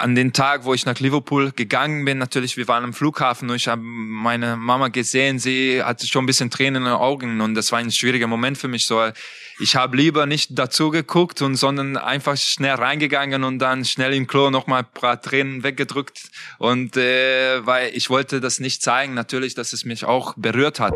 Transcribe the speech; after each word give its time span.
an 0.00 0.14
den 0.14 0.32
Tag, 0.32 0.64
wo 0.64 0.74
ich 0.74 0.86
nach 0.86 0.98
Liverpool 0.98 1.52
gegangen 1.52 2.04
bin, 2.04 2.18
natürlich, 2.18 2.56
wir 2.56 2.68
waren 2.68 2.84
am 2.84 2.92
Flughafen 2.92 3.50
und 3.50 3.56
ich 3.56 3.68
habe 3.68 3.82
meine 3.82 4.56
Mama 4.56 4.88
gesehen, 4.88 5.38
sie 5.38 5.82
hatte 5.82 6.06
schon 6.06 6.24
ein 6.24 6.26
bisschen 6.26 6.50
Tränen 6.50 6.82
in 6.82 6.88
den 6.88 6.92
Augen 6.92 7.40
und 7.40 7.54
das 7.54 7.72
war 7.72 7.78
ein 7.78 7.90
schwieriger 7.90 8.26
Moment 8.26 8.58
für 8.58 8.68
mich. 8.68 8.86
So, 8.86 9.02
ich 9.58 9.76
habe 9.76 9.96
lieber 9.96 10.26
nicht 10.26 10.50
dazu 10.58 10.90
geguckt 10.90 11.42
und 11.42 11.56
sondern 11.56 11.96
einfach 11.96 12.36
schnell 12.36 12.74
reingegangen 12.74 13.44
und 13.44 13.58
dann 13.58 13.84
schnell 13.84 14.14
im 14.14 14.26
Klo 14.26 14.50
nochmal 14.50 14.82
ein 14.82 15.00
paar 15.00 15.20
Tränen 15.20 15.62
weggedrückt 15.62 16.30
und 16.58 16.96
äh, 16.96 17.64
weil 17.66 17.90
ich 17.94 18.10
wollte 18.10 18.40
das 18.40 18.60
nicht 18.60 18.82
zeigen, 18.82 19.14
natürlich, 19.14 19.54
dass 19.54 19.72
es 19.72 19.84
mich 19.84 20.04
auch 20.04 20.34
berührt 20.36 20.80
hat. 20.80 20.94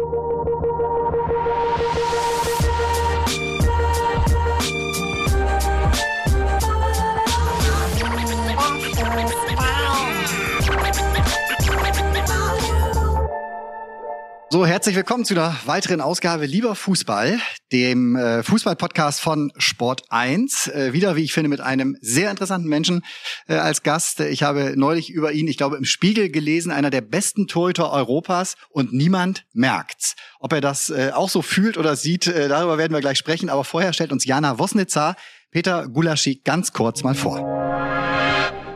So, 14.52 14.66
herzlich 14.66 14.96
willkommen 14.96 15.24
zu 15.24 15.34
einer 15.34 15.54
weiteren 15.66 16.00
Ausgabe 16.00 16.44
Lieber 16.44 16.74
Fußball, 16.74 17.38
dem 17.70 18.16
äh, 18.16 18.42
Fußball-Podcast 18.42 19.20
von 19.20 19.52
Sport 19.56 20.02
1. 20.08 20.66
Äh, 20.66 20.92
wieder, 20.92 21.14
wie 21.14 21.22
ich 21.22 21.32
finde, 21.32 21.48
mit 21.48 21.60
einem 21.60 21.96
sehr 22.00 22.32
interessanten 22.32 22.68
Menschen 22.68 23.04
äh, 23.46 23.54
als 23.54 23.84
Gast. 23.84 24.18
Ich 24.18 24.42
habe 24.42 24.72
neulich 24.74 25.08
über 25.10 25.30
ihn, 25.30 25.46
ich 25.46 25.56
glaube, 25.56 25.76
im 25.76 25.84
Spiegel 25.84 26.30
gelesen, 26.30 26.72
einer 26.72 26.90
der 26.90 27.00
besten 27.00 27.46
Torhüter 27.46 27.92
Europas 27.92 28.56
und 28.70 28.92
niemand 28.92 29.44
merkt's. 29.52 30.16
Ob 30.40 30.52
er 30.52 30.60
das 30.60 30.92
auch 31.12 31.28
so 31.28 31.42
fühlt 31.42 31.78
oder 31.78 31.94
sieht, 31.94 32.26
darüber 32.26 32.76
werden 32.76 32.92
wir 32.92 33.00
gleich 33.00 33.18
sprechen. 33.18 33.50
Aber 33.50 33.62
vorher 33.62 33.92
stellt 33.92 34.10
uns 34.10 34.24
Jana 34.24 34.58
Wosnitzer 34.58 35.14
Peter 35.52 35.86
Gulaschi 35.86 36.40
ganz 36.42 36.72
kurz 36.72 37.04
mal 37.04 37.14
vor. 37.14 37.38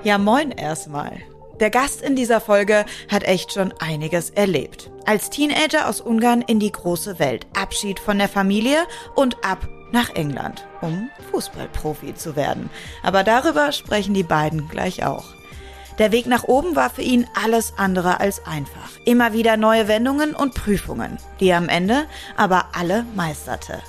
Ja, 0.04 0.18
moin 0.18 0.52
erstmal. 0.52 1.33
Der 1.60 1.70
Gast 1.70 2.02
in 2.02 2.16
dieser 2.16 2.40
Folge 2.40 2.84
hat 3.08 3.22
echt 3.22 3.52
schon 3.52 3.72
einiges 3.78 4.30
erlebt. 4.30 4.90
Als 5.06 5.30
Teenager 5.30 5.88
aus 5.88 6.00
Ungarn 6.00 6.42
in 6.42 6.58
die 6.58 6.72
große 6.72 7.18
Welt, 7.18 7.46
Abschied 7.54 8.00
von 8.00 8.18
der 8.18 8.28
Familie 8.28 8.78
und 9.14 9.44
ab 9.44 9.68
nach 9.92 10.10
England, 10.10 10.66
um 10.80 11.10
Fußballprofi 11.30 12.14
zu 12.14 12.34
werden. 12.34 12.70
Aber 13.02 13.22
darüber 13.22 13.70
sprechen 13.70 14.14
die 14.14 14.24
beiden 14.24 14.68
gleich 14.68 15.04
auch. 15.04 15.24
Der 16.00 16.10
Weg 16.10 16.26
nach 16.26 16.42
oben 16.42 16.74
war 16.74 16.90
für 16.90 17.02
ihn 17.02 17.28
alles 17.40 17.74
andere 17.76 18.18
als 18.18 18.44
einfach. 18.44 18.90
Immer 19.04 19.32
wieder 19.32 19.56
neue 19.56 19.86
Wendungen 19.86 20.34
und 20.34 20.54
Prüfungen, 20.54 21.18
die 21.38 21.50
er 21.50 21.58
am 21.58 21.68
Ende 21.68 22.06
aber 22.36 22.70
alle 22.72 23.06
meisterte. 23.14 23.80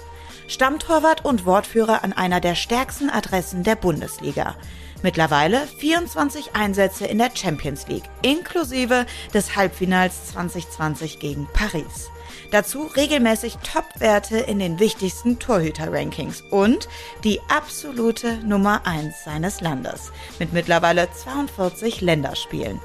Stammtorwart 0.48 1.26
und 1.26 1.46
Wortführer 1.46 2.04
an 2.04 2.14
einer 2.14 2.40
der 2.40 2.56
stärksten 2.56 3.10
Adressen 3.10 3.64
der 3.64 3.76
Bundesliga. 3.76 4.56
Mittlerweile 5.02 5.68
24 5.80 6.56
Einsätze 6.56 7.06
in 7.06 7.18
der 7.18 7.32
Champions 7.34 7.88
League, 7.88 8.10
inklusive 8.22 9.06
des 9.34 9.56
Halbfinals 9.56 10.28
2020 10.34 11.20
gegen 11.20 11.48
Paris. 11.54 12.10
Dazu 12.52 12.84
regelmäßig 12.96 13.58
Top-Werte 13.58 14.38
in 14.38 14.60
den 14.60 14.80
wichtigsten 14.80 15.40
Torhüter-Rankings 15.40 16.42
und 16.50 16.88
die 17.24 17.42
absolute 17.50 18.38
Nummer 18.46 18.86
1 18.86 19.24
seines 19.24 19.62
Landes 19.62 20.12
mit 20.40 20.54
mittlerweile 20.54 21.10
42 21.12 22.02
Länderspielen 22.02 22.80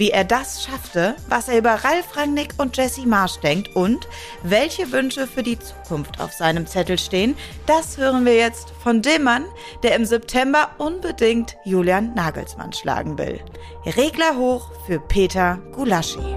wie 0.00 0.10
er 0.10 0.24
das 0.24 0.64
schaffte, 0.64 1.14
was 1.28 1.48
er 1.48 1.58
über 1.58 1.72
Ralf 1.72 2.16
Rangnick 2.16 2.54
und 2.56 2.74
Jesse 2.74 3.06
Marsch 3.06 3.36
denkt 3.40 3.76
und 3.76 4.08
welche 4.42 4.92
Wünsche 4.92 5.26
für 5.26 5.42
die 5.42 5.58
Zukunft 5.58 6.20
auf 6.20 6.32
seinem 6.32 6.66
Zettel 6.66 6.98
stehen, 6.98 7.36
das 7.66 7.98
hören 7.98 8.24
wir 8.24 8.34
jetzt 8.34 8.70
von 8.82 9.02
dem 9.02 9.24
Mann, 9.24 9.44
der 9.82 9.94
im 9.96 10.06
September 10.06 10.70
unbedingt 10.78 11.54
Julian 11.66 12.14
Nagelsmann 12.14 12.72
schlagen 12.72 13.18
will. 13.18 13.44
Regler 13.84 14.36
hoch 14.36 14.70
für 14.86 15.00
Peter 15.00 15.58
Gulaschi. 15.72 16.34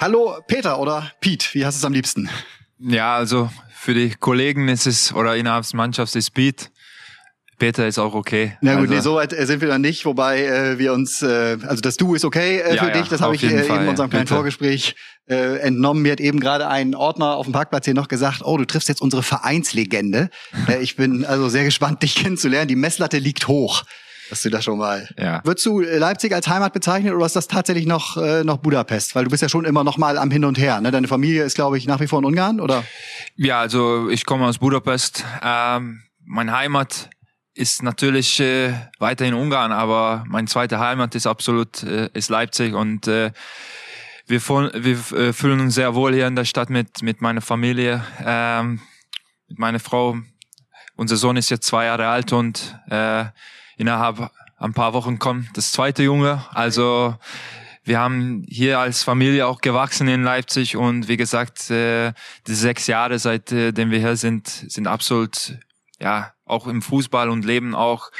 Hallo 0.00 0.36
Peter 0.48 0.80
oder 0.80 1.12
Pete, 1.20 1.46
wie 1.52 1.64
hast 1.64 1.76
du 1.76 1.78
es 1.78 1.84
am 1.84 1.92
liebsten? 1.92 2.28
Ja, 2.80 3.14
also 3.14 3.50
für 3.70 3.94
die 3.94 4.16
Kollegen 4.16 4.66
ist 4.66 4.86
es 4.88 5.14
oder 5.14 5.36
innerhalb 5.36 5.62
des 5.62 5.74
Mannschafts 5.74 6.16
ist 6.16 6.32
Pete. 6.32 6.70
Peter 7.58 7.86
ist 7.86 7.98
auch 7.98 8.14
okay. 8.14 8.56
Na 8.60 8.74
gut, 8.74 8.82
also, 8.82 8.94
nee, 8.94 9.00
so 9.00 9.14
weit 9.14 9.32
äh, 9.32 9.46
sind 9.46 9.60
wir 9.60 9.68
dann 9.68 9.80
nicht, 9.80 10.04
wobei 10.04 10.44
äh, 10.44 10.78
wir 10.78 10.92
uns, 10.92 11.22
äh, 11.22 11.56
also 11.66 11.80
das 11.80 11.96
Du 11.96 12.14
ist 12.14 12.24
okay 12.24 12.58
äh, 12.58 12.76
für 12.76 12.86
ja, 12.88 12.90
dich, 12.90 13.08
das 13.08 13.20
habe 13.20 13.34
ich 13.34 13.42
äh, 13.44 13.64
eben 13.64 13.82
in 13.82 13.88
unserem 13.88 14.10
kleinen 14.10 14.24
Bitte. 14.24 14.34
Vorgespräch 14.34 14.94
äh, 15.28 15.58
entnommen. 15.60 16.02
Mir 16.02 16.12
hat 16.12 16.20
eben 16.20 16.38
gerade 16.38 16.68
ein 16.68 16.94
Ordner 16.94 17.36
auf 17.36 17.46
dem 17.46 17.52
Parkplatz 17.52 17.86
hier 17.86 17.94
noch 17.94 18.08
gesagt, 18.08 18.42
oh, 18.44 18.56
du 18.58 18.64
triffst 18.64 18.88
jetzt 18.88 19.00
unsere 19.00 19.22
Vereinslegende. 19.22 20.30
äh, 20.68 20.82
ich 20.82 20.96
bin 20.96 21.24
also 21.24 21.48
sehr 21.48 21.64
gespannt, 21.64 22.02
dich 22.02 22.14
kennenzulernen. 22.22 22.68
Die 22.68 22.76
Messlatte 22.76 23.18
liegt 23.18 23.48
hoch. 23.48 23.84
Dass 24.28 24.42
du 24.42 24.50
das 24.50 24.64
schon 24.64 24.78
mal. 24.78 25.08
Ja. 25.16 25.40
Würdest 25.44 25.64
du 25.66 25.80
Leipzig 25.80 26.34
als 26.34 26.48
Heimat 26.48 26.72
bezeichnen 26.72 27.14
oder 27.14 27.26
ist 27.26 27.36
das 27.36 27.46
tatsächlich 27.46 27.86
noch, 27.86 28.16
äh, 28.16 28.42
noch 28.42 28.56
Budapest? 28.56 29.14
Weil 29.14 29.22
du 29.22 29.30
bist 29.30 29.40
ja 29.40 29.48
schon 29.48 29.64
immer 29.64 29.84
noch 29.84 29.98
mal 29.98 30.18
am 30.18 30.32
Hin 30.32 30.44
und 30.44 30.58
Her. 30.58 30.80
Ne? 30.80 30.90
Deine 30.90 31.06
Familie 31.06 31.44
ist, 31.44 31.54
glaube 31.54 31.78
ich, 31.78 31.86
nach 31.86 32.00
wie 32.00 32.08
vor 32.08 32.18
in 32.18 32.24
Ungarn, 32.24 32.60
oder? 32.60 32.82
Ja, 33.36 33.60
also 33.60 34.10
ich 34.10 34.26
komme 34.26 34.46
aus 34.46 34.58
Budapest. 34.58 35.24
Ähm, 35.44 36.02
meine 36.24 36.50
Heimat 36.50 37.08
ist 37.56 37.82
natürlich 37.82 38.38
äh, 38.40 38.74
weiterhin 38.98 39.34
Ungarn, 39.34 39.72
aber 39.72 40.24
meine 40.28 40.46
zweite 40.46 40.78
Heimat 40.78 41.14
ist 41.14 41.26
absolut 41.26 41.82
äh, 41.82 42.10
ist 42.12 42.28
Leipzig 42.28 42.74
und 42.74 43.08
äh, 43.08 43.32
wir, 44.26 44.40
wir 44.40 45.18
äh, 45.18 45.32
fühlen 45.32 45.60
uns 45.60 45.74
sehr 45.74 45.94
wohl 45.94 46.12
hier 46.12 46.26
in 46.26 46.36
der 46.36 46.44
Stadt 46.44 46.68
mit 46.68 47.02
mit 47.02 47.22
meiner 47.22 47.40
Familie, 47.40 48.04
ähm, 48.24 48.80
mit 49.48 49.58
meiner 49.58 49.80
Frau. 49.80 50.18
Unser 50.96 51.16
Sohn 51.16 51.36
ist 51.36 51.50
jetzt 51.50 51.66
zwei 51.66 51.86
Jahre 51.86 52.08
alt 52.08 52.32
und 52.32 52.78
äh, 52.90 53.24
innerhalb 53.76 54.30
ein 54.58 54.72
paar 54.72 54.92
Wochen 54.92 55.18
kommt 55.18 55.56
das 55.56 55.72
zweite 55.72 56.02
Junge. 56.02 56.44
Also 56.50 57.16
wir 57.84 58.00
haben 58.00 58.44
hier 58.48 58.80
als 58.80 59.02
Familie 59.02 59.46
auch 59.46 59.60
gewachsen 59.60 60.08
in 60.08 60.24
Leipzig 60.24 60.76
und 60.76 61.08
wie 61.08 61.16
gesagt, 61.16 61.70
äh, 61.70 62.12
die 62.46 62.54
sechs 62.54 62.86
Jahre 62.86 63.18
seitdem 63.18 63.90
wir 63.90 63.98
hier 63.98 64.16
sind, 64.16 64.48
sind 64.48 64.86
absolut 64.86 65.58
ja 66.00 66.35
auch 66.46 66.66
im 66.66 66.80
Fußball 66.80 67.28
und 67.28 67.44
Leben 67.44 67.74
auch 67.74 68.10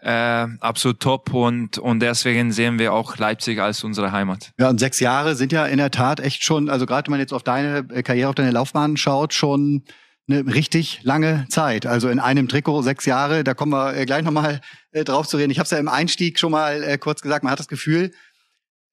äh, 0.00 0.10
absolut 0.10 1.00
top 1.00 1.32
und 1.32 1.78
und 1.78 2.00
deswegen 2.00 2.52
sehen 2.52 2.78
wir 2.78 2.92
auch 2.92 3.16
Leipzig 3.16 3.60
als 3.60 3.82
unsere 3.84 4.12
Heimat. 4.12 4.52
Ja, 4.58 4.68
und 4.68 4.78
sechs 4.78 5.00
Jahre 5.00 5.36
sind 5.36 5.52
ja 5.52 5.64
in 5.66 5.78
der 5.78 5.90
Tat 5.90 6.20
echt 6.20 6.42
schon, 6.44 6.68
also 6.68 6.84
gerade 6.84 7.06
wenn 7.06 7.12
man 7.12 7.20
jetzt 7.20 7.32
auf 7.32 7.44
deine 7.44 7.86
äh, 7.90 8.02
Karriere, 8.02 8.28
auf 8.28 8.34
deine 8.34 8.50
Laufbahn 8.50 8.96
schaut, 8.96 9.32
schon 9.32 9.84
eine 10.28 10.44
richtig 10.52 11.00
lange 11.04 11.46
Zeit. 11.48 11.86
Also 11.86 12.08
in 12.08 12.18
einem 12.18 12.48
Trikot 12.48 12.82
sechs 12.82 13.06
Jahre, 13.06 13.44
da 13.44 13.54
kommen 13.54 13.72
wir 13.72 13.96
äh, 13.96 14.04
gleich 14.04 14.24
nochmal 14.24 14.60
äh, 14.90 15.04
drauf 15.04 15.28
zu 15.28 15.36
reden. 15.36 15.52
Ich 15.52 15.58
habe 15.58 15.66
es 15.66 15.70
ja 15.70 15.78
im 15.78 15.88
Einstieg 15.88 16.40
schon 16.40 16.50
mal 16.50 16.98
kurz 16.98 17.22
gesagt, 17.22 17.44
man 17.44 17.52
hat 17.52 17.60
das 17.60 17.68
Gefühl, 17.68 18.10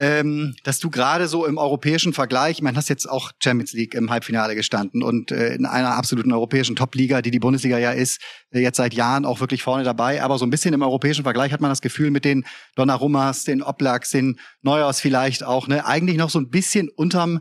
ähm, 0.04 0.54
dass 0.66 0.80
du 0.80 0.90
gerade 0.90 1.30
so 1.30 1.46
im 1.46 1.58
europäischen 1.58 2.12
Vergleich, 2.12 2.62
man 2.62 2.76
hast 2.76 2.90
jetzt 2.90 3.10
auch 3.10 3.32
Champions 3.42 3.72
League 3.72 3.94
im 3.94 4.10
Halbfinale 4.10 4.54
gestanden 4.54 5.02
und 5.02 5.32
äh, 5.32 5.56
in 5.56 5.66
einer 5.66 5.96
absoluten 5.96 6.34
europäischen 6.34 6.76
Top-Liga, 6.76 7.22
die 7.22 7.32
die 7.32 7.40
Bundesliga 7.40 7.78
ja 7.78 7.92
ist, 7.92 8.20
äh, 8.52 8.60
jetzt 8.60 8.76
seit 8.76 8.94
Jahren 8.94 9.24
auch 9.24 9.40
wirklich 9.40 9.64
vorne 9.64 9.86
dabei. 9.86 10.22
Aber 10.22 10.38
so 10.38 10.46
ein 10.46 10.50
bisschen 10.50 10.74
im 10.74 10.82
europäischen 10.82 11.24
Vergleich 11.24 11.54
hat 11.54 11.62
man 11.62 11.72
das 11.72 11.80
Gefühl 11.80 12.12
mit 12.12 12.26
den 12.26 12.44
Donnarummas, 12.76 13.46
den 13.46 13.64
Oblaks, 13.64 14.10
den 14.10 14.42
Neuers 14.62 15.00
vielleicht 15.00 15.46
auch, 15.46 15.70
ne, 15.70 15.86
eigentlich 15.86 16.18
noch 16.18 16.30
so 16.30 16.40
ein 16.40 16.50
bisschen 16.50 16.90
unterm 16.90 17.40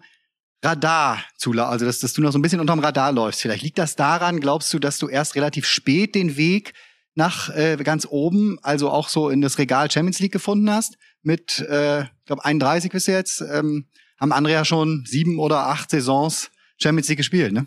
Radar 0.65 1.19
zu, 1.37 1.51
also 1.51 1.85
dass, 1.85 1.99
dass 1.99 2.13
du 2.13 2.23
noch 2.23 2.31
so 2.31 2.39
ein 2.39 2.43
bisschen 2.43 2.61
unterm 2.61 2.79
Radar 2.79 3.11
läufst. 3.11 3.43
Vielleicht 3.43 3.65
liegt 3.65 3.79
das 3.79 3.97
daran, 3.97 4.39
glaubst 4.39 4.73
du, 4.73 4.79
dass 4.79 4.99
du 4.99 5.09
erst 5.09 5.35
relativ 5.35 5.67
spät 5.67 6.15
den 6.15 6.37
Weg 6.37 6.75
nach 7.17 7.51
äh, 7.51 7.77
ganz 7.83 8.07
oben, 8.09 8.61
also 8.63 8.89
auch 8.89 9.09
so 9.09 9.31
in 9.31 9.41
das 9.41 9.59
Regal 9.59 9.91
Champions 9.91 10.21
League 10.21 10.33
gefunden 10.33 10.71
hast? 10.71 10.97
Mit, 11.23 11.59
äh, 11.61 12.03
ich 12.03 12.25
glaube 12.27 12.45
31 12.45 12.93
bis 12.93 13.07
jetzt, 13.07 13.41
ähm, 13.41 13.87
haben 14.19 14.33
andere 14.33 14.55
ja 14.55 14.65
schon 14.65 15.05
sieben 15.07 15.39
oder 15.39 15.67
acht 15.67 15.91
Saisons 15.91 16.51
Champions 16.79 17.09
League 17.09 17.19
gespielt, 17.19 17.53
ne? 17.53 17.67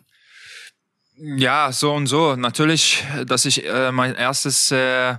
Ja, 1.17 1.71
so 1.71 1.93
und 1.93 2.07
so. 2.07 2.35
Natürlich, 2.35 3.03
dass 3.25 3.45
ich 3.45 3.65
äh, 3.65 3.91
mein 3.91 4.15
erstes 4.15 4.69
äh, 4.71 5.15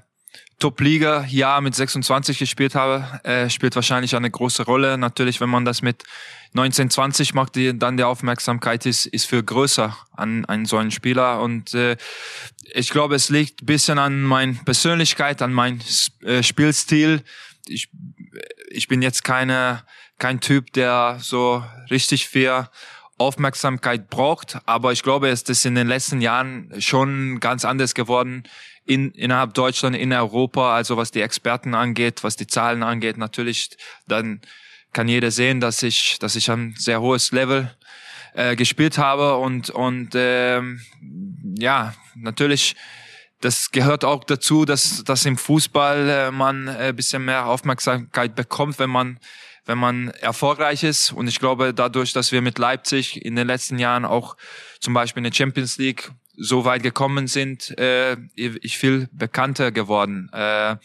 Top-Liga-Jahr 0.58 1.60
mit 1.60 1.74
26 1.74 2.38
gespielt 2.38 2.74
habe, 2.74 3.20
äh, 3.24 3.50
spielt 3.50 3.74
wahrscheinlich 3.74 4.14
eine 4.16 4.30
große 4.30 4.64
Rolle. 4.64 4.96
Natürlich, 4.96 5.40
wenn 5.40 5.50
man 5.50 5.64
das 5.64 5.82
mit 5.82 6.04
19, 6.52 6.90
20 6.90 7.34
macht, 7.34 7.56
die, 7.56 7.78
dann 7.78 7.96
die 7.96 8.04
Aufmerksamkeit 8.04 8.86
ist, 8.86 9.06
ist 9.06 9.26
viel 9.26 9.42
größer 9.42 9.96
an, 10.12 10.44
einen 10.46 10.90
Spieler. 10.90 11.42
Und 11.42 11.74
äh, 11.74 11.96
ich 12.72 12.90
glaube, 12.90 13.14
es 13.14 13.28
liegt 13.28 13.66
bisschen 13.66 13.98
an 13.98 14.22
meiner 14.22 14.54
Persönlichkeit, 14.64 15.42
an 15.42 15.52
meinem 15.52 15.80
äh, 16.22 16.42
Spielstil. 16.42 17.22
Ich 17.66 17.90
ich 18.70 18.88
bin 18.88 19.02
jetzt 19.02 19.24
keine, 19.24 19.84
kein 20.18 20.40
Typ, 20.40 20.72
der 20.72 21.18
so 21.20 21.64
richtig 21.90 22.28
viel 22.28 22.66
Aufmerksamkeit 23.18 24.10
braucht, 24.10 24.58
aber 24.66 24.92
ich 24.92 25.02
glaube, 25.02 25.28
es 25.28 25.42
ist 25.42 25.64
in 25.64 25.74
den 25.74 25.86
letzten 25.86 26.20
Jahren 26.20 26.72
schon 26.78 27.40
ganz 27.40 27.64
anders 27.64 27.94
geworden 27.94 28.44
in, 28.84 29.10
innerhalb 29.12 29.54
Deutschland, 29.54 29.96
in 29.96 30.12
Europa, 30.12 30.74
also 30.74 30.96
was 30.96 31.10
die 31.10 31.22
Experten 31.22 31.74
angeht, 31.74 32.22
was 32.22 32.36
die 32.36 32.46
Zahlen 32.46 32.82
angeht, 32.82 33.16
natürlich, 33.16 33.70
dann 34.06 34.40
kann 34.92 35.08
jeder 35.08 35.30
sehen, 35.30 35.60
dass 35.60 35.82
ich, 35.82 36.18
dass 36.20 36.36
ich 36.36 36.50
ein 36.50 36.74
sehr 36.78 37.00
hohes 37.00 37.32
Level 37.32 37.74
äh, 38.34 38.54
gespielt 38.54 38.98
habe 38.98 39.36
und 39.36 39.70
und 39.70 40.10
ähm, 40.14 40.80
ja, 41.58 41.94
natürlich 42.14 42.76
das 43.40 43.70
gehört 43.70 44.04
auch 44.04 44.24
dazu, 44.24 44.64
dass, 44.64 45.04
dass 45.04 45.24
im 45.24 45.36
Fußball 45.36 46.08
äh, 46.08 46.30
man 46.30 46.68
ein 46.68 46.90
äh, 46.90 46.92
bisschen 46.92 47.24
mehr 47.24 47.46
Aufmerksamkeit 47.46 48.34
bekommt, 48.34 48.78
wenn 48.78 48.90
man 48.90 49.18
wenn 49.66 49.78
man 49.78 50.10
erfolgreich 50.10 50.84
ist. 50.84 51.12
Und 51.12 51.26
ich 51.26 51.40
glaube, 51.40 51.74
dadurch, 51.74 52.12
dass 52.12 52.32
wir 52.32 52.40
mit 52.40 52.58
Leipzig 52.58 53.24
in 53.24 53.34
den 53.34 53.48
letzten 53.48 53.78
Jahren 53.78 54.04
auch 54.04 54.36
zum 54.80 54.94
Beispiel 54.94 55.20
in 55.20 55.30
der 55.30 55.36
Champions 55.36 55.76
League 55.76 56.12
so 56.36 56.64
weit 56.64 56.82
gekommen 56.82 57.26
sind, 57.26 57.76
äh, 57.78 58.16
ich 58.34 58.78
viel 58.78 59.08
bekannter 59.12 59.72
geworden. 59.72 60.30
Äh, 60.32 60.76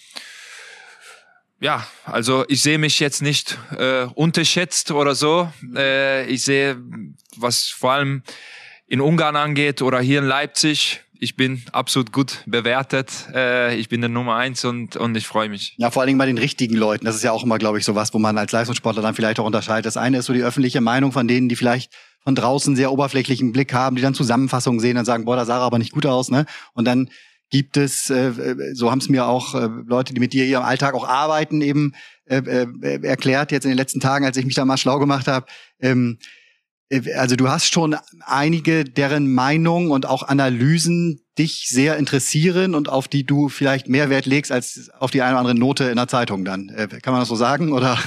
ja, 1.59 1.85
also 2.05 2.43
ich 2.47 2.61
sehe 2.63 2.79
mich 2.79 2.99
jetzt 2.99 3.21
nicht 3.21 3.57
äh, 3.77 4.05
unterschätzt 4.15 4.91
oder 4.91 5.13
so. 5.13 5.51
Äh, 5.75 6.25
ich 6.25 6.43
sehe, 6.43 6.81
was 7.37 7.67
vor 7.67 7.91
allem 7.91 8.23
in 8.87 8.99
Ungarn 8.99 9.35
angeht 9.35 9.81
oder 9.81 9.99
hier 9.99 10.19
in 10.19 10.25
Leipzig, 10.25 11.01
ich 11.21 11.35
bin 11.35 11.61
absolut 11.71 12.11
gut 12.11 12.43
bewertet. 12.47 13.27
Äh, 13.31 13.75
ich 13.75 13.89
bin 13.89 14.01
der 14.01 14.09
Nummer 14.09 14.37
eins 14.37 14.65
und, 14.65 14.97
und 14.97 15.15
ich 15.15 15.27
freue 15.27 15.49
mich. 15.49 15.75
Ja, 15.77 15.91
vor 15.91 16.01
allen 16.01 16.07
Dingen 16.07 16.17
bei 16.17 16.25
den 16.25 16.39
richtigen 16.39 16.75
Leuten. 16.75 17.05
Das 17.05 17.15
ist 17.15 17.23
ja 17.23 17.31
auch 17.31 17.43
immer, 17.43 17.59
glaube 17.59 17.77
ich, 17.77 17.85
so 17.85 17.93
was, 17.93 18.11
wo 18.15 18.17
man 18.17 18.39
als 18.39 18.51
Leistungssportler 18.51 19.03
dann 19.03 19.13
vielleicht 19.13 19.39
auch 19.39 19.45
unterscheidet. 19.45 19.85
Das 19.85 19.97
eine 19.97 20.17
ist 20.17 20.25
so 20.25 20.33
die 20.33 20.41
öffentliche 20.41 20.81
Meinung 20.81 21.11
von 21.11 21.27
denen, 21.27 21.47
die 21.47 21.55
vielleicht 21.55 21.93
von 22.23 22.33
draußen 22.33 22.75
sehr 22.75 22.91
oberflächlichen 22.91 23.51
Blick 23.51 23.71
haben, 23.71 23.95
die 23.95 24.01
dann 24.01 24.15
Zusammenfassungen 24.15 24.79
sehen 24.79 24.97
und 24.97 25.05
sagen, 25.05 25.25
boah, 25.25 25.35
da 25.35 25.45
sah 25.45 25.59
er 25.59 25.61
aber 25.61 25.77
nicht 25.77 25.91
gut 25.91 26.07
aus, 26.07 26.31
ne? 26.31 26.47
Und 26.73 26.85
dann 26.85 27.11
gibt 27.51 27.77
es, 27.77 28.09
äh, 28.09 28.55
so 28.73 28.89
haben 28.89 28.99
es 28.99 29.09
mir 29.09 29.27
auch 29.27 29.53
äh, 29.53 29.69
Leute, 29.85 30.15
die 30.15 30.19
mit 30.19 30.33
dir 30.33 30.45
hier 30.45 30.57
im 30.57 30.63
Alltag 30.63 30.95
auch 30.95 31.07
arbeiten, 31.07 31.61
eben 31.61 31.93
äh, 32.25 32.37
äh, 32.37 33.03
erklärt 33.03 33.51
jetzt 33.51 33.65
in 33.65 33.71
den 33.71 33.77
letzten 33.77 33.99
Tagen, 33.99 34.25
als 34.25 34.37
ich 34.37 34.45
mich 34.45 34.55
da 34.55 34.65
mal 34.65 34.77
schlau 34.77 34.97
gemacht 34.97 35.27
habe. 35.27 35.45
Ähm, 35.79 36.17
äh, 36.19 36.25
also 37.15 37.35
du 37.35 37.47
hast 37.49 37.73
schon 37.73 37.95
einige, 38.25 38.83
deren 38.83 39.33
Meinungen 39.33 39.91
und 39.91 40.05
auch 40.05 40.23
Analysen 40.23 41.21
dich 41.37 41.67
sehr 41.69 41.97
interessieren 41.97 42.75
und 42.75 42.89
auf 42.89 43.07
die 43.07 43.25
du 43.25 43.49
vielleicht 43.49 43.87
mehr 43.87 44.09
Wert 44.09 44.25
legst 44.25 44.51
als 44.51 44.89
auf 44.99 45.11
die 45.11 45.21
eine 45.21 45.31
oder 45.31 45.39
andere 45.39 45.55
Note 45.55 45.85
in 45.85 45.95
der 45.95 46.07
Zeitung 46.07 46.43
dann. 46.43 46.69
Äh, 46.69 46.87
kann 47.01 47.13
man 47.13 47.21
das 47.21 47.29
so 47.29 47.35
sagen? 47.35 47.71
Oder? 47.71 47.97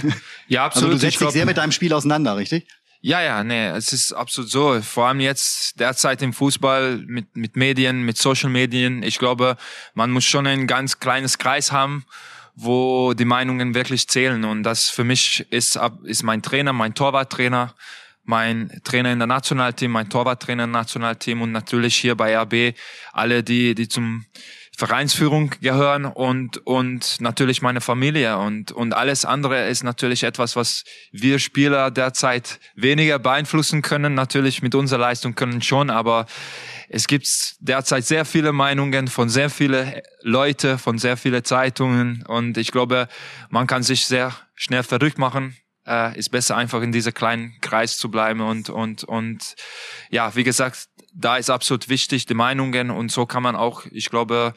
Ja, 0.48 0.64
absolut. 0.66 0.92
Also 0.92 0.98
du 0.98 1.10
setzt 1.10 1.20
dich 1.20 1.30
sehr 1.30 1.46
mit 1.46 1.56
deinem 1.56 1.72
Spiel 1.72 1.92
auseinander, 1.92 2.36
richtig? 2.36 2.66
Ja, 3.00 3.20
ja, 3.20 3.44
nee, 3.44 3.66
es 3.68 3.92
ist 3.92 4.12
absolut 4.14 4.50
so. 4.50 4.80
Vor 4.80 5.08
allem 5.08 5.20
jetzt 5.20 5.78
derzeit 5.78 6.22
im 6.22 6.32
Fußball 6.32 7.02
mit, 7.06 7.36
mit 7.36 7.54
Medien, 7.54 8.02
mit 8.02 8.16
Social 8.16 8.48
Medien. 8.48 9.02
Ich 9.02 9.18
glaube, 9.18 9.56
man 9.92 10.10
muss 10.10 10.24
schon 10.24 10.46
ein 10.46 10.66
ganz 10.66 11.00
kleines 11.00 11.36
Kreis 11.36 11.70
haben, 11.70 12.06
wo 12.54 13.12
die 13.12 13.26
Meinungen 13.26 13.74
wirklich 13.74 14.08
zählen. 14.08 14.44
Und 14.44 14.62
das 14.62 14.88
für 14.88 15.04
mich 15.04 15.46
ist, 15.50 15.78
ist 16.04 16.22
mein 16.22 16.40
Trainer, 16.40 16.72
mein 16.72 16.94
Torwarttrainer, 16.94 17.74
mein 18.24 18.80
Trainer 18.84 19.12
in 19.12 19.18
der 19.18 19.26
Nationalteam, 19.26 19.90
mein 19.90 20.08
Torwarttrainer 20.08 20.64
im 20.64 20.70
Nationalteam 20.70 21.42
und 21.42 21.52
natürlich 21.52 21.96
hier 21.96 22.14
bei 22.14 22.36
RB 22.36 22.76
alle, 23.12 23.42
die, 23.42 23.74
die 23.74 23.88
zum 23.88 24.24
Vereinsführung 24.76 25.50
gehören 25.60 26.04
und, 26.04 26.58
und 26.66 27.20
natürlich 27.20 27.62
meine 27.62 27.80
Familie 27.80 28.38
und, 28.38 28.72
und 28.72 28.92
alles 28.92 29.24
andere 29.24 29.68
ist 29.68 29.84
natürlich 29.84 30.24
etwas, 30.24 30.56
was 30.56 30.84
wir 31.12 31.38
Spieler 31.38 31.92
derzeit 31.92 32.58
weniger 32.74 33.20
beeinflussen 33.20 33.82
können. 33.82 34.14
Natürlich 34.14 34.62
mit 34.62 34.74
unserer 34.74 35.00
Leistung 35.00 35.36
können 35.36 35.62
schon, 35.62 35.90
aber 35.90 36.26
es 36.88 37.06
gibt 37.06 37.56
derzeit 37.60 38.04
sehr 38.04 38.24
viele 38.24 38.52
Meinungen 38.52 39.06
von 39.06 39.28
sehr 39.28 39.48
viele 39.48 40.02
Leute, 40.22 40.76
von 40.78 40.98
sehr 40.98 41.16
viele 41.16 41.44
Zeitungen 41.44 42.24
und 42.26 42.58
ich 42.58 42.72
glaube, 42.72 43.08
man 43.50 43.68
kann 43.68 43.84
sich 43.84 44.06
sehr 44.06 44.32
schnell 44.56 44.82
verrückt 44.82 45.18
machen. 45.18 45.56
Äh, 45.86 46.18
ist 46.18 46.30
besser 46.30 46.56
einfach 46.56 46.80
in 46.80 46.92
dieser 46.92 47.12
kleinen 47.12 47.60
Kreis 47.60 47.98
zu 47.98 48.10
bleiben 48.10 48.40
und 48.40 48.70
und 48.70 49.04
und 49.04 49.54
ja, 50.10 50.34
wie 50.34 50.42
gesagt, 50.42 50.88
da 51.12 51.36
ist 51.36 51.50
absolut 51.50 51.90
wichtig, 51.90 52.24
die 52.24 52.34
Meinungen 52.34 52.90
und 52.90 53.12
so 53.12 53.26
kann 53.26 53.42
man 53.42 53.54
auch, 53.54 53.84
ich 53.90 54.08
glaube, 54.08 54.54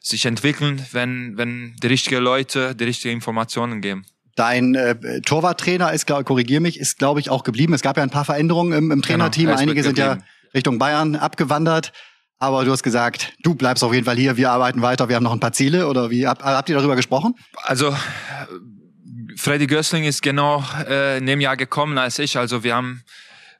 sich 0.00 0.26
entwickeln, 0.26 0.84
wenn, 0.92 1.36
wenn 1.36 1.76
die 1.82 1.86
richtigen 1.86 2.22
Leute 2.22 2.74
die 2.74 2.84
richtigen 2.84 3.14
Informationen 3.14 3.80
geben. 3.80 4.06
Dein 4.36 4.74
äh, 4.74 5.20
Torwarttrainer 5.20 5.92
ist, 5.92 6.06
glaub, 6.06 6.24
korrigier 6.24 6.60
mich, 6.60 6.80
ist 6.80 6.98
glaube 6.98 7.20
ich 7.20 7.30
auch 7.30 7.44
geblieben. 7.44 7.72
Es 7.72 7.82
gab 7.82 7.96
ja 7.96 8.02
ein 8.02 8.10
paar 8.10 8.24
Veränderungen 8.24 8.72
im, 8.72 8.90
im 8.90 9.00
genau, 9.00 9.06
Trainerteam. 9.06 9.46
Genau, 9.46 9.58
Einige 9.58 9.82
sind 9.82 9.98
ja 9.98 10.18
Richtung 10.54 10.78
Bayern 10.78 11.14
abgewandert. 11.14 11.92
Aber 12.38 12.64
du 12.64 12.72
hast 12.72 12.82
gesagt, 12.82 13.32
du 13.42 13.54
bleibst 13.54 13.84
auf 13.84 13.94
jeden 13.94 14.04
Fall 14.04 14.16
hier, 14.16 14.36
wir 14.36 14.50
arbeiten 14.50 14.82
weiter, 14.82 15.08
wir 15.08 15.16
haben 15.16 15.22
noch 15.22 15.32
ein 15.32 15.40
paar 15.40 15.52
Ziele 15.52 15.86
oder 15.88 16.10
wie 16.10 16.26
habt, 16.26 16.42
habt 16.42 16.68
ihr 16.68 16.76
darüber 16.76 16.96
gesprochen? 16.96 17.34
Also 17.62 17.94
Freddy 19.44 19.66
Gößling 19.66 20.04
ist 20.04 20.22
genau 20.22 20.64
äh, 20.88 21.18
in 21.18 21.26
dem 21.26 21.38
Jahr 21.38 21.58
gekommen 21.58 21.98
als 21.98 22.18
ich. 22.18 22.38
Also 22.38 22.64
wir 22.64 22.74
haben 22.74 23.02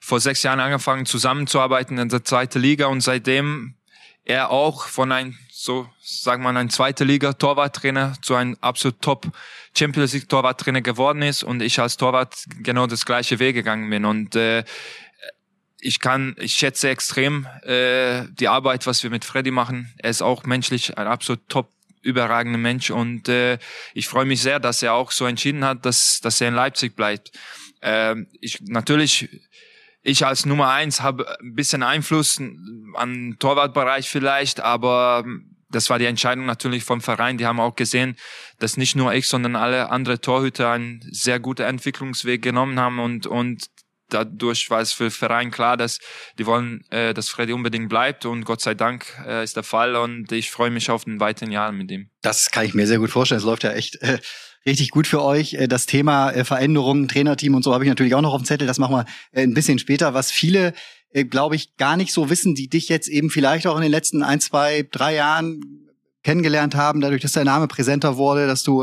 vor 0.00 0.18
sechs 0.18 0.42
Jahren 0.42 0.58
angefangen 0.58 1.04
zusammenzuarbeiten 1.04 1.98
in 1.98 2.08
der 2.08 2.24
zweiten 2.24 2.58
Liga 2.58 2.86
und 2.86 3.02
seitdem 3.02 3.74
er 4.24 4.48
auch 4.48 4.86
von 4.86 5.12
ein 5.12 5.38
so 5.50 5.86
sagen 6.02 6.42
wir 6.42 6.48
ein 6.48 6.70
zweite 6.70 7.04
Liga 7.04 7.34
Torwarttrainer 7.34 8.14
zu 8.22 8.34
einem 8.34 8.56
absolut 8.62 9.02
Top 9.02 9.26
Champions 9.76 10.14
League 10.14 10.26
Torwarttrainer 10.26 10.80
geworden 10.80 11.20
ist 11.20 11.44
und 11.44 11.60
ich 11.60 11.78
als 11.78 11.98
Torwart 11.98 12.34
genau 12.62 12.86
das 12.86 13.04
gleiche 13.04 13.38
Weg 13.38 13.54
gegangen 13.54 13.90
bin 13.90 14.06
und 14.06 14.36
äh, 14.36 14.64
ich 15.80 16.00
kann, 16.00 16.34
ich 16.38 16.54
schätze 16.54 16.88
extrem 16.88 17.46
äh, 17.62 18.24
die 18.30 18.48
Arbeit, 18.48 18.86
was 18.86 19.02
wir 19.02 19.10
mit 19.10 19.26
Freddy 19.26 19.50
machen. 19.50 19.92
Er 19.98 20.08
ist 20.08 20.22
auch 20.22 20.44
menschlich 20.44 20.96
ein 20.96 21.06
absolut 21.06 21.46
top 21.50 21.68
überragender 22.04 22.58
Mensch 22.58 22.90
und 22.90 23.28
äh, 23.28 23.58
ich 23.94 24.08
freue 24.08 24.24
mich 24.24 24.42
sehr, 24.42 24.60
dass 24.60 24.82
er 24.82 24.94
auch 24.94 25.10
so 25.10 25.26
entschieden 25.26 25.64
hat, 25.64 25.84
dass 25.84 26.20
dass 26.20 26.40
er 26.40 26.48
in 26.48 26.54
Leipzig 26.54 26.94
bleibt. 26.94 27.32
Äh, 27.80 28.16
ich 28.40 28.60
natürlich 28.62 29.28
ich 30.02 30.26
als 30.26 30.44
Nummer 30.44 30.70
eins 30.70 31.00
habe 31.00 31.38
ein 31.40 31.54
bisschen 31.54 31.82
Einfluss 31.82 32.40
an 32.94 33.36
Torwartbereich 33.38 34.08
vielleicht, 34.08 34.60
aber 34.60 35.24
das 35.70 35.90
war 35.90 35.98
die 35.98 36.04
Entscheidung 36.04 36.46
natürlich 36.46 36.84
vom 36.84 37.00
Verein. 37.00 37.38
Die 37.38 37.46
haben 37.46 37.58
auch 37.58 37.74
gesehen, 37.74 38.16
dass 38.58 38.76
nicht 38.76 38.96
nur 38.96 39.12
ich, 39.14 39.26
sondern 39.26 39.56
alle 39.56 39.90
andere 39.90 40.20
Torhüter 40.20 40.70
einen 40.70 41.00
sehr 41.10 41.40
guten 41.40 41.62
Entwicklungsweg 41.62 42.42
genommen 42.42 42.78
haben 42.78 43.00
und 43.00 43.26
und 43.26 43.64
dadurch 44.08 44.70
war 44.70 44.80
es 44.80 44.92
für 44.92 45.10
Verein 45.10 45.50
klar, 45.50 45.76
dass 45.76 45.98
die 46.38 46.46
wollen, 46.46 46.84
äh, 46.90 47.14
dass 47.14 47.28
Freddy 47.28 47.52
unbedingt 47.52 47.88
bleibt 47.88 48.26
und 48.26 48.44
Gott 48.44 48.60
sei 48.60 48.74
Dank 48.74 49.06
äh, 49.26 49.42
ist 49.42 49.56
der 49.56 49.62
Fall 49.62 49.96
und 49.96 50.30
ich 50.32 50.50
freue 50.50 50.70
mich 50.70 50.90
auf 50.90 51.04
den 51.04 51.20
weiteren 51.20 51.50
Jahren 51.50 51.76
mit 51.76 51.90
ihm. 51.90 52.10
Das 52.22 52.50
kann 52.50 52.64
ich 52.64 52.74
mir 52.74 52.86
sehr 52.86 52.98
gut 52.98 53.10
vorstellen. 53.10 53.38
Es 53.38 53.44
läuft 53.44 53.64
ja 53.64 53.72
echt 53.72 53.96
äh, 53.96 54.18
richtig 54.66 54.90
gut 54.90 55.06
für 55.06 55.22
euch. 55.22 55.54
Äh, 55.54 55.68
das 55.68 55.86
Thema 55.86 56.30
äh, 56.30 56.44
Veränderungen, 56.44 57.08
Trainerteam 57.08 57.54
und 57.54 57.62
so 57.62 57.74
habe 57.74 57.84
ich 57.84 57.88
natürlich 57.88 58.14
auch 58.14 58.22
noch 58.22 58.34
auf 58.34 58.42
dem 58.42 58.46
Zettel. 58.46 58.66
Das 58.66 58.78
machen 58.78 58.96
wir 58.96 59.06
äh, 59.32 59.42
ein 59.42 59.54
bisschen 59.54 59.78
später. 59.78 60.14
Was 60.14 60.30
viele, 60.30 60.74
glaube 61.30 61.54
ich, 61.54 61.76
gar 61.76 61.96
nicht 61.96 62.12
so 62.12 62.28
wissen, 62.28 62.56
die 62.56 62.68
dich 62.68 62.88
jetzt 62.88 63.06
eben 63.06 63.30
vielleicht 63.30 63.68
auch 63.68 63.76
in 63.76 63.82
den 63.82 63.92
letzten 63.92 64.24
ein, 64.24 64.40
zwei, 64.40 64.84
drei 64.90 65.14
Jahren 65.14 65.83
kennengelernt 66.24 66.74
haben, 66.74 67.00
dadurch, 67.00 67.22
dass 67.22 67.32
dein 67.32 67.44
Name 67.44 67.68
präsenter 67.68 68.16
wurde, 68.16 68.46
dass 68.46 68.62
du, 68.62 68.82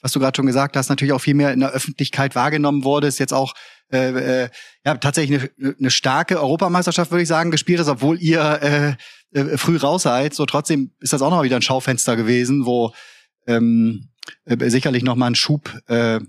was 0.00 0.12
du 0.12 0.20
gerade 0.20 0.36
schon 0.36 0.46
gesagt 0.46 0.76
hast, 0.76 0.90
natürlich 0.90 1.12
auch 1.12 1.20
viel 1.20 1.34
mehr 1.34 1.52
in 1.52 1.60
der 1.60 1.70
Öffentlichkeit 1.70 2.34
wahrgenommen 2.34 2.84
wurde, 2.84 3.06
ist 3.06 3.18
jetzt 3.18 3.32
auch 3.32 3.54
äh, 3.90 4.48
ja 4.84 4.96
tatsächlich 4.96 5.50
eine, 5.58 5.74
eine 5.78 5.90
starke 5.90 6.40
Europameisterschaft, 6.40 7.10
würde 7.10 7.22
ich 7.22 7.28
sagen, 7.28 7.50
gespielt 7.50 7.80
hast, 7.80 7.88
obwohl 7.88 8.20
ihr 8.20 8.96
äh, 9.32 9.38
äh, 9.38 9.58
früh 9.58 9.76
raus 9.76 10.02
seid. 10.02 10.34
So 10.34 10.46
trotzdem 10.46 10.92
ist 11.00 11.12
das 11.12 11.22
auch 11.22 11.30
noch 11.30 11.38
mal 11.38 11.44
wieder 11.44 11.56
ein 11.56 11.62
Schaufenster 11.62 12.16
gewesen, 12.16 12.66
wo 12.66 12.94
ähm, 13.46 14.08
äh, 14.44 14.70
sicherlich 14.70 15.02
noch 15.02 15.16
mal 15.16 15.26
ein 15.26 15.34
Schub, 15.34 15.76
äh, 15.86 16.20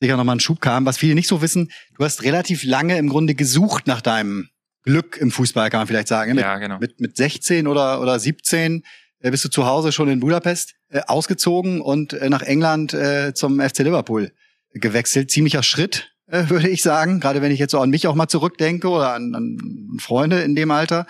sicher 0.00 0.16
noch 0.16 0.24
mal 0.24 0.32
ein 0.32 0.40
Schub 0.40 0.60
kam. 0.60 0.84
Was 0.86 0.98
viele 0.98 1.14
nicht 1.14 1.28
so 1.28 1.42
wissen, 1.42 1.70
du 1.96 2.04
hast 2.04 2.22
relativ 2.22 2.64
lange 2.64 2.98
im 2.98 3.08
Grunde 3.08 3.34
gesucht 3.34 3.86
nach 3.86 4.00
deinem 4.00 4.48
Glück 4.82 5.16
im 5.16 5.30
Fußball, 5.30 5.70
kann 5.70 5.80
man 5.80 5.86
vielleicht 5.86 6.08
sagen. 6.08 6.34
Mit, 6.34 6.44
ja, 6.44 6.58
genau. 6.58 6.78
Mit, 6.78 7.00
mit 7.00 7.16
16 7.16 7.66
oder, 7.68 8.00
oder 8.00 8.18
17 8.18 8.78
äh, 8.78 8.82
bist 9.30 9.44
du 9.44 9.48
zu 9.48 9.66
Hause 9.66 9.92
schon 9.92 10.08
in 10.08 10.20
Budapest 10.20 10.74
äh, 10.90 11.00
ausgezogen 11.06 11.80
und 11.80 12.12
äh, 12.12 12.28
nach 12.28 12.42
England 12.42 12.92
äh, 12.94 13.32
zum 13.34 13.60
FC 13.60 13.80
Liverpool 13.80 14.32
gewechselt. 14.72 15.30
Ziemlicher 15.30 15.62
Schritt, 15.62 16.12
äh, 16.26 16.44
würde 16.48 16.68
ich 16.68 16.82
sagen. 16.82 17.20
Gerade 17.20 17.42
wenn 17.42 17.52
ich 17.52 17.58
jetzt 17.58 17.72
so 17.72 17.80
an 17.80 17.90
mich 17.90 18.06
auch 18.06 18.14
mal 18.14 18.28
zurückdenke 18.28 18.88
oder 18.88 19.14
an, 19.14 19.34
an 19.34 19.98
Freunde 19.98 20.42
in 20.42 20.54
dem 20.54 20.70
Alter. 20.70 21.06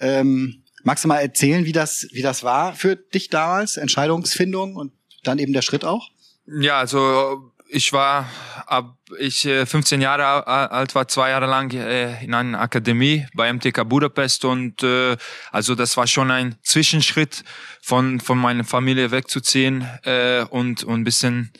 Ähm, 0.00 0.64
magst 0.82 1.04
du 1.04 1.08
mal 1.08 1.18
erzählen, 1.18 1.64
wie 1.64 1.72
das, 1.72 2.08
wie 2.12 2.22
das 2.22 2.42
war 2.42 2.74
für 2.74 2.96
dich 2.96 3.28
damals? 3.28 3.76
Entscheidungsfindung 3.76 4.76
und 4.76 4.92
dann 5.22 5.38
eben 5.38 5.52
der 5.52 5.62
Schritt 5.62 5.84
auch? 5.84 6.08
Ja, 6.46 6.78
also 6.78 7.51
ich 7.72 7.92
war 7.92 8.28
ab 8.66 8.96
ich 9.18 9.42
15 9.42 10.00
äh, 10.00 10.04
Jahre 10.04 10.46
alt 10.46 10.94
war, 10.94 11.08
zwei 11.08 11.30
Jahre 11.30 11.46
lang 11.46 11.72
äh, 11.72 12.22
in 12.24 12.34
einer 12.34 12.60
Akademie 12.60 13.26
bei 13.34 13.52
MTK 13.52 13.88
Budapest 13.88 14.44
und 14.44 14.82
äh, 14.82 15.16
also 15.50 15.74
das 15.74 15.96
war 15.96 16.06
schon 16.06 16.30
ein 16.30 16.56
Zwischenschritt 16.62 17.44
von 17.80 18.20
von 18.20 18.38
meiner 18.38 18.64
Familie 18.64 19.10
wegzuziehen 19.10 19.86
äh, 20.04 20.44
und 20.44 20.84
und 20.84 21.00
ein 21.00 21.04
bisschen 21.04 21.52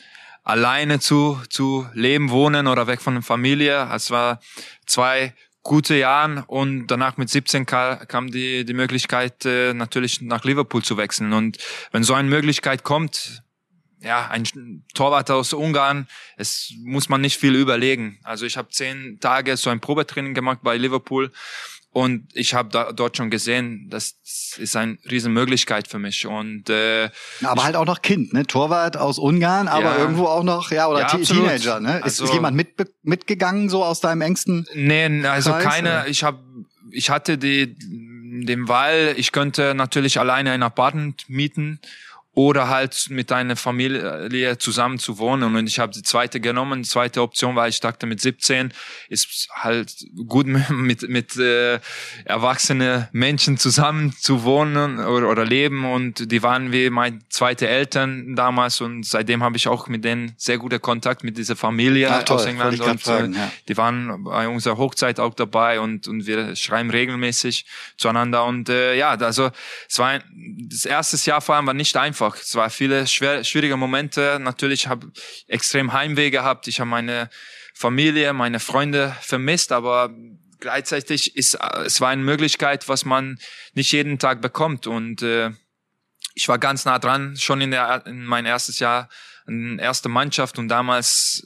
alleine 0.45 1.01
zu 1.01 1.41
zu 1.49 1.87
leben, 1.95 2.31
wohnen 2.31 2.67
oder 2.67 2.87
weg 2.87 3.01
von 3.01 3.15
der 3.15 3.23
Familie. 3.23 3.89
Es 3.95 4.11
war 4.11 4.41
zwei 4.87 5.35
gute 5.63 5.95
Jahren 5.95 6.39
und 6.39 6.89
danach 6.89 7.17
mit 7.17 7.31
17 7.31 7.67
kam 7.67 8.31
die 8.31 8.65
die 8.65 8.75
Möglichkeit 8.75 9.45
äh, 9.47 9.73
natürlich 9.73 10.21
nach 10.21 10.45
Liverpool 10.45 10.83
zu 10.83 10.97
wechseln 10.97 11.33
und 11.33 11.59
wenn 11.91 12.03
so 12.03 12.15
eine 12.15 12.29
Möglichkeit 12.29 12.83
kommt 12.83 13.43
ja, 14.03 14.29
ein 14.29 14.85
Torwart 14.95 15.31
aus 15.31 15.53
Ungarn, 15.53 16.09
es 16.37 16.73
muss 16.83 17.09
man 17.09 17.21
nicht 17.21 17.39
viel 17.39 17.55
überlegen. 17.55 18.19
Also 18.25 18.47
ich 18.47 18.57
habe 18.57 18.69
zehn 18.71 19.19
Tage 19.21 19.57
so 19.57 19.71
ein 19.71 19.81
Probetraining 19.81 20.35
gemacht 20.35 20.59
bei 20.63 20.77
Liverpool 20.77 21.31
und 21.93 22.31
ich 22.33 22.55
habe 22.55 22.95
dort 22.97 23.19
schon 23.19 23.29
gesehen, 23.29 23.89
das 23.91 24.15
ist 24.57 24.77
eine 24.77 24.97
Riesenmöglichkeit 25.11 25.89
für 25.89 25.99
mich. 25.99 26.27
Und 26.27 26.71
äh, 26.71 27.11
aber 27.43 27.65
halt 27.65 27.77
auch 27.77 27.85
noch 27.85 28.01
Kind, 28.01 28.33
ne? 28.33 28.47
Torwart 28.47 28.97
aus 28.97 29.19
Ungarn, 29.19 29.69
aber 29.69 29.97
ja, 29.97 29.99
irgendwo 29.99 30.25
auch 30.25 30.43
noch, 30.43 30.71
ja, 30.71 30.89
oder 30.89 31.01
ja, 31.01 31.07
Teenager, 31.09 31.81
ne? 31.81 31.99
Ist, 31.99 32.05
also, 32.05 32.25
ist 32.25 32.33
jemand 32.33 32.57
mit, 32.57 32.69
mitgegangen 33.03 33.69
so 33.69 33.85
aus 33.85 34.01
deinem 34.01 34.23
engsten? 34.23 34.67
Nee, 34.75 35.27
also 35.27 35.51
Kreis, 35.51 35.65
keine. 35.65 35.91
Oder? 35.91 36.09
Ich 36.09 36.25
habe, 36.25 36.39
ich 36.91 37.11
hatte 37.11 37.37
die 37.37 37.77
den 38.47 38.69
Wahl. 38.69 39.15
Ich 39.19 39.31
könnte 39.33 39.75
natürlich 39.75 40.19
alleine 40.19 40.53
ein 40.53 40.63
Apartment 40.63 41.29
mieten 41.29 41.79
oder 42.35 42.69
halt 42.69 43.09
mit 43.11 43.31
deiner 43.31 43.57
Familie 43.57 44.57
zusammen 44.57 44.99
zu 44.99 45.19
wohnen. 45.19 45.55
Und 45.55 45.67
ich 45.67 45.79
habe 45.79 45.93
die 45.93 46.03
zweite 46.03 46.41
genommen. 46.41 46.83
Die 46.83 46.89
zweite 46.89 47.21
Option 47.21 47.57
war, 47.57 47.69
ich 47.69 47.81
dachte, 47.81 48.07
mit 48.07 48.23
17 48.23 48.73
ist 49.11 49.49
halt 49.53 49.95
gut 50.27 50.47
mit, 50.71 51.09
mit 51.09 51.37
äh, 51.37 51.79
erwachsene 52.25 53.11
Menschen 53.13 53.59
zusammen 53.59 54.15
zu 54.19 54.45
wohnen 54.45 54.99
oder, 54.99 55.29
oder 55.29 55.45
leben. 55.45 55.85
Und 55.85 56.33
die 56.33 56.43
waren 56.43 56.73
wie 56.73 56.89
meine 56.89 57.19
zweite 57.29 57.69
Eltern 57.69 58.35
damals. 58.35 58.81
Und 58.81 59.05
seitdem 59.05 59.43
habe 59.43 59.59
ich 59.59 59.69
auch 59.69 59.89
mit 59.89 60.03
denen 60.03 60.33
sehr 60.39 60.57
guter 60.57 60.79
Kontakt 60.79 61.25
mit 61.25 61.37
dieser 61.37 61.57
Familie 61.57 62.09
Ach, 62.11 62.23
toll, 62.23 62.37
aus 62.37 62.47
England. 62.47 62.81
Und 62.81 63.03
fragen, 63.03 63.35
ja. 63.35 63.53
die 63.69 63.77
waren 63.77 64.25
bei 64.25 64.49
unserer 64.49 64.79
Hochzeit 64.79 65.21
auch 65.21 65.35
dabei 65.35 65.81
und, 65.81 66.09
und 66.09 66.27
wir 66.27 66.57
schreiben 66.57 66.89
regelmäßig 66.89 67.67
zueinander. 67.99 68.47
Und 68.47 68.71
äh, 68.71 68.97
ja, 68.97 69.11
also 69.11 69.51
es 69.87 69.99
war 69.99 70.09
ein, 70.09 70.23
das 70.71 70.87
erste 70.87 71.19
Jahr 71.29 71.43
vor 71.43 71.57
allem 71.57 71.67
war 71.67 71.75
nicht 71.75 71.95
einfach 71.95 72.22
einfach. 72.23 72.41
Es 72.41 72.55
war 72.55 72.71
viele 72.71 73.07
schwer, 73.07 73.45
schwierige 73.45 73.77
Momente. 73.77 74.39
Natürlich 74.41 74.87
habe 74.87 75.11
extrem 75.49 75.93
Heimweh 75.93 76.31
gehabt. 76.31 76.69
Ich 76.69 76.81
habe 76.81 76.91
meine 76.91 77.31
Familie, 77.75 78.33
meine 78.33 78.61
Freunde 78.61 79.17
vermisst, 79.21 79.73
aber 79.73 80.15
gleichzeitig 80.61 81.37
ist 81.37 81.59
es 81.85 82.01
war 82.01 82.11
eine 82.11 82.23
Möglichkeit, 82.23 82.89
was 82.89 83.05
man 83.05 83.39
nicht 83.75 83.93
jeden 83.93 84.19
Tag 84.19 84.41
bekommt 84.41 84.87
und 84.87 85.23
äh, 85.23 85.51
ich 86.35 86.49
war 86.49 86.59
ganz 86.59 86.85
nah 86.85 86.99
dran, 86.99 87.37
schon 87.37 87.61
in 87.61 87.73
der 87.73 88.07
in 88.07 88.25
mein 88.25 88.47
erstes 88.47 88.79
Jahr, 88.79 89.09
in 89.49 89.81
erste 89.81 90.09
Mannschaft 90.09 90.59
und 90.59 90.69
damals 90.69 91.43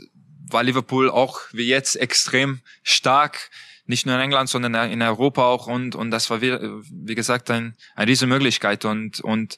war 0.51 0.63
Liverpool 0.63 1.09
auch 1.09 1.41
wie 1.53 1.67
jetzt 1.67 1.97
extrem 1.97 2.61
stark 2.83 3.51
nicht 3.87 4.05
nur 4.05 4.17
in 4.17 4.21
England, 4.21 4.49
sondern 4.51 4.91
in 4.91 5.01
Europa 5.01 5.45
auch 5.45 5.67
und 5.67 5.95
und 5.95 6.11
das 6.11 6.29
war 6.29 6.43
wie, 6.43 6.53
wie 6.53 7.15
gesagt 7.15 7.51
ein, 7.51 7.75
eine 7.95 8.11
riesige 8.11 8.29
Möglichkeit 8.29 8.85
und 8.85 9.21
und 9.21 9.57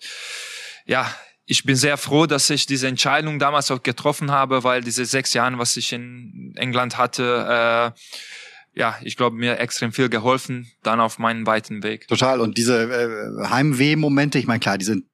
ja, 0.89 1.15
ich 1.45 1.65
bin 1.65 1.77
sehr 1.77 1.97
froh, 1.97 2.27
dass 2.27 2.51
ich 2.51 2.67
diese 2.67 2.89
Entscheidung 2.89 3.39
damals 3.39 3.71
auch 3.71 3.83
getroffen 3.83 4.31
habe, 4.31 4.65
weil 4.65 4.83
diese 4.83 5.05
sechs 5.05 5.33
Jahre, 5.35 5.59
was 5.59 5.77
ich 5.77 5.93
in 5.93 6.53
England 6.57 6.99
hatte, 6.99 7.95
äh, 7.95 8.79
ja, 8.79 8.97
ich 9.03 9.17
glaube, 9.17 9.37
mir 9.37 9.59
extrem 9.59 9.93
viel 9.93 10.09
geholfen, 10.09 10.71
dann 10.83 11.01
auf 11.01 11.19
meinen 11.19 11.47
weiten 11.47 11.83
Weg. 11.83 12.09
Total. 12.09 12.41
Und 12.41 12.59
diese 12.59 12.83
äh, 12.83 13.49
Heimweh-Momente, 13.49 14.39
ich 14.39 14.47
meine, 14.47 14.61
klar, 14.61 14.79
die 14.79 14.85
sind 14.85 15.05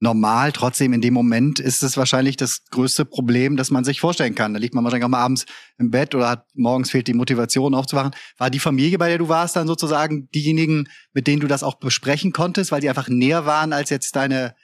normal. 0.00 0.52
Trotzdem 0.52 0.92
in 0.92 1.00
dem 1.00 1.14
Moment 1.14 1.58
ist 1.58 1.82
es 1.82 1.96
wahrscheinlich 1.96 2.36
das 2.36 2.64
größte 2.70 3.04
Problem, 3.04 3.56
das 3.56 3.70
man 3.70 3.84
sich 3.84 4.00
vorstellen 4.00 4.34
kann. 4.34 4.52
Da 4.52 4.60
liegt 4.60 4.74
man 4.74 4.84
wahrscheinlich 4.84 5.06
auch 5.06 5.10
mal 5.10 5.24
abends 5.24 5.46
im 5.78 5.90
Bett 5.90 6.14
oder 6.14 6.28
hat 6.28 6.46
morgens 6.54 6.90
fehlt 6.90 7.08
die 7.08 7.14
Motivation 7.14 7.74
aufzuwachen. 7.74 8.14
War 8.36 8.50
die 8.50 8.60
Familie, 8.60 8.98
bei 8.98 9.08
der 9.08 9.18
du 9.18 9.28
warst, 9.28 9.56
dann 9.56 9.66
sozusagen 9.66 10.28
diejenigen, 10.30 10.88
mit 11.12 11.26
denen 11.26 11.40
du 11.40 11.48
das 11.48 11.62
auch 11.62 11.76
besprechen 11.76 12.32
konntest, 12.32 12.70
weil 12.70 12.80
die 12.80 12.88
einfach 12.88 13.08
näher 13.08 13.46
waren 13.46 13.72
als 13.72 13.90
jetzt 13.90 14.14
deine 14.14 14.54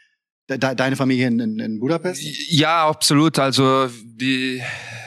De 0.48 0.58
deine 0.58 0.96
Familie 0.96 1.28
in, 1.28 1.58
in 1.58 1.80
Budapest? 1.80 2.22
Ja, 2.50 2.86
absolut. 2.86 3.38
Also 3.38 3.88
die 4.04 4.62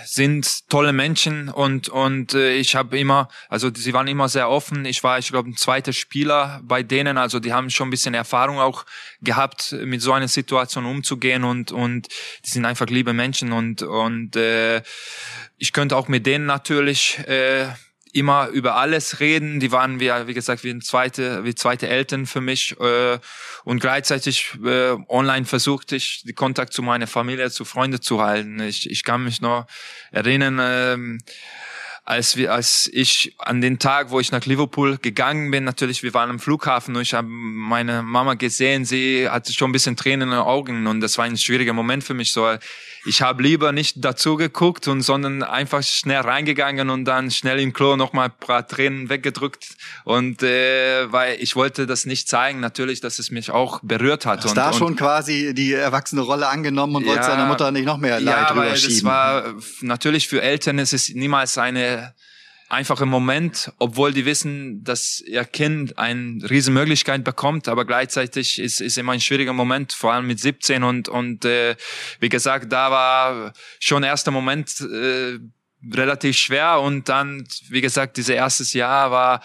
sind 0.06 0.68
tolle 0.70 0.94
Menschen 0.94 1.50
und 1.50 1.90
und 1.90 2.34
äh, 2.34 2.56
ich 2.56 2.76
habe 2.76 2.98
immer, 2.98 3.30
also 3.50 3.70
sie 3.72 3.94
waren 3.94 4.08
immer 4.08 4.30
sehr 4.30 4.50
offen. 4.50 4.86
Ich 4.86 5.04
war, 5.04 5.20
ich 5.20 5.28
glaube, 5.28 5.50
ein 5.50 5.56
zweiter 5.56 5.94
Spieler 5.94 6.62
bei 6.64 6.82
denen. 6.82 7.20
Also 7.20 7.40
die 7.40 7.54
haben 7.54 7.70
schon 7.70 7.88
ein 7.88 7.92
bisschen 7.92 8.16
Erfahrung 8.16 8.58
auch 8.60 8.86
gehabt, 9.22 9.74
mit 9.84 10.02
so 10.02 10.12
einer 10.12 10.28
Situation 10.28 10.86
umzugehen 10.86 11.44
und 11.44 11.72
und 11.72 12.08
die 12.46 12.50
sind 12.50 12.66
einfach 12.66 12.88
liebe 12.88 13.14
Menschen 13.14 13.52
und 13.52 13.84
und 13.84 14.36
äh, 14.36 14.82
ich 15.60 15.72
könnte 15.72 15.98
auch 15.98 16.08
mit 16.08 16.26
denen 16.26 16.48
natürlich 16.48 17.20
äh, 17.28 17.68
immer 18.18 18.48
über 18.48 18.76
alles 18.76 19.20
reden. 19.20 19.60
Die 19.60 19.72
waren 19.72 20.00
wie, 20.00 20.10
wie 20.10 20.34
gesagt 20.34 20.64
wie 20.64 20.78
zweite 20.80 21.44
wie 21.44 21.56
zweite 21.56 21.88
Eltern 21.88 22.26
für 22.26 22.42
mich 22.42 22.76
äh, 22.80 23.20
und 23.64 23.80
gleichzeitig 23.80 24.54
äh, 24.66 24.96
online 25.08 25.46
versuchte 25.46 25.96
ich 25.96 26.24
die 26.24 26.34
Kontakt 26.34 26.74
zu 26.74 26.82
meiner 26.82 27.08
Familie, 27.08 27.52
zu 27.52 27.66
Freunden 27.66 28.02
zu 28.02 28.22
halten. 28.22 28.60
Ich, 28.60 28.90
ich 28.90 29.04
kann 29.04 29.24
mich 29.24 29.42
noch 29.42 29.68
erinnern. 30.12 30.60
Äh, 30.60 31.18
als 32.08 32.38
wir, 32.38 32.54
als 32.54 32.90
ich 32.94 33.36
an 33.38 33.60
den 33.60 33.80
Tag, 33.80 34.12
wo 34.12 34.22
ich 34.22 34.32
nach 34.32 34.46
Liverpool 34.46 34.98
gegangen 34.98 35.52
bin, 35.52 35.66
natürlich, 35.66 36.04
wir 36.04 36.14
waren 36.14 36.30
am 36.30 36.40
Flughafen 36.40 36.96
und 36.96 37.02
ich 37.02 37.14
habe 37.14 37.28
meine 37.28 38.02
Mama 38.02 38.36
gesehen, 38.36 38.86
sie 38.86 39.30
hatte 39.30 39.52
schon 39.52 39.72
ein 39.72 39.74
bisschen 39.74 39.98
Tränen 39.98 40.30
in 40.30 40.36
den 40.36 40.40
Augen 40.40 40.88
und 40.88 41.02
das 41.02 41.18
war 41.18 41.26
ein 41.26 41.38
schwieriger 41.38 41.74
Moment 41.74 42.06
für 42.06 42.14
mich. 42.14 42.32
So, 42.32 42.48
ich 43.08 43.22
habe 43.22 43.42
lieber 43.42 43.72
nicht 43.72 44.04
dazu 44.04 44.36
geguckt 44.36 44.88
und 44.88 45.02
sondern 45.02 45.44
einfach 45.44 45.82
schnell 45.82 46.22
reingegangen 46.22 46.90
und 46.90 47.06
dann 47.06 47.32
schnell 47.32 47.60
im 47.60 47.74
Klo 47.74 47.96
nochmal 47.96 48.28
ein 48.28 48.38
paar 48.40 48.68
Tränen 48.68 49.10
weggedrückt 49.10 49.78
und 50.04 50.44
äh, 50.44 51.12
weil 51.12 51.42
ich 51.42 51.56
wollte 51.56 51.88
das 51.88 52.06
nicht 52.06 52.28
zeigen, 52.28 52.60
natürlich, 52.60 53.00
dass 53.00 53.20
es 53.20 53.32
mich 53.32 53.52
auch 53.52 53.80
berührt 53.82 54.26
hat. 54.26 54.40
Hast 54.40 54.50
und, 54.52 54.58
da 54.58 54.74
schon 54.74 54.96
quasi 54.96 55.54
die 55.54 55.74
erwachsene 55.74 56.22
Rolle 56.22 56.48
angenommen 56.48 56.98
und 56.98 57.04
ja, 57.04 57.10
wolltest 57.10 57.30
deiner 57.30 57.46
Mutter 57.46 57.72
nicht 57.72 57.86
noch 57.86 57.98
mehr 57.98 58.20
Leid 58.20 58.50
ja, 58.50 58.56
weil 58.56 58.72
das 58.72 59.04
war 59.04 59.54
natürlich 59.82 60.28
für 60.28 60.42
Eltern 60.42 60.80
ist 60.80 60.94
es 60.94 61.10
niemals 61.10 61.58
eine 61.58 62.14
einfach 62.70 63.02
im 63.02 63.10
Moment, 63.10 63.72
obwohl 63.80 64.14
die 64.14 64.26
wissen, 64.26 64.84
dass 64.84 65.22
ihr 65.22 65.46
Kind 65.46 65.98
eine 65.98 66.50
riesen 66.50 66.74
Möglichkeit 66.74 67.24
bekommt, 67.24 67.68
aber 67.68 67.86
gleichzeitig 67.86 68.60
ist 68.60 68.82
ist 68.82 68.98
immer 68.98 69.14
ein 69.14 69.22
schwieriger 69.22 69.54
Moment, 69.54 69.94
vor 69.94 70.14
allem 70.14 70.28
mit 70.28 70.40
17 70.40 70.84
und 70.84 71.10
und 71.10 71.46
äh, 71.46 71.76
wie 72.20 72.30
gesagt, 72.30 72.72
da 72.72 72.92
war 72.92 73.54
schon 73.80 74.04
erster 74.04 74.32
Moment 74.32 74.82
äh, 74.82 75.40
relativ 75.94 76.38
schwer 76.38 76.82
und 76.82 77.08
dann, 77.08 77.48
wie 77.70 77.82
gesagt, 77.82 78.18
dieses 78.18 78.30
erstes 78.30 78.74
Jahr 78.74 79.12
war 79.12 79.42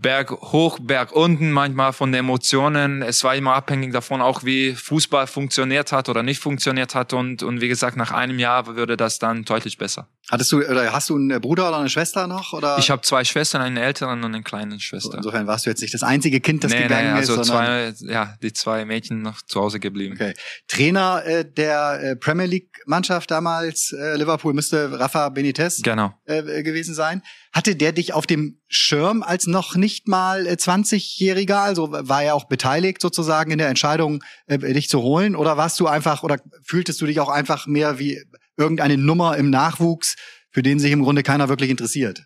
Berg 0.00 0.30
hoch, 0.30 0.78
Berg 0.80 1.12
unten, 1.12 1.52
manchmal 1.52 1.92
von 1.92 2.12
den 2.12 2.20
Emotionen. 2.20 3.02
Es 3.02 3.22
war 3.24 3.36
immer 3.36 3.54
abhängig 3.54 3.92
davon, 3.92 4.20
auch 4.20 4.42
wie 4.44 4.74
Fußball 4.74 5.26
funktioniert 5.26 5.92
hat 5.92 6.08
oder 6.08 6.22
nicht 6.22 6.40
funktioniert 6.40 6.94
hat. 6.94 7.12
Und, 7.12 7.42
und 7.42 7.60
wie 7.60 7.68
gesagt, 7.68 7.96
nach 7.96 8.10
einem 8.10 8.38
Jahr 8.38 8.66
würde 8.66 8.96
das 8.96 9.18
dann 9.18 9.44
deutlich 9.44 9.78
besser. 9.78 10.08
Hattest 10.30 10.52
du 10.52 10.58
oder 10.58 10.92
hast 10.92 11.10
du 11.10 11.16
einen 11.16 11.40
Bruder 11.40 11.68
oder 11.68 11.78
eine 11.78 11.88
Schwester 11.88 12.26
noch? 12.26 12.52
Oder? 12.52 12.78
Ich 12.78 12.90
habe 12.90 13.02
zwei 13.02 13.24
Schwestern, 13.24 13.60
eine 13.60 13.82
ältere 13.82 14.10
und 14.10 14.24
eine 14.24 14.42
kleine 14.42 14.80
Schwester. 14.80 15.16
Insofern 15.16 15.46
warst 15.46 15.66
du 15.66 15.70
jetzt 15.70 15.82
nicht 15.82 15.92
das 15.94 16.02
einzige 16.02 16.40
Kind, 16.40 16.64
das 16.64 16.72
nee, 16.72 16.82
gegangen 16.82 17.12
nee, 17.12 17.18
also 17.18 17.40
ist. 17.40 17.48
Zwei, 17.48 17.92
ja, 18.00 18.36
die 18.42 18.52
zwei 18.52 18.84
Mädchen 18.84 19.22
noch 19.22 19.42
zu 19.42 19.60
Hause 19.60 19.80
geblieben. 19.80 20.14
Okay. 20.14 20.34
Trainer 20.68 21.22
äh, 21.26 21.44
der 21.44 22.00
äh, 22.02 22.16
Premier 22.16 22.46
League 22.46 22.70
Mannschaft 22.86 23.30
damals 23.30 23.92
äh, 23.92 24.16
Liverpool 24.16 24.54
müsste 24.54 24.98
Rafa 24.98 25.28
Benitez 25.28 25.82
genau. 25.82 26.14
äh, 26.24 26.62
gewesen 26.62 26.94
sein. 26.94 27.22
Hatte 27.52 27.76
der 27.76 27.92
dich 27.92 28.14
auf 28.14 28.26
dem 28.26 28.60
Schirm 28.68 29.22
als 29.22 29.46
noch 29.46 29.76
nicht 29.76 30.08
mal 30.08 30.46
20-Jähriger? 30.46 31.50
Äh, 31.50 31.68
also 31.68 31.92
war 31.92 32.22
er 32.22 32.34
auch 32.34 32.44
beteiligt 32.44 33.00
sozusagen 33.02 33.50
in 33.50 33.58
der 33.58 33.68
Entscheidung, 33.68 34.24
äh, 34.46 34.58
dich 34.58 34.88
zu 34.88 35.02
holen? 35.02 35.36
Oder 35.36 35.56
warst 35.58 35.78
du 35.78 35.86
einfach 35.86 36.22
oder 36.22 36.38
fühltest 36.64 37.00
du 37.00 37.06
dich 37.06 37.20
auch 37.20 37.28
einfach 37.28 37.66
mehr 37.66 37.98
wie 37.98 38.22
irgendeine 38.56 38.96
Nummer 38.96 39.36
im 39.36 39.50
Nachwuchs, 39.50 40.16
für 40.50 40.62
den 40.62 40.78
sich 40.78 40.92
im 40.92 41.02
Grunde 41.02 41.22
keiner 41.22 41.48
wirklich 41.48 41.70
interessiert? 41.70 42.24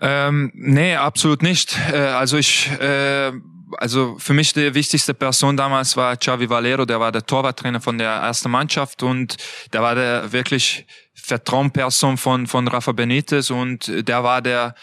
Ähm, 0.00 0.50
nee, 0.54 0.96
absolut 0.96 1.42
nicht. 1.42 1.78
Äh, 1.92 1.98
also 1.98 2.36
ich, 2.36 2.68
äh, 2.80 3.32
also 3.78 4.16
für 4.18 4.32
mich 4.34 4.52
die 4.52 4.74
wichtigste 4.74 5.14
Person 5.14 5.56
damals 5.56 5.96
war 5.96 6.16
Xavi 6.16 6.48
Valero, 6.48 6.84
der 6.84 7.00
war 7.00 7.12
der 7.12 7.24
Torwarttrainer 7.24 7.80
von 7.80 7.98
der 7.98 8.10
ersten 8.10 8.50
Mannschaft 8.50 9.02
und 9.02 9.36
der 9.72 9.82
war 9.82 9.94
der 9.94 10.32
wirklich 10.32 10.86
Vertrauensperson 11.14 12.16
von, 12.16 12.46
von 12.46 12.68
Rafa 12.68 12.92
Benitez 12.92 13.50
und 13.50 14.08
der 14.08 14.22
war 14.24 14.42
der, 14.42 14.74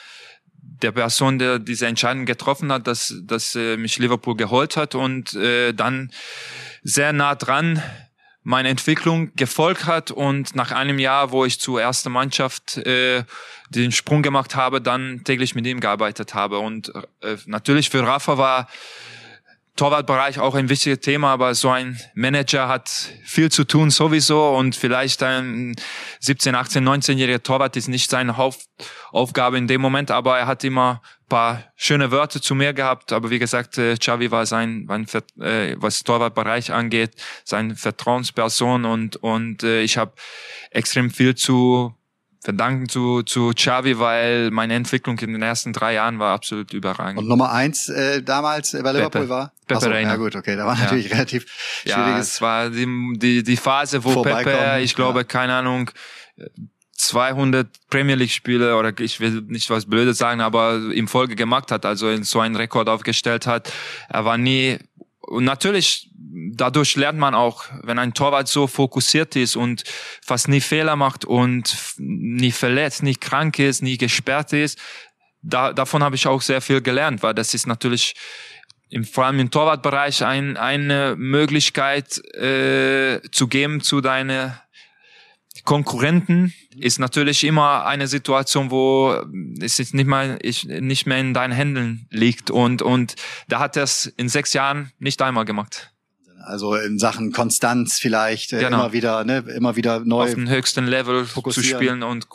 der 0.82 0.92
Person, 0.92 1.40
der 1.40 1.60
diese 1.60 1.88
Entscheidung 1.88 2.26
getroffen 2.26 2.72
hat, 2.72 2.88
dass, 2.88 3.14
dass 3.24 3.56
äh, 3.56 3.78
mich 3.78 4.00
Liverpool 4.00 4.36
geholt 4.36 4.78
hat 4.78 4.96
und 4.96 5.34
äh, 5.36 5.74
dann 5.74 6.12
sehr 6.84 7.14
nah 7.14 7.36
dran 7.36 7.82
meine 8.44 8.70
Entwicklung 8.70 9.32
gefolgt 9.36 9.86
hat 9.86 10.10
und 10.10 10.56
nach 10.56 10.72
einem 10.72 10.98
Jahr, 10.98 11.32
wo 11.32 11.46
ich 11.46 11.60
zur 11.60 11.82
ersten 11.82 12.12
Mannschaft 12.12 12.78
äh, 12.78 13.24
den 13.70 13.92
Sprung 13.92 14.24
gemacht 14.24 14.56
habe, 14.56 14.82
dann 14.82 15.24
täglich 15.24 15.54
mit 15.54 15.66
ihm 15.68 15.80
gearbeitet 15.80 16.34
habe. 16.34 16.60
Und 16.60 16.92
äh, 17.22 17.38
natürlich 17.46 17.90
für 17.90 18.06
Rafa 18.06 18.38
war 18.38 18.68
Torwartbereich 19.76 20.40
auch 20.40 20.56
ein 20.56 20.70
wichtiges 20.70 21.00
Thema, 21.00 21.32
aber 21.32 21.56
so 21.56 21.70
ein 21.70 22.00
Manager 22.14 22.68
hat 22.68 22.90
viel 23.24 23.52
zu 23.52 23.64
tun 23.64 23.90
sowieso 23.90 24.50
und 24.50 24.76
vielleicht 24.76 25.24
ein 25.24 25.76
17, 26.20 26.56
18, 26.56 26.88
19-jähriger 26.88 27.42
Torwart 27.42 27.76
ist 27.78 27.88
nicht 27.88 28.10
seine 28.10 28.38
Hauptaufgabe 28.38 29.58
in 29.58 29.68
dem 29.68 29.82
Moment, 29.82 30.12
aber 30.12 30.38
er 30.38 30.48
hat 30.48 30.64
immer 30.64 31.02
paar 31.32 31.64
schöne 31.78 32.12
Wörter 32.12 32.42
zu 32.42 32.56
mir 32.56 32.74
gehabt, 32.74 33.14
aber 33.14 33.30
wie 33.30 33.40
gesagt, 33.40 33.78
äh, 33.78 33.96
Xavi 33.96 34.32
war 34.32 34.46
sein, 34.46 34.86
äh, 35.40 35.76
was 35.78 36.04
Torwartbereich 36.04 36.74
angeht, 36.74 37.12
sein 37.46 37.78
Vertrauensperson 37.78 38.84
und 38.84 39.16
und 39.16 39.64
äh, 39.64 39.82
ich 39.82 39.98
habe 39.98 40.12
extrem 40.72 41.10
viel 41.10 41.34
zu 41.36 41.96
verdanken 42.44 42.90
zu, 42.90 43.22
zu 43.24 43.52
Xavi, 43.56 44.00
weil 44.00 44.50
meine 44.52 44.74
Entwicklung 44.74 45.18
in 45.20 45.34
den 45.34 45.42
ersten 45.44 45.74
drei 45.74 45.94
Jahren 45.94 46.18
war 46.20 46.34
absolut 46.34 46.74
überragend. 46.74 47.20
Und 47.20 47.28
Nummer 47.28 47.52
eins 47.52 47.88
äh, 47.90 48.24
damals 48.24 48.72
bei 48.72 48.80
Liverpool 48.92 49.22
Pepe. 49.22 49.30
war? 49.30 49.54
Pepe 49.68 49.78
Achso, 49.78 49.90
Reina. 49.90 50.10
ja 50.10 50.16
gut, 50.16 50.36
okay, 50.36 50.56
da 50.56 50.66
war 50.66 50.76
Ja. 50.76 50.84
natürlich 50.86 51.12
relativ 51.12 51.46
Ja, 51.86 51.96
schwieriges. 52.04 52.28
es 52.34 52.42
war 52.42 52.70
die, 52.72 53.14
die, 53.18 53.44
die 53.44 53.58
Phase, 53.58 54.04
wo 54.04 54.24
Pepe, 54.24 54.80
ich 54.82 54.96
glaube, 54.96 55.20
ja. 55.20 55.24
keine 55.24 55.54
Ahnung, 55.54 55.92
200 56.98 57.68
Premier 57.90 58.16
League 58.16 58.30
Spiele 58.32 58.76
oder 58.78 58.94
ich 59.00 59.20
will 59.20 59.42
nicht 59.48 59.70
was 59.72 59.86
Blödes 59.88 60.18
sagen, 60.20 60.40
aber 60.42 60.80
im 60.94 61.08
Folge 61.08 61.36
gemacht 61.36 61.72
hat, 61.72 61.86
also 61.86 62.16
so 62.24 62.40
einen 62.40 62.56
Rekord 62.56 62.90
aufgestellt 62.90 63.48
hat. 63.48 63.72
Er 64.10 64.24
war 64.26 64.38
nie 64.38 64.78
und 65.32 65.46
natürlich 65.46 66.10
dadurch 66.54 66.96
lernt 66.96 67.18
man 67.18 67.34
auch, 67.34 67.66
wenn 67.84 68.00
ein 68.00 68.14
Torwart 68.14 68.48
so 68.48 68.68
fokussiert 68.68 69.36
ist 69.36 69.56
und 69.56 69.84
fast 70.22 70.48
nie 70.48 70.62
Fehler 70.62 70.96
macht 70.96 71.26
und 71.26 71.78
nie 71.98 72.52
verletzt, 72.52 73.04
nie 73.04 73.16
krank 73.16 73.58
ist, 73.58 73.82
nie 73.82 73.98
gesperrt 73.98 74.54
ist, 74.54 74.78
da, 75.42 75.74
davon 75.74 76.04
habe 76.04 76.16
ich 76.16 76.28
auch 76.28 76.42
sehr 76.42 76.62
viel 76.62 76.82
gelernt, 76.82 77.24
weil 77.24 77.34
das 77.34 77.54
ist 77.54 77.66
natürlich 77.66 78.14
im, 78.90 79.06
vor 79.06 79.26
allem 79.26 79.40
im 79.40 79.52
Torwartbereich 79.52 80.24
ein, 80.24 80.58
eine 80.58 81.16
Möglichkeit 81.18 82.18
äh, 82.36 83.22
zu 83.32 83.48
geben 83.48 83.82
zu 83.82 84.02
deinen 84.02 84.54
Konkurrenten 85.64 86.54
ist 86.76 87.00
natürlich 87.00 87.44
immer 87.44 87.86
eine 87.86 88.08
Situation, 88.08 88.72
wo 88.72 89.16
es 89.60 89.78
nicht 89.94 90.08
mal 90.08 90.40
ich, 90.42 90.66
nicht 90.66 91.06
mehr 91.06 91.20
in 91.20 91.34
deinen 91.34 91.54
Händen 91.54 92.08
liegt 92.10 92.50
und 92.52 92.82
und 92.82 93.16
da 93.48 93.60
hat 93.60 93.78
er 93.78 93.84
es 93.84 94.06
in 94.06 94.30
sechs 94.30 94.54
Jahren 94.54 94.92
nicht 95.00 95.22
einmal 95.22 95.46
gemacht. 95.46 95.92
Also 96.46 96.76
in 96.76 97.00
Sachen 97.00 97.32
Konstanz 97.32 98.00
vielleicht 98.00 98.54
äh, 98.54 98.60
Genau. 98.60 98.78
immer 98.80 98.94
wieder, 98.94 99.24
ne, 99.24 99.44
immer 99.56 99.76
wieder 99.76 100.00
neu. 100.02 100.24
auf 100.24 100.34
dem 100.34 100.50
höchsten 100.50 100.86
Level 100.88 101.26
zu 101.28 101.62
spielen 101.64 102.04
und 102.04 102.28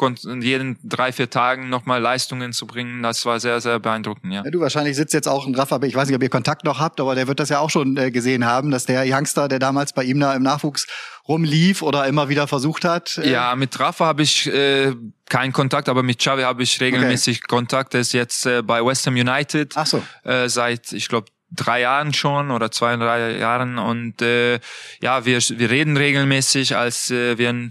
jeden 0.42 0.78
drei, 0.82 1.12
vier 1.12 1.30
Tagen 1.30 1.68
nochmal 1.68 2.00
Leistungen 2.00 2.52
zu 2.52 2.66
bringen, 2.66 3.02
das 3.02 3.24
war 3.26 3.40
sehr, 3.40 3.60
sehr 3.60 3.78
beeindruckend, 3.78 4.32
ja. 4.32 4.42
Ja, 4.44 4.50
du 4.50 4.60
wahrscheinlich 4.60 4.96
sitzt 4.96 5.14
jetzt 5.14 5.28
auch 5.28 5.46
ein 5.46 5.54
Rafa, 5.54 5.80
ich 5.82 5.94
weiß 5.94 6.08
nicht, 6.08 6.16
ob 6.16 6.22
ihr 6.22 6.28
Kontakt 6.28 6.64
noch 6.64 6.78
habt, 6.78 7.00
aber 7.00 7.14
der 7.14 7.26
wird 7.28 7.40
das 7.40 7.48
ja 7.48 7.58
auch 7.60 7.70
schon 7.70 7.96
äh, 7.96 8.10
gesehen 8.10 8.44
haben, 8.44 8.70
dass 8.70 8.84
der 8.86 9.04
Youngster, 9.06 9.48
der 9.48 9.58
damals 9.58 9.92
bei 9.92 10.04
ihm 10.04 10.20
da 10.20 10.34
im 10.34 10.42
Nachwuchs 10.42 10.86
rumlief 11.28 11.82
oder 11.82 12.06
immer 12.06 12.28
wieder 12.28 12.46
versucht 12.46 12.84
hat. 12.84 13.18
äh, 13.18 13.30
Ja, 13.30 13.54
mit 13.56 13.78
Rafa 13.78 14.06
habe 14.06 14.22
ich 14.22 14.46
äh, 14.46 14.94
keinen 15.28 15.52
Kontakt, 15.52 15.88
aber 15.88 16.02
mit 16.02 16.18
Xavi 16.18 16.42
habe 16.42 16.62
ich 16.62 16.80
regelmäßig 16.80 17.42
Kontakt. 17.46 17.94
Er 17.94 18.00
ist 18.00 18.12
jetzt 18.12 18.46
äh, 18.46 18.62
bei 18.62 18.84
West 18.84 19.06
Ham 19.06 19.14
United 19.14 19.72
Ach 19.76 19.86
so. 19.86 20.02
äh, 20.24 20.48
seit, 20.48 20.92
ich 20.92 21.08
glaube, 21.08 21.26
drei 21.50 21.80
Jahren 21.80 22.12
schon 22.12 22.50
oder 22.50 22.70
zwei, 22.70 22.96
drei 22.96 23.38
Jahren. 23.38 23.78
Und 23.78 24.22
äh, 24.22 24.60
ja, 25.00 25.24
wir, 25.24 25.38
wir 25.38 25.70
reden 25.70 25.96
regelmäßig. 25.96 26.76
Als 26.76 27.10
äh, 27.10 27.38
wir 27.38 27.70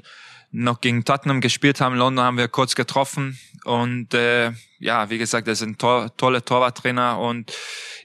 noch 0.51 0.81
gegen 0.81 1.03
Tottenham 1.03 1.41
gespielt 1.41 1.81
haben 1.81 1.93
in 1.93 1.99
London, 1.99 2.25
haben 2.25 2.37
wir 2.37 2.47
kurz 2.47 2.75
getroffen. 2.75 3.37
Und 3.65 4.13
äh, 4.13 4.51
ja, 4.79 5.09
wie 5.09 5.17
gesagt, 5.17 5.47
er 5.47 5.53
ist 5.53 5.63
ein 5.63 5.77
to 5.77 6.07
toller 6.09 6.43
Torwarttrainer 6.43 7.19
und 7.19 7.51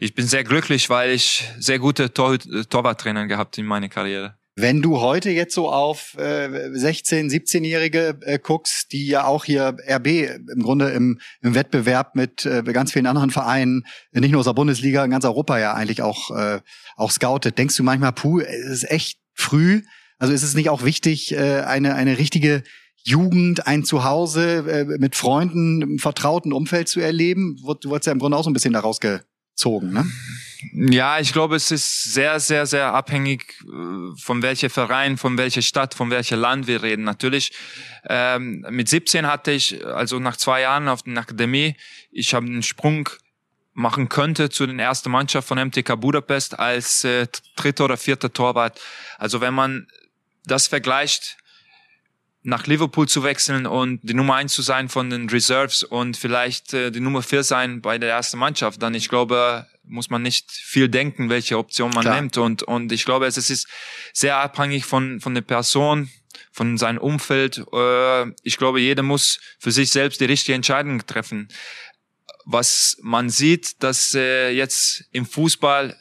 ich 0.00 0.14
bin 0.14 0.26
sehr 0.26 0.44
glücklich, 0.44 0.88
weil 0.90 1.10
ich 1.10 1.44
sehr 1.58 1.78
gute 1.78 2.12
Tor 2.12 2.38
Torwarttrainer 2.38 3.26
gehabt 3.26 3.58
in 3.58 3.66
meiner 3.66 3.88
Karriere. 3.88 4.39
Wenn 4.56 4.82
du 4.82 5.00
heute 5.00 5.30
jetzt 5.30 5.54
so 5.54 5.70
auf 5.70 6.16
äh, 6.18 6.70
16, 6.72 7.30
17-Jährige 7.30 8.18
äh, 8.22 8.38
guckst, 8.38 8.92
die 8.92 9.06
ja 9.06 9.24
auch 9.24 9.44
hier 9.44 9.76
RB 9.88 10.06
im 10.06 10.62
Grunde 10.62 10.90
im, 10.90 11.20
im 11.40 11.54
Wettbewerb 11.54 12.16
mit 12.16 12.44
äh, 12.44 12.62
ganz 12.64 12.92
vielen 12.92 13.06
anderen 13.06 13.30
Vereinen, 13.30 13.86
nicht 14.12 14.32
nur 14.32 14.40
aus 14.40 14.46
der 14.46 14.52
Bundesliga, 14.52 15.04
in 15.04 15.10
ganz 15.12 15.24
Europa 15.24 15.58
ja 15.58 15.74
eigentlich 15.74 16.02
auch, 16.02 16.36
äh, 16.36 16.60
auch 16.96 17.10
scoutet, 17.10 17.58
denkst 17.58 17.76
du 17.76 17.84
manchmal, 17.84 18.12
puh, 18.12 18.40
es 18.40 18.82
ist 18.82 18.90
echt 18.90 19.20
früh. 19.34 19.82
Also 20.18 20.34
ist 20.34 20.42
es 20.42 20.54
nicht 20.54 20.68
auch 20.68 20.84
wichtig, 20.84 21.32
äh, 21.32 21.60
eine, 21.62 21.94
eine 21.94 22.18
richtige 22.18 22.62
Jugend, 23.02 23.66
ein 23.66 23.84
Zuhause 23.84 24.58
äh, 24.68 24.84
mit 24.98 25.16
Freunden, 25.16 25.80
im 25.80 25.98
vertrauten 25.98 26.52
Umfeld 26.52 26.88
zu 26.88 27.00
erleben? 27.00 27.56
Du 27.62 27.88
wurdest 27.88 28.06
ja 28.06 28.12
im 28.12 28.18
Grunde 28.18 28.36
auch 28.36 28.44
so 28.44 28.50
ein 28.50 28.54
bisschen 28.54 28.74
daraus 28.74 29.00
gezogen, 29.00 29.92
ne? 29.92 30.04
Ja, 30.72 31.18
ich 31.20 31.32
glaube, 31.32 31.56
es 31.56 31.70
ist 31.70 32.12
sehr, 32.12 32.40
sehr, 32.40 32.66
sehr 32.66 32.92
abhängig 32.92 33.54
äh, 33.62 34.16
von 34.18 34.42
welcher 34.42 34.70
Verein, 34.70 35.16
von 35.16 35.38
welcher 35.38 35.62
Stadt, 35.62 35.94
von 35.94 36.10
welcher 36.10 36.36
Land 36.36 36.66
wir 36.66 36.82
reden. 36.82 37.04
Natürlich, 37.04 37.52
ähm, 38.08 38.66
mit 38.70 38.88
17 38.88 39.26
hatte 39.26 39.52
ich, 39.52 39.84
also 39.86 40.18
nach 40.18 40.36
zwei 40.36 40.62
Jahren 40.62 40.88
auf 40.88 41.02
der 41.02 41.16
Akademie, 41.16 41.76
ich 42.10 42.34
habe 42.34 42.46
einen 42.46 42.62
Sprung 42.62 43.08
machen 43.72 44.08
könnte 44.08 44.50
zu 44.50 44.66
den 44.66 44.78
ersten 44.78 45.10
Mannschaft 45.10 45.48
von 45.48 45.58
MTK 45.58 45.96
Budapest 45.96 46.58
als 46.58 47.04
äh, 47.04 47.26
dritter 47.56 47.84
oder 47.84 47.96
vierter 47.96 48.32
Torwart. 48.32 48.80
Also 49.18 49.40
wenn 49.40 49.54
man 49.54 49.86
das 50.44 50.66
vergleicht, 50.68 51.36
nach 52.42 52.66
Liverpool 52.66 53.06
zu 53.06 53.22
wechseln 53.22 53.66
und 53.66 54.00
die 54.02 54.14
Nummer 54.14 54.36
eins 54.36 54.54
zu 54.54 54.62
sein 54.62 54.88
von 54.88 55.10
den 55.10 55.28
Reserves 55.28 55.82
und 55.82 56.16
vielleicht 56.16 56.72
äh, 56.72 56.90
die 56.90 57.00
Nummer 57.00 57.22
vier 57.22 57.42
sein 57.42 57.82
bei 57.82 57.98
der 57.98 58.10
ersten 58.10 58.38
Mannschaft, 58.38 58.82
dann 58.82 58.94
ich 58.94 59.08
glaube, 59.08 59.66
muss 59.90 60.10
man 60.10 60.22
nicht 60.22 60.50
viel 60.50 60.88
denken, 60.88 61.28
welche 61.28 61.58
Option 61.58 61.90
man 61.90 62.02
Klar. 62.02 62.16
nimmt 62.16 62.38
und 62.38 62.62
und 62.62 62.92
ich 62.92 63.04
glaube, 63.04 63.26
es 63.26 63.36
ist 63.36 63.68
sehr 64.12 64.38
abhängig 64.38 64.84
von 64.84 65.20
von 65.20 65.34
der 65.34 65.42
Person, 65.42 66.10
von 66.52 66.78
seinem 66.78 66.98
Umfeld. 66.98 67.64
Äh, 67.72 68.30
ich 68.42 68.56
glaube, 68.56 68.80
jeder 68.80 69.02
muss 69.02 69.40
für 69.58 69.72
sich 69.72 69.90
selbst 69.90 70.20
die 70.20 70.26
richtige 70.26 70.54
Entscheidung 70.54 71.04
treffen. 71.06 71.48
Was 72.44 72.96
man 73.02 73.30
sieht, 73.30 73.82
dass 73.82 74.14
äh, 74.14 74.50
jetzt 74.50 75.04
im 75.12 75.26
Fußball 75.26 75.96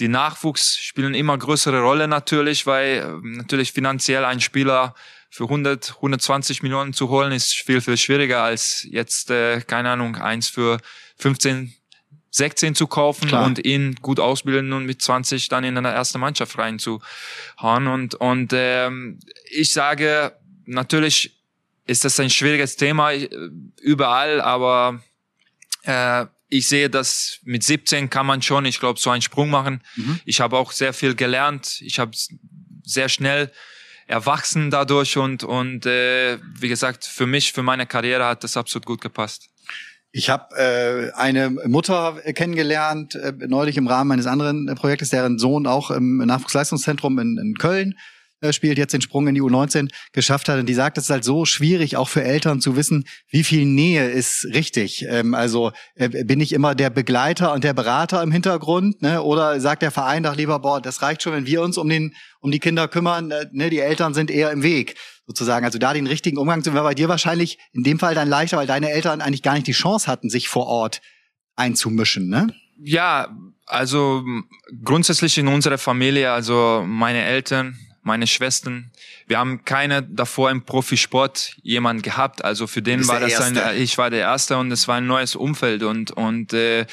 die 0.00 0.08
Nachwuchs 0.08 0.78
spielen 0.78 1.14
immer 1.14 1.38
größere 1.38 1.80
Rolle 1.80 2.08
natürlich, 2.08 2.66
weil 2.66 2.98
äh, 2.98 3.28
natürlich 3.36 3.72
finanziell 3.72 4.24
ein 4.24 4.40
Spieler 4.40 4.94
für 5.30 5.44
100, 5.44 5.96
120 5.96 6.62
Millionen 6.62 6.92
zu 6.92 7.08
holen 7.08 7.32
ist 7.32 7.54
viel, 7.54 7.80
viel 7.80 7.96
schwieriger 7.96 8.42
als 8.42 8.86
jetzt, 8.88 9.30
äh, 9.30 9.60
keine 9.62 9.90
Ahnung, 9.90 10.16
eins 10.16 10.48
für 10.48 10.78
15, 11.18 11.74
16 12.34 12.74
zu 12.74 12.88
kaufen 12.88 13.28
Klar. 13.28 13.46
und 13.46 13.64
ihn 13.64 13.94
gut 14.02 14.18
ausbilden 14.18 14.72
und 14.72 14.86
mit 14.86 15.00
20 15.00 15.48
dann 15.48 15.62
in 15.62 15.78
eine 15.78 15.92
erste 15.92 16.18
Mannschaft 16.18 16.58
reinzuhauen. 16.58 17.86
Und, 17.86 18.16
und 18.16 18.52
ähm, 18.52 19.20
ich 19.48 19.72
sage, 19.72 20.32
natürlich 20.66 21.40
ist 21.86 22.04
das 22.04 22.18
ein 22.18 22.30
schwieriges 22.30 22.74
Thema 22.74 23.12
äh, 23.12 23.28
überall, 23.80 24.40
aber 24.40 25.00
äh, 25.82 26.26
ich 26.48 26.66
sehe, 26.66 26.90
dass 26.90 27.38
mit 27.44 27.62
17 27.62 28.10
kann 28.10 28.26
man 28.26 28.42
schon, 28.42 28.64
ich 28.64 28.80
glaube, 28.80 28.98
so 28.98 29.10
einen 29.10 29.22
Sprung 29.22 29.48
machen. 29.48 29.80
Mhm. 29.94 30.18
Ich 30.24 30.40
habe 30.40 30.58
auch 30.58 30.72
sehr 30.72 30.92
viel 30.92 31.14
gelernt. 31.14 31.80
Ich 31.82 32.00
habe 32.00 32.10
sehr 32.82 33.08
schnell 33.08 33.52
erwachsen 34.08 34.72
dadurch 34.72 35.16
und 35.16 35.44
und 35.44 35.86
äh, 35.86 36.38
wie 36.58 36.68
gesagt, 36.68 37.04
für 37.04 37.26
mich, 37.26 37.52
für 37.52 37.62
meine 37.62 37.86
Karriere 37.86 38.26
hat 38.26 38.42
das 38.42 38.56
absolut 38.56 38.86
gut 38.86 39.00
gepasst. 39.00 39.50
Ich 40.16 40.30
habe 40.30 40.54
äh, 40.56 41.10
eine 41.16 41.50
Mutter 41.50 42.20
kennengelernt, 42.34 43.16
äh, 43.16 43.32
neulich 43.48 43.76
im 43.76 43.88
Rahmen 43.88 44.12
eines 44.12 44.26
anderen 44.26 44.72
Projektes, 44.76 45.10
deren 45.10 45.40
Sohn 45.40 45.66
auch 45.66 45.90
im 45.90 46.18
Nachwuchsleistungszentrum 46.18 47.18
in, 47.18 47.36
in 47.36 47.54
Köln 47.54 47.94
äh, 48.40 48.52
spielt, 48.52 48.78
jetzt 48.78 48.94
den 48.94 49.00
Sprung 49.00 49.26
in 49.26 49.34
die 49.34 49.42
U19 49.42 49.90
geschafft 50.12 50.48
hat. 50.48 50.60
Und 50.60 50.66
die 50.66 50.74
sagt, 50.74 50.98
es 50.98 51.04
ist 51.04 51.10
halt 51.10 51.24
so 51.24 51.44
schwierig, 51.46 51.96
auch 51.96 52.08
für 52.08 52.22
Eltern 52.22 52.60
zu 52.60 52.76
wissen, 52.76 53.06
wie 53.28 53.42
viel 53.42 53.66
Nähe 53.66 54.08
ist 54.08 54.46
richtig. 54.54 55.04
Ähm, 55.08 55.34
also 55.34 55.72
äh, 55.96 56.08
bin 56.08 56.38
ich 56.38 56.52
immer 56.52 56.76
der 56.76 56.90
Begleiter 56.90 57.52
und 57.52 57.64
der 57.64 57.74
Berater 57.74 58.22
im 58.22 58.30
Hintergrund, 58.30 59.02
ne? 59.02 59.20
oder 59.20 59.58
sagt 59.58 59.82
der 59.82 59.90
Verein 59.90 60.22
doch 60.22 60.36
lieber, 60.36 60.60
boah, 60.60 60.80
das 60.80 61.02
reicht 61.02 61.24
schon, 61.24 61.32
wenn 61.32 61.46
wir 61.46 61.60
uns 61.60 61.76
um, 61.76 61.88
den, 61.88 62.14
um 62.38 62.52
die 62.52 62.60
Kinder 62.60 62.86
kümmern, 62.86 63.32
äh, 63.32 63.46
ne? 63.50 63.68
die 63.68 63.80
Eltern 63.80 64.14
sind 64.14 64.30
eher 64.30 64.52
im 64.52 64.62
Weg 64.62 64.94
sozusagen. 65.26 65.64
Also 65.64 65.78
da 65.78 65.92
den 65.92 66.06
richtigen 66.06 66.38
Umgang 66.38 66.62
zu 66.62 66.74
war 66.74 66.82
bei 66.82 66.94
dir 66.94 67.08
wahrscheinlich 67.08 67.58
in 67.72 67.82
dem 67.82 67.98
Fall 67.98 68.14
dann 68.14 68.28
leichter, 68.28 68.56
weil 68.56 68.66
deine 68.66 68.90
Eltern 68.90 69.20
eigentlich 69.20 69.42
gar 69.42 69.54
nicht 69.54 69.66
die 69.66 69.72
Chance 69.72 70.06
hatten, 70.06 70.30
sich 70.30 70.48
vor 70.48 70.66
Ort 70.66 71.00
einzumischen, 71.56 72.28
ne? 72.28 72.48
Ja, 72.78 73.28
also 73.66 74.24
grundsätzlich 74.82 75.38
in 75.38 75.48
unserer 75.48 75.78
Familie, 75.78 76.32
also 76.32 76.84
meine 76.86 77.24
Eltern, 77.24 77.78
meine 78.02 78.26
Schwestern, 78.26 78.90
wir 79.26 79.38
haben 79.38 79.64
keine 79.64 80.02
davor 80.02 80.50
im 80.50 80.64
Profisport 80.64 81.56
jemand 81.62 82.02
gehabt. 82.02 82.44
Also 82.44 82.66
für 82.66 82.82
den 82.82 83.06
war 83.08 83.20
das 83.20 83.40
ein, 83.40 83.58
ich 83.76 83.96
war 83.96 84.10
der 84.10 84.20
Erste 84.20 84.58
und 84.58 84.70
es 84.72 84.88
war 84.88 84.96
ein 84.96 85.06
neues 85.06 85.36
Umfeld 85.36 85.82
und 85.82 86.10
und 86.10 86.52
äh, 86.52 86.86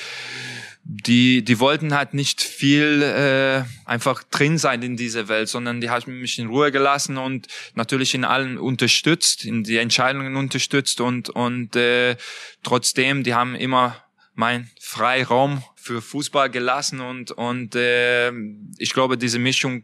die 0.84 1.44
die 1.44 1.60
wollten 1.60 1.94
halt 1.94 2.13
nicht 2.13 2.41
viel 2.41 3.04
äh, 3.04 3.63
einfach 3.86 4.24
drin 4.24 4.58
sein 4.58 4.82
in 4.82 4.98
dieser 4.98 5.28
Welt, 5.28 5.48
sondern 5.48 5.80
die 5.80 5.89
haben 5.89 6.20
mich 6.20 6.39
in 6.39 6.48
Ruhe 6.48 6.72
gelassen 6.72 7.17
und 7.17 7.48
natürlich 7.76 8.15
in 8.15 8.26
allen 8.26 8.58
unterstützt, 8.58 9.46
in 9.46 9.63
die 9.63 9.78
Entscheidungen 9.78 10.36
unterstützt 10.36 11.00
und 11.00 11.30
und 11.30 11.76
äh, 11.76 12.15
trotzdem, 12.63 13.24
die 13.24 13.36
haben 13.36 13.56
immer 13.56 14.04
mein 14.34 14.72
Freiraum 14.80 15.63
für 15.76 16.02
Fußball 16.02 16.50
gelassen 16.50 17.00
und 17.00 17.32
und 17.32 17.76
äh, 17.76 18.32
ich 18.78 18.94
glaube 18.94 19.17
diese 19.17 19.39
Mischung 19.39 19.84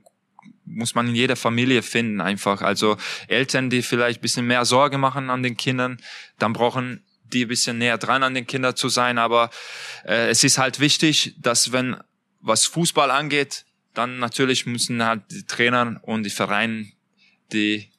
muss 0.66 0.96
man 0.96 1.08
in 1.08 1.16
jeder 1.16 1.36
Familie 1.36 1.82
finden 1.82 2.22
einfach. 2.22 2.62
Also 2.62 2.98
Eltern, 3.28 3.70
die 3.70 3.82
vielleicht 3.82 4.22
bisschen 4.22 4.46
mehr 4.46 4.66
Sorge 4.66 4.98
machen 4.98 5.30
an 5.30 5.42
den 5.42 5.56
Kindern, 5.56 5.98
dann 6.40 6.54
brauchen 6.54 7.04
die 7.34 7.46
ein 7.46 7.48
bisschen 7.48 7.78
näher 7.78 7.98
dran 7.98 8.24
an 8.24 8.34
den 8.34 8.48
Kindern 8.48 8.76
zu 8.76 8.90
sein. 8.90 9.18
Aber 9.18 9.50
äh, 10.06 10.30
es 10.30 10.44
ist 10.44 10.58
halt 10.58 10.80
wichtig, 10.80 11.36
dass 11.40 11.72
wenn 11.72 11.98
was 12.40 12.66
Fußball 12.66 13.12
angeht, 13.12 13.66
dann 13.94 14.20
natürlich 14.20 14.66
müssen 14.66 15.04
halt 15.04 15.24
die 15.32 15.46
Trainer 15.46 16.00
und 16.04 16.24
die 16.24 16.30
Vereine 16.30 16.92
die 17.52 17.90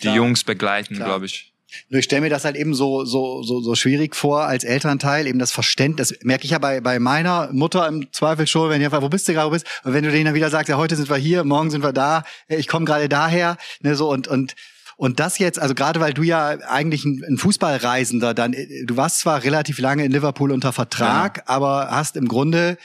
die 0.00 0.06
Klar. 0.06 0.16
Jungs 0.16 0.44
begleiten, 0.44 0.96
glaube 0.96 1.26
ich. 1.26 1.52
Nur 1.88 2.00
ich 2.00 2.04
stelle 2.04 2.22
mir 2.22 2.30
das 2.30 2.44
halt 2.44 2.56
eben 2.56 2.74
so, 2.74 3.04
so, 3.04 3.42
so, 3.42 3.60
so 3.60 3.74
schwierig 3.76 4.16
vor 4.16 4.42
als 4.42 4.64
Elternteil, 4.64 5.26
eben 5.26 5.38
das 5.38 5.52
Verständnis, 5.52 6.08
das 6.08 6.18
merke 6.22 6.44
ich 6.44 6.50
ja 6.50 6.58
bei, 6.58 6.80
bei 6.80 6.98
meiner 6.98 7.50
Mutter 7.52 7.86
im 7.86 8.12
Zweifel 8.12 8.46
schon, 8.46 8.70
wenn 8.70 8.80
ihr 8.80 8.90
wo 8.90 9.08
bist 9.08 9.28
du 9.28 9.34
gerade, 9.34 9.46
wo 9.46 9.52
bist, 9.52 9.66
und 9.84 9.92
wenn 9.92 10.02
du 10.02 10.10
denen 10.10 10.24
dann 10.24 10.34
wieder 10.34 10.50
sagst, 10.50 10.68
ja, 10.68 10.76
heute 10.76 10.96
sind 10.96 11.08
wir 11.08 11.16
hier, 11.16 11.44
morgen 11.44 11.70
sind 11.70 11.84
wir 11.84 11.92
da, 11.92 12.24
ich 12.48 12.66
komme 12.66 12.86
gerade 12.86 13.08
daher, 13.08 13.56
ne, 13.82 13.94
so 13.94 14.10
und, 14.10 14.26
und, 14.26 14.54
und 15.00 15.18
das 15.18 15.38
jetzt, 15.38 15.58
also 15.58 15.74
gerade 15.74 15.98
weil 15.98 16.12
du 16.12 16.22
ja 16.22 16.58
eigentlich 16.68 17.06
ein, 17.06 17.24
ein, 17.26 17.38
Fußballreisender 17.38 18.34
dann, 18.34 18.54
du 18.84 18.96
warst 18.98 19.20
zwar 19.20 19.42
relativ 19.44 19.78
lange 19.78 20.04
in 20.04 20.12
Liverpool 20.12 20.52
unter 20.52 20.74
Vertrag, 20.74 21.38
ja. 21.38 21.42
aber 21.46 21.88
hast 21.90 22.18
im 22.18 22.28
Grunde 22.28 22.76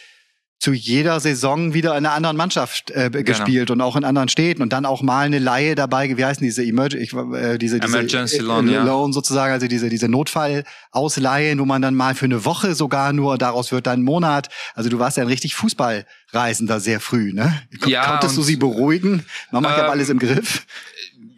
zu 0.59 0.71
jeder 0.71 1.19
Saison 1.19 1.73
wieder 1.73 1.91
in 1.97 2.05
einer 2.05 2.13
anderen 2.13 2.37
Mannschaft 2.37 2.89
äh, 2.91 3.09
genau. 3.09 3.25
gespielt 3.25 3.69
und 3.69 3.81
auch 3.81 3.97
in 3.97 4.05
anderen 4.05 4.29
Städten 4.29 4.61
und 4.61 4.71
dann 4.71 4.85
auch 4.85 5.01
mal 5.01 5.25
eine 5.25 5.39
Laie 5.39 5.75
dabei, 5.75 6.15
wie 6.15 6.23
heißen 6.23 6.41
diese 6.41 6.63
Emerg 6.63 6.93
ich, 6.93 7.11
äh, 7.11 7.57
diese, 7.57 7.81
diese 7.81 7.97
Emergency 7.97 8.37
Loan, 8.37 8.69
äh, 8.69 8.77
Loan 8.77 9.11
sozusagen, 9.11 9.51
also 9.51 9.67
diese 9.67 9.89
diese 9.89 10.07
Notfallausleihen, 10.07 11.59
wo 11.59 11.65
man 11.65 11.81
dann 11.81 11.95
mal 11.95 12.15
für 12.15 12.25
eine 12.25 12.45
Woche 12.45 12.75
sogar 12.75 13.11
nur 13.11 13.37
daraus 13.37 13.73
wird 13.73 13.87
dann 13.87 13.99
ein 13.99 14.03
Monat. 14.03 14.47
Also 14.73 14.89
du 14.89 14.99
warst 14.99 15.17
ja 15.17 15.23
ein 15.23 15.27
richtig 15.27 15.53
Fußballreisender 15.55 16.79
sehr 16.79 17.01
früh, 17.01 17.33
ne? 17.33 17.61
Ja, 17.85 18.05
Konntest 18.05 18.37
du 18.37 18.41
sie 18.41 18.55
beruhigen? 18.55 19.25
Mama, 19.51 19.67
ich 19.67 19.75
ähm, 19.75 19.81
habe 19.81 19.91
alles 19.91 20.07
im 20.07 20.19
Griff 20.19 20.65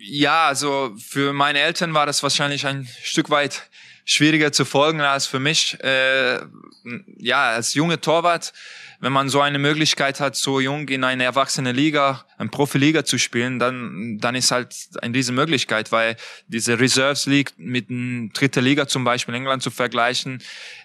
ja, 0.10 0.48
also 0.48 0.96
für 0.98 1.34
meine 1.34 1.60
Eltern 1.60 1.94
war 1.94 2.06
das 2.06 2.24
wahrscheinlich 2.24 2.66
ein 2.66 2.88
Stück 3.04 3.30
weit 3.30 3.70
schwieriger 4.06 4.54
zu 4.54 4.64
folgen 4.64 5.02
als 5.02 5.28
für 5.28 5.40
mich. 5.40 5.78
Äh, 5.84 6.40
ja, 7.18 7.50
als 7.50 7.74
junge 7.74 8.00
Torwart, 8.00 8.54
wenn 9.02 9.12
man 9.12 9.28
so 9.28 9.42
eine 9.42 9.60
Möglichkeit 9.60 10.22
hat, 10.22 10.38
so 10.38 10.62
jung 10.62 10.88
in 10.88 11.04
eine 11.04 11.26
erwachsene 11.26 11.74
Liga, 11.74 12.26
eine 12.38 12.50
Profiliga 12.50 13.04
zu 13.04 13.20
spielen, 13.20 13.60
dann, 13.60 14.18
dann 14.20 14.36
ist 14.36 14.52
halt 14.52 14.74
eine 15.02 15.14
riesen 15.14 15.36
Möglichkeit, 15.36 15.92
weil 15.92 16.16
diese 16.48 16.80
Reserves 16.80 17.26
League 17.26 17.52
mit 17.58 17.90
einer 17.90 18.30
dritten 18.30 18.64
Liga 18.64 18.88
zum 18.88 19.04
Beispiel 19.04 19.36
in 19.36 19.42
England 19.42 19.62
zu 19.62 19.72
vergleichen, 19.72 20.42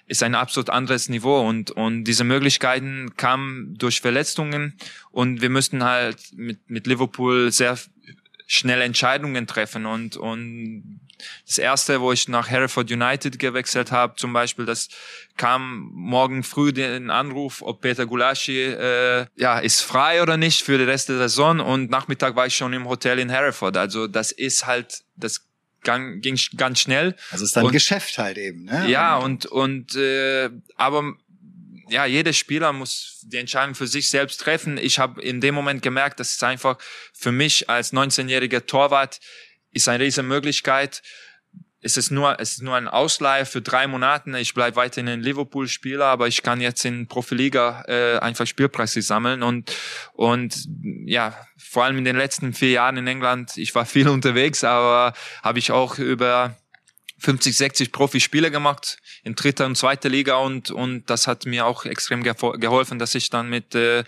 ist 0.08 0.24
ein 0.24 0.34
absolut 0.34 0.68
anderes 0.68 1.08
Niveau 1.08 1.48
und, 1.48 1.70
und 1.70 2.04
diese 2.04 2.24
Möglichkeiten 2.24 3.14
kamen 3.16 3.78
durch 3.78 4.00
Verletzungen 4.00 4.76
und 5.12 5.40
wir 5.40 5.48
müssten 5.48 5.84
halt 5.84 6.18
mit, 6.34 6.68
mit 6.68 6.88
Liverpool 6.88 7.52
sehr 7.52 7.78
schnell 8.52 8.82
Entscheidungen 8.82 9.46
treffen 9.46 9.86
und 9.86 10.18
und 10.18 11.00
das 11.46 11.56
erste, 11.56 12.02
wo 12.02 12.12
ich 12.12 12.28
nach 12.28 12.50
Hereford 12.50 12.90
United 12.90 13.38
gewechselt 13.38 13.92
habe, 13.92 14.16
zum 14.16 14.34
Beispiel, 14.34 14.66
das 14.66 14.88
kam 15.38 15.88
morgen 15.94 16.42
früh 16.42 16.72
den 16.72 17.08
Anruf, 17.08 17.62
ob 17.62 17.80
Peter 17.80 18.04
Gulaschi 18.04 18.60
äh, 18.60 19.26
ja 19.36 19.58
ist 19.58 19.80
frei 19.80 20.20
oder 20.20 20.36
nicht 20.36 20.62
für 20.64 20.76
den 20.76 20.86
Rest 20.86 21.08
der 21.08 21.16
Saison 21.16 21.60
und 21.60 21.90
Nachmittag 21.90 22.36
war 22.36 22.46
ich 22.46 22.54
schon 22.54 22.74
im 22.74 22.86
Hotel 22.86 23.18
in 23.20 23.30
Hereford. 23.30 23.78
Also 23.78 24.06
das 24.06 24.32
ist 24.32 24.66
halt 24.66 25.02
das 25.16 25.46
ging, 25.82 26.20
ging 26.20 26.38
ganz 26.58 26.80
schnell. 26.80 27.16
Also 27.30 27.44
es 27.44 27.50
ist 27.50 27.56
dann 27.56 27.66
und, 27.66 27.72
Geschäft 27.72 28.18
halt 28.18 28.36
eben. 28.36 28.64
Ne? 28.64 28.86
Ja 28.88 29.16
und 29.16 29.46
und 29.46 29.96
äh, 29.96 30.50
aber 30.76 31.14
ja, 31.92 32.06
jeder 32.06 32.32
Spieler 32.32 32.72
muss 32.72 33.20
die 33.22 33.36
Entscheidung 33.36 33.74
für 33.74 33.86
sich 33.86 34.08
selbst 34.08 34.40
treffen. 34.40 34.78
Ich 34.78 34.98
habe 34.98 35.20
in 35.20 35.40
dem 35.40 35.54
Moment 35.54 35.82
gemerkt, 35.82 36.18
dass 36.20 36.34
es 36.34 36.42
einfach 36.42 36.78
für 37.12 37.32
mich 37.32 37.68
als 37.68 37.92
19-jähriger 37.92 38.66
Torwart 38.66 39.20
ist 39.70 39.88
eine 39.88 40.02
riesige 40.02 40.26
Möglichkeit. 40.26 41.02
Es 41.84 41.96
ist 41.96 42.10
nur, 42.10 42.38
es 42.38 42.52
ist 42.52 42.62
nur 42.62 42.76
ein 42.76 42.88
Ausleihe 42.88 43.44
für 43.44 43.60
drei 43.60 43.86
Monate. 43.88 44.38
Ich 44.38 44.54
bleibe 44.54 44.76
weiterhin 44.76 45.08
in 45.08 45.20
Liverpool 45.20 45.68
Spieler, 45.68 46.06
aber 46.06 46.28
ich 46.28 46.42
kann 46.42 46.60
jetzt 46.60 46.84
in 46.84 47.08
Profiliga 47.08 47.84
äh, 47.88 48.18
einfach 48.18 48.46
Spielpraxis 48.46 49.08
sammeln 49.08 49.42
und 49.42 49.74
und 50.12 50.66
ja, 51.04 51.34
vor 51.58 51.84
allem 51.84 51.98
in 51.98 52.04
den 52.04 52.16
letzten 52.16 52.54
vier 52.54 52.70
Jahren 52.70 52.96
in 52.98 53.06
England. 53.06 53.56
Ich 53.56 53.74
war 53.74 53.84
viel 53.84 54.08
unterwegs, 54.16 54.64
aber 54.64 55.12
habe 55.42 55.58
ich 55.58 55.72
auch 55.72 55.98
über 55.98 56.56
50, 57.22 57.56
60 57.56 57.92
Profispiele 57.92 58.50
gemacht 58.50 58.98
in 59.22 59.34
dritter 59.34 59.66
und 59.66 59.76
zweiter 59.76 60.08
Liga 60.08 60.36
und, 60.36 60.70
und 60.70 61.08
das 61.08 61.26
hat 61.26 61.46
mir 61.46 61.66
auch 61.66 61.84
extrem 61.84 62.22
geholfen, 62.22 62.98
dass 62.98 63.14
ich 63.14 63.30
dann 63.30 63.48
mit 63.48 63.74
äh, 63.74 64.04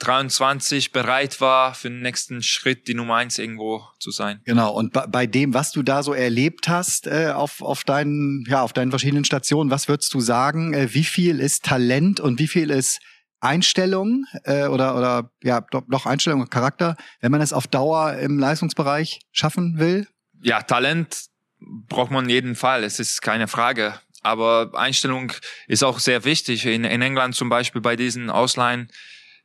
23 0.00 0.92
bereit 0.92 1.40
war, 1.40 1.74
für 1.74 1.88
den 1.88 2.02
nächsten 2.02 2.42
Schritt 2.42 2.86
die 2.86 2.94
Nummer 2.94 3.16
eins 3.16 3.38
irgendwo 3.38 3.84
zu 3.98 4.10
sein. 4.10 4.40
Genau. 4.44 4.72
Und 4.72 4.92
bei 4.92 5.26
dem, 5.26 5.54
was 5.54 5.72
du 5.72 5.82
da 5.82 6.02
so 6.02 6.14
erlebt 6.14 6.68
hast 6.68 7.06
äh, 7.06 7.32
auf, 7.34 7.62
auf 7.62 7.84
deinen, 7.84 8.44
ja, 8.48 8.62
auf 8.62 8.72
deinen 8.72 8.90
verschiedenen 8.90 9.24
Stationen, 9.24 9.70
was 9.70 9.88
würdest 9.88 10.14
du 10.14 10.20
sagen? 10.20 10.72
Äh, 10.74 10.94
wie 10.94 11.04
viel 11.04 11.40
ist 11.40 11.64
Talent 11.64 12.20
und 12.20 12.38
wie 12.38 12.48
viel 12.48 12.70
ist 12.70 13.00
Einstellung 13.40 14.24
äh, 14.44 14.66
oder 14.66 14.96
oder 14.96 15.30
ja 15.42 15.60
doch, 15.60 15.82
doch 15.88 16.06
Einstellung 16.06 16.40
und 16.40 16.50
Charakter, 16.50 16.96
wenn 17.20 17.30
man 17.30 17.40
es 17.40 17.52
auf 17.52 17.66
Dauer 17.66 18.14
im 18.14 18.38
Leistungsbereich 18.38 19.20
schaffen 19.30 19.78
will? 19.78 20.08
Ja, 20.42 20.62
Talent 20.62 21.28
braucht 21.60 22.10
man 22.10 22.28
jeden 22.28 22.54
Fall. 22.54 22.84
Es 22.84 22.98
ist 22.98 23.22
keine 23.22 23.48
Frage. 23.48 24.00
Aber 24.22 24.72
Einstellung 24.74 25.32
ist 25.68 25.84
auch 25.84 25.98
sehr 25.98 26.24
wichtig. 26.24 26.66
In, 26.66 26.84
in 26.84 27.02
England 27.02 27.34
zum 27.34 27.48
Beispiel 27.48 27.80
bei 27.80 27.96
diesen 27.96 28.30
Ausleihen 28.30 28.88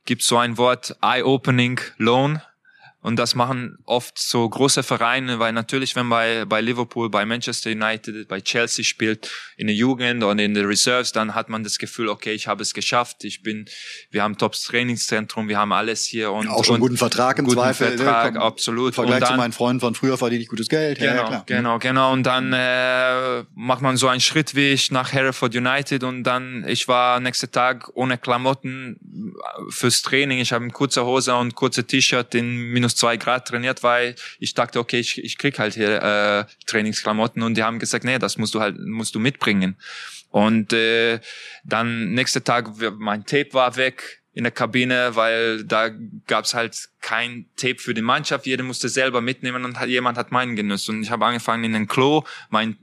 gibt 0.04 0.22
es 0.22 0.28
so 0.28 0.36
ein 0.36 0.58
Wort 0.58 0.96
Eye-Opening 1.00 1.80
Loan. 1.96 2.42
Und 3.04 3.16
das 3.16 3.34
machen 3.34 3.76
oft 3.84 4.18
so 4.18 4.48
große 4.48 4.82
Vereine, 4.82 5.38
weil 5.38 5.52
natürlich, 5.52 5.94
wenn 5.94 6.08
bei, 6.08 6.46
bei 6.46 6.62
Liverpool, 6.62 7.10
bei 7.10 7.26
Manchester 7.26 7.68
United, 7.68 8.26
bei 8.28 8.40
Chelsea 8.40 8.82
spielt, 8.82 9.30
in 9.58 9.66
der 9.66 9.76
Jugend 9.76 10.24
und 10.24 10.38
in 10.38 10.54
der 10.54 10.66
Reserves, 10.66 11.12
dann 11.12 11.34
hat 11.34 11.50
man 11.50 11.62
das 11.62 11.76
Gefühl, 11.76 12.08
okay, 12.08 12.32
ich 12.32 12.48
habe 12.48 12.62
es 12.62 12.72
geschafft, 12.72 13.24
ich 13.24 13.42
bin, 13.42 13.66
wir 14.10 14.22
haben 14.22 14.38
Tops 14.38 14.62
Trainingszentrum, 14.62 15.50
wir 15.50 15.58
haben 15.58 15.72
alles 15.72 16.06
hier 16.06 16.32
und 16.32 16.48
auch 16.48 16.64
schon 16.64 16.76
einen 16.76 16.80
guten 16.80 16.96
Vertrag 16.96 17.38
im 17.38 17.44
guten 17.44 17.58
Zweifel. 17.58 17.90
Ne? 17.90 17.96
Vertrag, 17.98 18.34
ne? 18.34 18.40
absolut. 18.40 18.88
Im 18.88 18.94
Vergleich 18.94 19.20
dann, 19.20 19.32
zu 19.32 19.36
meinen 19.36 19.52
Freunden 19.52 19.80
von 19.80 19.94
früher 19.94 20.16
verdiene 20.16 20.40
ich 20.40 20.48
gutes 20.48 20.70
Geld. 20.70 20.98
Genau, 20.98 21.14
ja, 21.14 21.26
klar. 21.26 21.42
genau, 21.44 21.78
genau. 21.78 22.10
Und 22.10 22.22
dann 22.22 22.54
äh, 22.54 23.44
macht 23.54 23.82
man 23.82 23.98
so 23.98 24.08
einen 24.08 24.22
Schritt 24.22 24.54
wie 24.54 24.72
ich 24.72 24.90
nach 24.90 25.12
Hereford 25.12 25.54
United 25.54 26.04
und 26.04 26.22
dann, 26.22 26.64
ich 26.66 26.88
war 26.88 27.20
nächsten 27.20 27.52
Tag 27.52 27.90
ohne 27.92 28.16
Klamotten 28.16 28.96
fürs 29.68 30.00
Training, 30.00 30.38
ich 30.38 30.54
habe 30.54 30.66
kurze 30.68 31.04
Hose 31.04 31.34
und 31.34 31.54
kurze 31.54 31.84
T-Shirt 31.84 32.34
in 32.34 32.72
minus 32.72 32.93
minus 32.94 32.96
zwei 32.96 33.16
Grad 33.16 33.48
trainiert, 33.48 33.82
weil 33.82 34.14
ich 34.38 34.54
dachte, 34.54 34.78
okay, 34.78 35.00
ich, 35.00 35.22
ich 35.22 35.38
krieg 35.38 35.58
halt 35.58 35.74
hier 35.74 36.02
äh, 36.02 36.44
Trainingsklamotten 36.66 37.42
und 37.42 37.56
die 37.56 37.62
haben 37.62 37.78
gesagt, 37.78 38.04
nee, 38.04 38.18
das 38.18 38.38
musst 38.38 38.54
du 38.54 38.60
halt, 38.60 38.78
musst 38.78 39.14
du 39.14 39.20
mitbringen. 39.20 39.76
Und 40.30 40.72
äh, 40.72 41.20
dann 41.64 42.12
nächster 42.12 42.42
Tag, 42.42 42.70
mein 42.98 43.24
Tape 43.24 43.52
war 43.52 43.76
weg 43.76 44.22
in 44.32 44.42
der 44.42 44.52
Kabine, 44.52 45.14
weil 45.14 45.62
da 45.64 45.90
gab's 46.26 46.54
halt 46.54 46.88
kein 47.00 47.46
Tape 47.56 47.78
für 47.78 47.94
die 47.94 48.02
Mannschaft. 48.02 48.46
Jeder 48.46 48.64
musste 48.64 48.88
selber 48.88 49.20
mitnehmen 49.20 49.64
und 49.64 49.80
jemand 49.86 50.18
hat 50.18 50.32
meinen 50.32 50.56
genutzt. 50.56 50.88
Und 50.88 51.02
ich 51.02 51.10
habe 51.10 51.24
angefangen 51.24 51.62
in 51.62 51.72
den 51.72 51.86
Klo 51.86 52.24
mein 52.50 52.76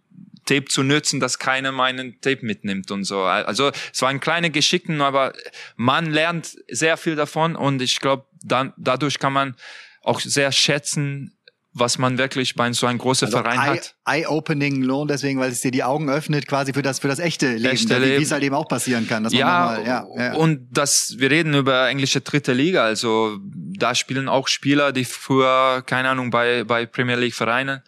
Tape 0.45 0.65
zu 0.65 0.84
nützen, 0.84 1.19
dass 1.19 1.39
keiner 1.39 1.71
meinen 1.71 2.19
Tape 2.21 2.45
mitnimmt 2.45 2.89
und 2.91 3.04
so. 3.04 3.24
Also 3.24 3.71
es 3.93 4.02
waren 4.02 4.19
kleine 4.19 4.50
Geschicken, 4.50 5.02
aber 5.02 5.34
man 5.76 6.06
lernt 6.06 6.58
sehr 6.69 6.97
viel 6.97 7.15
davon 7.15 7.56
und 7.56 7.82
ich 7.82 8.00
glaube, 8.00 8.26
dann 8.43 8.74
dadurch 8.78 9.19
kann 9.19 9.34
man 9.34 9.56
auch 10.02 10.20
sehr 10.20 10.52
schätzen, 10.52 11.38
was 11.74 11.98
man 11.98 12.18
wirklich 12.18 12.56
bei 12.56 12.72
so 12.74 12.86
einem 12.86 13.00
großen 13.00 13.28
also 13.28 13.38
Verein 13.38 13.60
Eye, 13.60 13.78
hat. 13.78 13.96
Eye-Opening 14.06 14.82
Lohn, 14.84 15.08
deswegen, 15.08 15.40
weil 15.40 15.52
es 15.52 15.62
dir 15.62 15.72
die 15.72 15.84
Augen 15.84 16.10
öffnet, 16.10 16.48
quasi 16.48 16.74
für 16.74 16.82
das 16.82 17.00
für 17.00 17.08
das 17.08 17.20
echte 17.20 17.54
Leben, 17.54 17.74
echte 17.74 17.98
Leben. 17.98 18.20
wie 18.20 18.24
es 18.24 18.32
halt 18.32 18.44
eben 18.44 18.56
auch 18.56 18.68
passieren 18.68 19.08
kann. 19.08 19.26
ja, 19.30 19.46
mal, 19.46 19.86
ja, 19.86 20.08
ja, 20.18 20.34
und 20.34 20.68
das, 20.72 21.16
wir 21.18 21.32
reden 21.32 21.54
über 21.54 21.88
englische 21.88 22.20
dritte 22.20 22.52
Liga, 22.52 22.84
also 22.84 23.38
da 23.42 23.96
spielen 23.96 24.28
auch 24.28 24.50
Spieler, 24.50 24.92
die 24.92 25.06
früher, 25.06 25.82
keine 25.86 26.10
Ahnung, 26.10 26.30
bei, 26.30 26.66
bei 26.66 26.86
Premier 26.86 27.16
League 27.16 27.36
Vereinen 27.36 27.82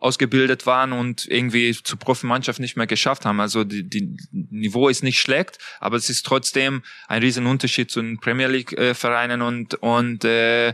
ausgebildet 0.00 0.66
waren 0.66 0.92
und 0.92 1.26
irgendwie 1.28 1.76
zur 1.84 1.98
Profimannschaft 1.98 2.58
nicht 2.58 2.76
mehr 2.76 2.86
geschafft 2.86 3.26
haben. 3.26 3.38
Also 3.38 3.64
die, 3.64 3.82
die 3.84 4.16
Niveau 4.32 4.88
ist 4.88 5.04
nicht 5.04 5.20
schlecht, 5.20 5.58
aber 5.78 5.96
es 5.96 6.08
ist 6.08 6.24
trotzdem 6.24 6.82
ein 7.06 7.22
riesen 7.22 7.46
Unterschied 7.46 7.90
zu 7.90 8.00
den 8.00 8.18
Premier 8.18 8.48
League 8.48 8.72
äh, 8.72 8.94
Vereinen 8.94 9.42
und 9.42 9.74
und 9.74 10.24
äh, 10.24 10.72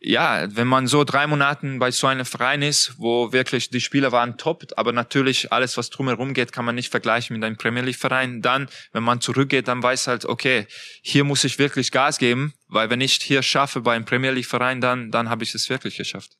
ja, 0.00 0.46
wenn 0.54 0.66
man 0.66 0.86
so 0.86 1.04
drei 1.04 1.26
Monaten 1.26 1.78
bei 1.78 1.90
so 1.90 2.06
einem 2.06 2.26
Verein 2.26 2.62
ist, 2.62 2.94
wo 2.98 3.32
wirklich 3.32 3.70
die 3.70 3.80
Spieler 3.80 4.12
waren 4.12 4.36
top, 4.36 4.64
aber 4.76 4.92
natürlich 4.92 5.52
alles, 5.52 5.76
was 5.76 5.90
drumherum 5.90 6.34
geht, 6.34 6.52
kann 6.52 6.64
man 6.64 6.74
nicht 6.74 6.90
vergleichen 6.90 7.34
mit 7.34 7.44
einem 7.44 7.56
Premier 7.56 7.82
League 7.82 7.96
Verein. 7.96 8.42
Dann, 8.42 8.68
wenn 8.92 9.02
man 9.02 9.20
zurückgeht, 9.20 9.68
dann 9.68 9.82
weiß 9.82 10.06
halt, 10.06 10.24
okay, 10.26 10.66
hier 11.02 11.24
muss 11.24 11.44
ich 11.44 11.58
wirklich 11.58 11.92
Gas 11.92 12.18
geben, 12.18 12.52
weil 12.68 12.90
wenn 12.90 13.00
ich 13.00 13.14
hier 13.14 13.42
schaffe 13.42 13.80
bei 13.80 13.94
einem 13.94 14.04
Premier 14.04 14.32
League 14.32 14.46
Verein, 14.46 14.80
dann, 14.80 15.10
dann 15.10 15.30
habe 15.30 15.44
ich 15.44 15.54
es 15.54 15.68
wirklich 15.70 15.96
geschafft. 15.96 16.36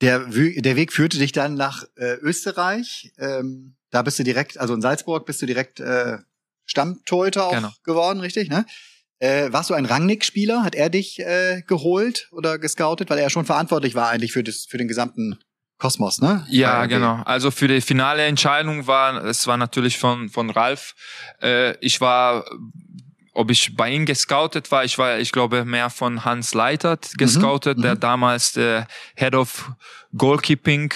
Der, 0.00 0.20
der 0.20 0.76
Weg 0.76 0.92
führte 0.92 1.18
dich 1.18 1.32
dann 1.32 1.54
nach 1.54 1.84
äh, 1.96 2.14
Österreich. 2.14 3.12
Ähm, 3.18 3.76
da 3.90 4.02
bist 4.02 4.18
du 4.18 4.24
direkt, 4.24 4.58
also 4.58 4.74
in 4.74 4.80
Salzburg 4.80 5.26
bist 5.26 5.42
du 5.42 5.46
direkt 5.46 5.78
äh, 5.78 6.18
Stammtorhüter 6.64 7.46
auch 7.46 7.52
genau. 7.52 7.72
geworden, 7.84 8.20
richtig? 8.20 8.48
Ne? 8.48 8.64
Äh, 9.22 9.52
warst 9.52 9.70
du 9.70 9.74
ein 9.74 9.86
Rangnick-Spieler? 9.86 10.64
Hat 10.64 10.74
er 10.74 10.90
dich 10.90 11.20
äh, 11.20 11.62
geholt 11.68 12.28
oder 12.32 12.58
gescoutet, 12.58 13.08
weil 13.08 13.18
er 13.18 13.30
schon 13.30 13.44
verantwortlich 13.44 13.94
war 13.94 14.08
eigentlich 14.08 14.32
für, 14.32 14.42
das, 14.42 14.66
für 14.68 14.78
den 14.78 14.88
gesamten 14.88 15.38
Kosmos, 15.78 16.20
ne? 16.20 16.44
Ja, 16.50 16.86
genau. 16.86 17.22
Also 17.24 17.52
für 17.52 17.68
die 17.68 17.80
finale 17.80 18.24
Entscheidung 18.24 18.88
war, 18.88 19.24
es 19.24 19.46
war 19.46 19.56
natürlich 19.56 19.96
von, 19.98 20.28
von 20.28 20.50
Ralf. 20.50 20.96
Äh, 21.40 21.76
ich 21.78 22.00
war, 22.00 22.44
ob 23.32 23.52
ich 23.52 23.76
bei 23.76 23.90
ihm 23.90 24.06
gescoutet 24.06 24.72
war, 24.72 24.84
ich 24.84 24.98
war, 24.98 25.18
ich 25.20 25.30
glaube, 25.30 25.64
mehr 25.64 25.90
von 25.90 26.24
Hans 26.24 26.52
Leitert 26.52 27.12
gescoutet, 27.16 27.78
mhm. 27.78 27.82
der 27.82 27.94
mhm. 27.94 28.00
damals 28.00 28.52
der 28.52 28.88
Head 29.14 29.36
of 29.36 29.70
Goalkeeping 30.16 30.92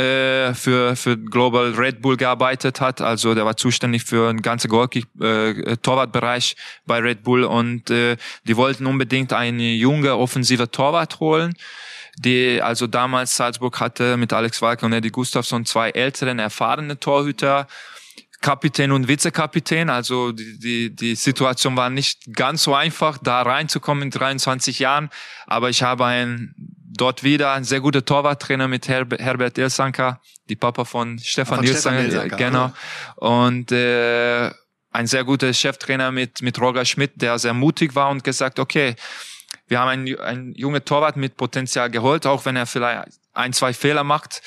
äh, 0.00 0.54
für, 0.54 0.96
für 0.96 1.16
Global 1.16 1.72
Red 1.72 2.00
Bull 2.00 2.16
gearbeitet 2.16 2.80
hat. 2.80 3.00
Also 3.00 3.34
der 3.34 3.44
war 3.44 3.56
zuständig 3.56 4.04
für 4.04 4.32
den 4.32 4.42
ganzen 4.42 4.70
äh, 4.72 5.76
Torwartbereich 5.76 6.56
bei 6.86 6.98
Red 6.98 7.22
Bull 7.22 7.44
und 7.44 7.90
äh, 7.90 8.16
die 8.44 8.56
wollten 8.56 8.86
unbedingt 8.86 9.32
eine 9.32 9.74
junge 9.74 10.16
offensive 10.16 10.70
Torwart 10.70 11.20
holen 11.20 11.54
die 12.18 12.60
also 12.60 12.86
damals 12.86 13.36
Salzburg 13.36 13.80
hatte 13.80 14.16
mit 14.16 14.32
Alex 14.32 14.60
Walker 14.60 14.84
und 14.84 14.92
Eddie 14.92 15.10
Gustafsson 15.10 15.64
zwei 15.64 15.90
älteren, 15.90 16.38
erfahrene 16.38 16.98
Torhüter, 16.98 17.66
Kapitän 18.42 18.92
und 18.92 19.08
Vizekapitän. 19.08 19.88
Also 19.88 20.32
die, 20.32 20.58
die, 20.58 20.94
die 20.94 21.14
Situation 21.14 21.76
war 21.76 21.88
nicht 21.88 22.34
ganz 22.34 22.64
so 22.64 22.74
einfach, 22.74 23.16
da 23.18 23.40
reinzukommen 23.42 24.04
in 24.04 24.10
23 24.10 24.80
Jahren. 24.80 25.08
Aber 25.46 25.70
ich 25.70 25.82
habe 25.82 26.04
ein 26.04 26.54
dort 27.00 27.22
wieder 27.22 27.52
ein 27.52 27.64
sehr 27.64 27.80
guter 27.80 28.04
Torwarttrainer 28.04 28.68
mit 28.68 28.88
Herb 28.88 29.18
Herbert 29.18 29.56
Ilsanka, 29.58 30.20
die 30.48 30.56
Papa 30.56 30.84
von 30.84 31.18
Stefan 31.18 31.58
von 31.58 31.66
Ilsanka, 31.66 32.36
genau. 32.36 32.72
Und 33.16 33.72
äh, 33.72 34.50
ein 34.90 35.06
sehr 35.06 35.24
guter 35.24 35.52
Cheftrainer 35.52 36.12
mit 36.12 36.42
mit 36.42 36.60
Roger 36.60 36.84
Schmidt, 36.84 37.12
der 37.16 37.38
sehr 37.38 37.54
mutig 37.54 37.94
war 37.94 38.10
und 38.10 38.24
gesagt, 38.24 38.58
okay, 38.58 38.96
wir 39.68 39.78
haben 39.78 39.88
einen, 39.88 40.18
einen 40.20 40.54
jungen 40.54 40.84
Torwart 40.84 41.16
mit 41.16 41.36
Potenzial 41.36 41.90
geholt, 41.90 42.26
auch 42.26 42.44
wenn 42.44 42.56
er 42.56 42.66
vielleicht 42.66 43.08
ein, 43.32 43.52
zwei 43.52 43.72
Fehler 43.72 44.04
macht. 44.04 44.42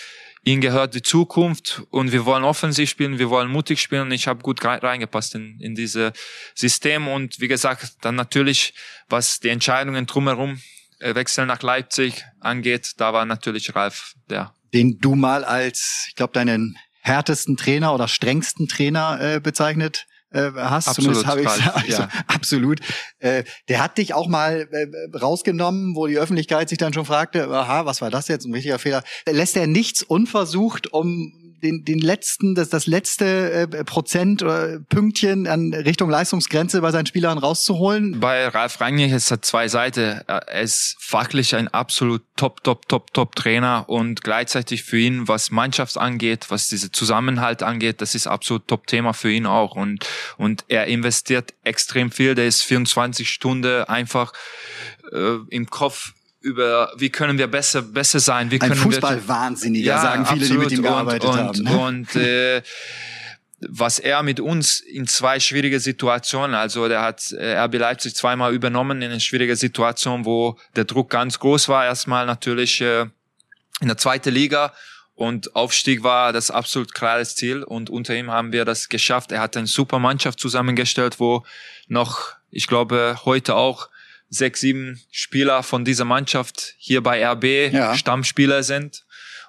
Ihm 0.46 0.60
gehört 0.60 0.94
die 0.94 1.02
Zukunft 1.02 1.84
und 1.90 2.12
wir 2.12 2.26
wollen 2.26 2.44
offensiv 2.44 2.90
spielen, 2.90 3.18
wir 3.18 3.30
wollen 3.30 3.50
mutig 3.50 3.82
spielen. 3.82 4.12
Ich 4.12 4.28
habe 4.28 4.44
gut 4.44 4.64
reingepasst 4.64 5.36
in, 5.36 5.58
in 5.62 5.74
dieses 5.74 6.12
System 6.54 7.08
und 7.08 7.40
wie 7.40 7.48
gesagt, 7.48 7.94
dann 8.02 8.16
natürlich, 8.16 8.74
was 9.08 9.40
die 9.40 9.48
Entscheidungen 9.48 10.06
drumherum 10.06 10.60
Wechsel 11.04 11.46
nach 11.46 11.62
Leipzig 11.62 12.26
angeht, 12.40 12.94
da 12.98 13.14
war 13.14 13.26
natürlich 13.26 13.76
Ralf 13.76 14.14
der. 14.30 14.54
Den 14.74 15.00
du 15.00 15.16
mal 15.16 15.44
als, 15.44 16.06
ich 16.10 16.16
glaube, 16.16 16.34
deinen 16.34 16.78
härtesten 17.02 17.58
Trainer 17.58 17.94
oder 17.94 18.08
strengsten 18.08 18.68
Trainer 18.68 19.20
äh, 19.20 19.40
bezeichnet 19.40 20.06
äh, 20.32 20.52
hast. 20.56 20.88
Absolut, 20.88 21.16
Zumindest 21.16 21.28
habe 21.28 21.42
ich 21.42 21.48
also, 21.76 22.02
ja. 22.04 22.10
absolut. 22.28 22.80
Äh, 23.20 23.44
der 23.70 23.84
hat 23.84 23.98
dich 23.98 24.14
auch 24.14 24.28
mal 24.28 24.68
äh, 24.72 25.18
rausgenommen, 25.18 25.96
wo 25.96 26.08
die 26.08 26.18
Öffentlichkeit 26.18 26.70
sich 26.70 26.78
dann 26.78 26.94
schon 26.94 27.06
fragte, 27.06 27.48
aha, 27.50 27.86
was 27.86 28.02
war 28.02 28.10
das 28.10 28.28
jetzt? 28.28 28.46
Ein 28.46 28.54
richtiger 28.54 28.80
Fehler. 28.80 29.04
Lässt 29.30 29.56
er 29.58 29.68
nichts 29.68 30.02
unversucht, 30.02 30.92
um 30.92 31.43
den, 31.64 31.86
den 31.86 32.00
letzten, 32.00 32.56
das, 32.56 32.70
das 32.70 32.86
letzte 32.86 33.52
äh, 33.52 33.84
Prozent 33.84 34.44
oder 34.44 34.80
Pünktchen 34.80 35.48
an 35.48 35.74
Richtung 35.74 36.10
Leistungsgrenze 36.10 36.82
bei 36.82 36.92
seinen 36.92 37.06
Spielern 37.06 37.38
rauszuholen? 37.38 38.20
Bei 38.20 38.48
Ralf 38.48 38.80
Rangnick 38.82 39.12
ist 39.12 39.32
er 39.32 39.42
zwei 39.42 39.68
Seiten. 39.68 40.22
Er 40.28 40.62
ist 40.62 40.96
fachlich 41.00 41.56
ein 41.56 41.70
absolut 41.70 42.22
top, 42.36 42.64
top, 42.64 42.88
top, 42.90 43.14
top 43.14 43.36
Trainer 43.36 43.86
und 43.88 44.24
gleichzeitig 44.24 44.84
für 44.84 45.00
ihn, 45.00 45.28
was 45.28 45.52
Mannschaft 45.52 45.98
angeht, 45.98 46.48
was 46.50 46.68
diese 46.68 46.92
Zusammenhalt 46.92 47.64
angeht, 47.64 48.02
das 48.02 48.14
ist 48.14 48.28
absolut 48.28 48.68
top 48.68 48.88
Thema 48.88 49.14
für 49.14 49.32
ihn 49.32 49.46
auch 49.46 49.76
und, 49.76 50.06
und 50.38 50.66
er 50.68 50.88
investiert 50.88 51.54
extrem 51.64 52.12
viel. 52.12 52.36
Der 52.36 52.48
ist 52.48 52.64
24 52.64 53.30
Stunden 53.30 53.84
einfach 53.86 54.34
äh, 55.12 55.38
im 55.50 55.70
Kopf 55.70 56.14
über 56.44 56.92
wie 56.98 57.10
können 57.10 57.38
wir 57.38 57.48
besser 57.48 57.82
besser 57.82 58.20
sein, 58.20 58.52
wie 58.52 58.60
können 58.60 58.74
Ein 58.74 58.78
Fußballwahnsinniger, 58.78 59.86
ja, 59.86 60.02
sagen 60.02 60.26
viele, 60.26 60.42
absolut. 60.42 60.64
die 60.64 60.66
mit 60.66 60.78
ihm 60.78 60.84
gearbeitet 60.84 61.30
und, 61.30 61.38
haben. 61.38 61.64
Ne? 61.64 61.78
Und 61.78 62.16
äh, 62.16 62.62
was 63.70 63.98
er 63.98 64.24
mit 64.24 64.42
uns 64.42 64.82
in 64.82 65.08
zwei 65.08 65.40
schwierige 65.40 65.80
Situationen, 65.80 66.54
also 66.54 66.90
der 66.90 67.02
hat 67.02 67.32
äh, 67.32 67.56
RB 67.56 67.76
Leipzig 67.76 68.14
zweimal 68.14 68.54
übernommen 68.54 69.02
in 69.02 69.12
eine 69.12 69.22
schwierige 69.22 69.56
Situation, 69.56 70.26
wo 70.26 70.58
der 70.76 70.84
Druck 70.84 71.10
ganz 71.10 71.40
groß 71.40 71.70
war. 71.70 71.86
Erstmal 71.86 72.26
natürlich 72.26 72.82
äh, 72.82 73.06
in 73.80 73.88
der 73.88 73.98
zweiten 73.98 74.34
Liga 74.34 74.74
und 75.16 75.56
Aufstieg 75.56 76.04
war 76.04 76.34
das 76.34 76.52
absolut 76.52 76.94
klares 76.94 77.36
Ziel 77.36 77.64
und 77.64 77.90
unter 77.90 78.16
ihm 78.16 78.32
haben 78.32 78.52
wir 78.52 78.66
das 78.66 78.90
geschafft. 78.90 79.32
Er 79.32 79.42
hat 79.42 79.56
eine 79.56 79.68
super 79.68 80.00
Mannschaft 80.00 80.40
zusammengestellt, 80.40 81.20
wo 81.20 81.46
noch, 81.88 82.34
ich 82.52 82.68
glaube, 82.68 83.20
heute 83.24 83.56
auch 83.56 83.90
sechs, 84.34 84.62
sieben 84.62 85.02
Spieler 85.12 85.64
von 85.64 85.86
dieser 85.86 86.06
Mannschaft 86.06 86.76
hier 86.78 87.02
bei 87.02 87.26
RB 87.26 87.74
ja. 87.74 87.96
Stammspieler 87.96 88.64
sind. 88.64 89.06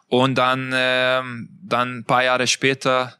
Und 0.06 0.36
dann, 0.36 0.72
ähm, 0.74 1.48
dann 1.62 1.98
ein 1.98 2.04
paar 2.04 2.22
Jahre 2.22 2.46
später 2.46 3.16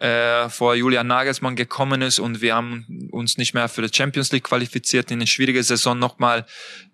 äh, 0.00 0.48
vor 0.50 0.74
Julian 0.74 1.06
Nagelsmann 1.06 1.56
gekommen 1.56 2.02
ist 2.02 2.18
und 2.18 2.40
wir 2.40 2.54
haben 2.54 3.08
uns 3.12 3.38
nicht 3.38 3.54
mehr 3.54 3.68
für 3.68 3.80
die 3.80 3.94
Champions 3.94 4.32
League 4.32 4.44
qualifiziert, 4.44 5.10
in 5.10 5.18
eine 5.18 5.26
schwierige 5.26 5.62
Saison 5.62 5.98
nochmal 5.98 6.44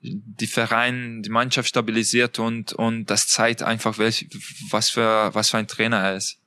die 0.02 0.46
Verein, 0.46 1.22
die 1.22 1.30
Mannschaft 1.30 1.68
stabilisiert 1.68 2.38
und, 2.38 2.74
und 2.74 3.06
das 3.06 3.26
zeigt 3.26 3.62
einfach, 3.62 3.98
welch, 3.98 4.28
was, 4.70 4.90
für, 4.90 5.34
was 5.34 5.50
für 5.50 5.56
ein 5.56 5.66
Trainer 5.66 5.96
er 5.96 6.16
ist. 6.16 6.38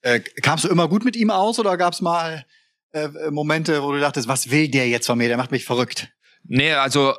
Äh, 0.00 0.20
kamst 0.20 0.64
du 0.64 0.68
immer 0.68 0.88
gut 0.88 1.04
mit 1.04 1.14
ihm 1.14 1.30
aus 1.30 1.58
oder 1.58 1.76
gab 1.76 1.92
es 1.92 2.00
mal 2.00 2.44
äh, 2.92 3.08
Momente, 3.30 3.82
wo 3.82 3.92
du 3.92 4.00
dachtest, 4.00 4.26
was 4.26 4.50
will 4.50 4.68
der 4.68 4.88
jetzt 4.88 5.06
von 5.06 5.18
mir, 5.18 5.28
der 5.28 5.36
macht 5.36 5.50
mich 5.50 5.64
verrückt? 5.64 6.08
Nee, 6.44 6.72
also 6.74 7.14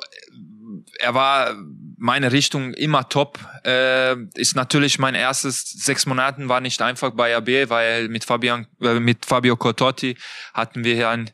er 0.98 1.14
war 1.14 1.54
meine 1.98 2.32
Richtung 2.32 2.74
immer 2.74 3.08
top. 3.08 3.38
Äh, 3.64 4.16
ist 4.34 4.54
natürlich 4.54 4.98
mein 4.98 5.14
erstes 5.14 5.62
sechs 5.62 6.06
Monaten 6.06 6.48
war 6.48 6.60
nicht 6.60 6.82
einfach 6.82 7.10
bei 7.12 7.36
AB, 7.36 7.70
weil 7.70 8.08
mit 8.08 8.24
Fabian, 8.24 8.66
äh, 8.80 9.00
mit 9.00 9.24
Fabio 9.24 9.56
Cortotti 9.56 10.16
hatten 10.54 10.84
wir 10.84 10.94
hier 10.94 11.08
ein, 11.08 11.30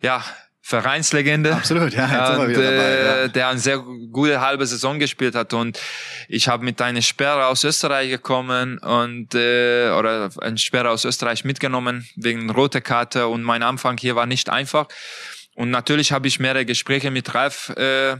ja, 0.00 0.24
Vereinslegende. 0.64 1.56
Absolut, 1.56 1.92
ja. 1.92 2.04
Jetzt 2.04 2.38
und, 2.38 2.52
dabei, 2.54 2.62
ja. 2.62 3.22
Äh, 3.24 3.28
der 3.30 3.48
eine 3.48 3.58
sehr 3.58 3.78
gute 3.78 4.40
halbe 4.40 4.64
Saison 4.64 5.00
gespielt 5.00 5.34
hat 5.34 5.52
und 5.54 5.78
ich 6.28 6.46
habe 6.46 6.64
mit 6.64 6.80
einer 6.80 7.02
Sperre 7.02 7.46
aus 7.46 7.64
Österreich 7.64 8.10
gekommen 8.10 8.78
und 8.78 9.34
äh, 9.34 9.90
oder 9.90 10.30
eine 10.40 10.58
Sperre 10.58 10.90
aus 10.90 11.04
Österreich 11.04 11.44
mitgenommen 11.44 12.06
wegen 12.14 12.48
roter 12.48 12.80
Karte 12.80 13.26
und 13.26 13.42
mein 13.42 13.64
Anfang 13.64 13.98
hier 13.98 14.14
war 14.14 14.26
nicht 14.26 14.50
einfach. 14.50 14.86
Und 15.54 15.70
natürlich 15.70 16.12
habe 16.12 16.28
ich 16.28 16.40
mehrere 16.40 16.64
Gespräche 16.64 17.10
mit 17.10 17.34
Ralf 17.34 17.70
äh, 17.70 18.16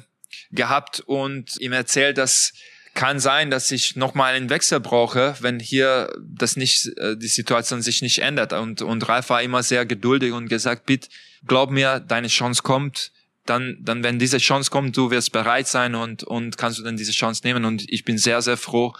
gehabt 0.51 1.01
und 1.01 1.61
ihm 1.61 1.73
erzählt, 1.73 2.19
dass 2.19 2.53
kann 2.95 3.21
sein, 3.21 3.51
dass 3.51 3.71
ich 3.71 3.97
nochmal 3.97 4.35
einen 4.35 4.51
Wechsel 4.51 4.79
brauche, 4.81 5.35
wenn 5.41 5.59
hier 5.59 6.13
das 6.21 6.57
nicht, 6.57 6.87
äh, 6.99 7.17
die 7.17 7.29
Situation 7.29 7.81
sich 7.81 8.03
nicht 8.03 8.19
ändert. 8.19 8.53
Und, 8.53 8.83
und 8.83 9.09
Ralf 9.09 9.31
war 9.31 9.43
immer 9.43 9.63
sehr 9.63 9.87
geduldig 9.87 10.33
und 10.33 10.49
gesagt, 10.49 10.87
bitte, 10.87 11.09
glaub 11.47 11.71
mir, 11.71 12.01
deine 12.01 12.29
Chance 12.29 12.63
kommt. 12.63 13.13
Dann, 13.47 13.79
dann, 13.81 14.05
wenn 14.05 14.19
diese 14.19 14.39
Chance 14.39 14.71
kommt, 14.71 14.97
du 14.97 15.11
wirst 15.11 15.33
bereit 15.33 15.67
sein 15.67 15.95
und, 15.95 16.23
und 16.23 16.59
kannst 16.59 16.79
du 16.79 16.83
dann 16.83 16.97
diese 16.97 17.13
Chance 17.13 17.41
nehmen. 17.45 17.65
Und 17.65 17.91
ich 17.91 18.05
bin 18.05 18.19
sehr, 18.19 18.43
sehr 18.43 18.57
froh, 18.57 18.95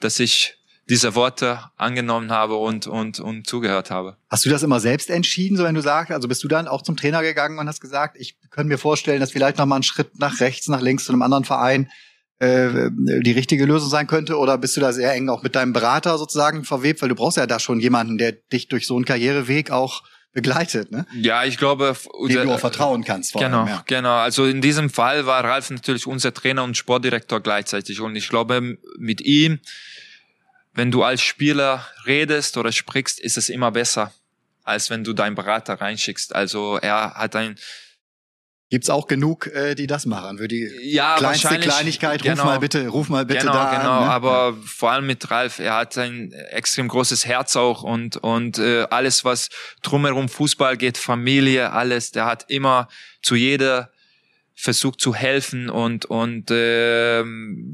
dass 0.00 0.18
ich 0.18 0.56
diese 0.88 1.14
Worte 1.14 1.60
angenommen 1.76 2.30
habe 2.30 2.56
und, 2.56 2.86
und, 2.86 3.20
und 3.20 3.46
zugehört 3.46 3.90
habe. 3.90 4.16
Hast 4.30 4.44
du 4.44 4.50
das 4.50 4.62
immer 4.62 4.80
selbst 4.80 5.10
entschieden, 5.10 5.56
so 5.56 5.64
wenn 5.64 5.74
du 5.74 5.80
sagst, 5.80 6.12
also 6.12 6.28
bist 6.28 6.44
du 6.44 6.48
dann 6.48 6.68
auch 6.68 6.82
zum 6.82 6.96
Trainer 6.96 7.22
gegangen 7.22 7.58
und 7.58 7.68
hast 7.68 7.80
gesagt, 7.80 8.16
ich 8.18 8.36
könnte 8.50 8.68
mir 8.68 8.78
vorstellen, 8.78 9.20
dass 9.20 9.32
vielleicht 9.32 9.58
noch 9.58 9.66
mal 9.66 9.76
ein 9.76 9.82
Schritt 9.82 10.18
nach 10.18 10.40
rechts, 10.40 10.68
nach 10.68 10.80
links 10.82 11.04
zu 11.04 11.12
einem 11.12 11.22
anderen 11.22 11.44
Verein 11.44 11.90
äh, 12.38 12.90
die 12.92 13.32
richtige 13.32 13.64
Lösung 13.64 13.88
sein 13.88 14.06
könnte? 14.06 14.38
Oder 14.38 14.58
bist 14.58 14.76
du 14.76 14.80
da 14.80 14.92
sehr 14.92 15.12
eng 15.14 15.28
auch 15.28 15.42
mit 15.42 15.54
deinem 15.54 15.72
Berater 15.72 16.18
sozusagen 16.18 16.64
verwebt? 16.64 17.00
Weil 17.00 17.08
du 17.08 17.14
brauchst 17.14 17.36
ja 17.36 17.46
da 17.46 17.58
schon 17.58 17.80
jemanden, 17.80 18.18
der 18.18 18.32
dich 18.32 18.68
durch 18.68 18.86
so 18.86 18.96
einen 18.96 19.04
Karriereweg 19.04 19.70
auch 19.70 20.02
begleitet, 20.34 20.90
ne? 20.90 21.06
Ja, 21.14 21.44
ich 21.44 21.58
glaube, 21.58 21.96
dem 22.28 22.42
du 22.42 22.52
auch 22.52 22.58
vertrauen 22.58 23.04
kannst. 23.04 23.32
Vor 23.32 23.40
genau, 23.40 23.60
allem, 23.60 23.68
ja. 23.68 23.84
genau. 23.86 24.16
Also 24.16 24.46
in 24.46 24.60
diesem 24.60 24.90
Fall 24.90 25.26
war 25.26 25.44
Ralf 25.44 25.70
natürlich 25.70 26.08
unser 26.08 26.34
Trainer 26.34 26.64
und 26.64 26.76
Sportdirektor 26.76 27.40
gleichzeitig 27.40 28.00
und 28.00 28.16
ich 28.16 28.28
glaube, 28.28 28.76
mit 28.98 29.20
ihm 29.20 29.60
wenn 30.74 30.90
du 30.90 31.02
als 31.02 31.22
Spieler 31.22 31.86
redest 32.06 32.56
oder 32.56 32.72
sprichst, 32.72 33.20
ist 33.20 33.36
es 33.36 33.48
immer 33.48 33.70
besser, 33.70 34.12
als 34.62 34.90
wenn 34.90 35.04
du 35.04 35.12
deinen 35.12 35.34
Berater 35.34 35.80
reinschickst. 35.80 36.34
Also 36.34 36.78
er 36.78 37.14
hat 37.14 37.36
ein 37.36 37.56
Gibt's 38.70 38.90
auch 38.90 39.06
genug, 39.06 39.46
äh, 39.48 39.76
die 39.76 39.86
das 39.86 40.04
machen? 40.04 40.38
Für 40.38 40.48
die 40.48 40.68
ja, 40.82 41.14
kleinste 41.16 41.60
Kleinigkeit, 41.60 42.22
genau, 42.22 42.42
ruf 42.42 42.44
mal 42.44 42.58
bitte, 42.58 42.88
ruf 42.88 43.08
mal 43.08 43.24
bitte 43.24 43.40
genau, 43.40 43.52
da 43.52 43.78
genau, 43.78 43.98
an. 43.98 44.04
Ne? 44.04 44.10
aber 44.10 44.56
vor 44.64 44.90
allem 44.90 45.06
mit 45.06 45.30
Ralf, 45.30 45.60
er 45.60 45.74
hat 45.74 45.96
ein 45.96 46.32
extrem 46.32 46.88
großes 46.88 47.24
Herz 47.24 47.54
auch 47.54 47.84
und 47.84 48.16
und 48.16 48.58
äh, 48.58 48.86
alles, 48.90 49.24
was 49.24 49.50
drumherum 49.82 50.28
Fußball 50.28 50.76
geht, 50.76 50.98
Familie, 50.98 51.70
alles, 51.70 52.10
der 52.10 52.24
hat 52.24 52.46
immer 52.48 52.88
zu 53.22 53.36
jeder 53.36 53.92
versucht 54.54 55.00
zu 55.00 55.14
helfen 55.14 55.70
und 55.70 56.06
und 56.06 56.50
äh, 56.50 57.22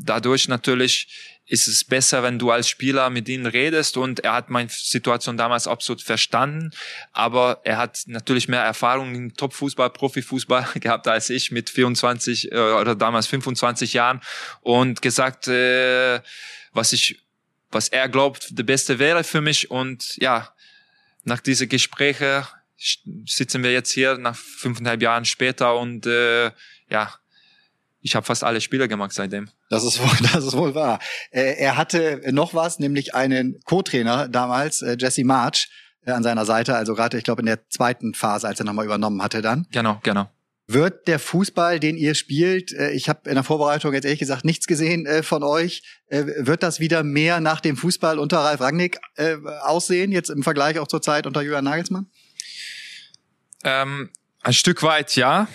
dadurch 0.02 0.48
natürlich 0.48 1.29
ist 1.50 1.66
es 1.66 1.82
besser, 1.82 2.22
wenn 2.22 2.38
du 2.38 2.52
als 2.52 2.68
Spieler 2.68 3.10
mit 3.10 3.28
ihm 3.28 3.44
redest. 3.44 3.96
Und 3.96 4.20
er 4.20 4.34
hat 4.34 4.50
meine 4.50 4.70
Situation 4.70 5.36
damals 5.36 5.66
absolut 5.66 6.00
verstanden, 6.00 6.70
aber 7.12 7.60
er 7.64 7.76
hat 7.76 8.04
natürlich 8.06 8.46
mehr 8.46 8.62
Erfahrung 8.62 9.16
im 9.16 9.34
Topfußball, 9.34 9.90
Profifußball 9.90 10.64
gehabt 10.80 11.08
als 11.08 11.28
ich 11.28 11.50
mit 11.50 11.68
24 11.68 12.52
äh, 12.52 12.54
oder 12.54 12.94
damals 12.94 13.26
25 13.26 13.94
Jahren. 13.94 14.20
Und 14.60 15.02
gesagt, 15.02 15.48
äh, 15.48 16.20
was 16.72 16.92
ich, 16.92 17.20
was 17.72 17.88
er 17.88 18.08
glaubt, 18.08 18.56
der 18.56 18.62
Beste 18.62 19.00
wäre 19.00 19.24
für 19.24 19.40
mich. 19.40 19.72
Und 19.72 20.16
ja, 20.18 20.54
nach 21.24 21.40
diese 21.40 21.66
Gespräche 21.66 22.46
sitzen 23.26 23.64
wir 23.64 23.72
jetzt 23.72 23.90
hier 23.90 24.18
nach 24.18 24.36
fünfeinhalb 24.36 25.02
Jahren 25.02 25.24
später. 25.24 25.76
Und 25.76 26.06
äh, 26.06 26.52
ja, 26.88 27.12
ich 28.02 28.14
habe 28.14 28.24
fast 28.24 28.44
alle 28.44 28.60
Spiele 28.60 28.86
gemacht 28.86 29.12
seitdem. 29.12 29.50
Das 29.70 29.84
ist 29.84 30.00
wohl, 30.00 30.28
das 30.34 30.44
ist 30.44 30.56
wohl 30.56 30.74
wahr. 30.74 30.98
Äh, 31.30 31.54
er 31.54 31.78
hatte 31.78 32.20
noch 32.32 32.52
was, 32.52 32.78
nämlich 32.78 33.14
einen 33.14 33.58
Co-Trainer 33.64 34.28
damals, 34.28 34.82
äh, 34.82 34.96
Jesse 34.98 35.24
March, 35.24 35.70
äh, 36.04 36.10
an 36.10 36.22
seiner 36.22 36.44
Seite. 36.44 36.76
Also 36.76 36.94
gerade, 36.94 37.16
ich 37.16 37.24
glaube, 37.24 37.40
in 37.40 37.46
der 37.46 37.66
zweiten 37.70 38.12
Phase, 38.12 38.46
als 38.46 38.60
er 38.60 38.66
nochmal 38.66 38.84
übernommen 38.84 39.22
hatte 39.22 39.40
dann. 39.40 39.66
Genau, 39.70 39.98
genau. 40.02 40.28
Wird 40.66 41.08
der 41.08 41.18
Fußball, 41.18 41.80
den 41.80 41.96
ihr 41.96 42.14
spielt, 42.14 42.70
ich 42.70 43.08
habe 43.08 43.28
in 43.28 43.34
der 43.34 43.42
Vorbereitung 43.42 43.92
jetzt 43.92 44.04
ehrlich 44.04 44.20
gesagt 44.20 44.44
nichts 44.44 44.68
gesehen 44.68 45.04
von 45.24 45.42
euch, 45.42 45.82
wird 46.08 46.62
das 46.62 46.78
wieder 46.78 47.02
mehr 47.02 47.40
nach 47.40 47.60
dem 47.60 47.76
Fußball 47.76 48.20
unter 48.20 48.38
Ralf 48.38 48.60
Rangnick 48.60 49.00
aussehen, 49.62 50.12
jetzt 50.12 50.30
im 50.30 50.44
Vergleich 50.44 50.78
auch 50.78 50.86
zur 50.86 51.02
Zeit 51.02 51.26
unter 51.26 51.42
Julian 51.42 51.64
Nagelsmann? 51.64 52.06
Ähm, 53.64 54.10
ein 54.42 54.52
Stück 54.52 54.82
weit 54.82 55.16
ja. 55.16 55.48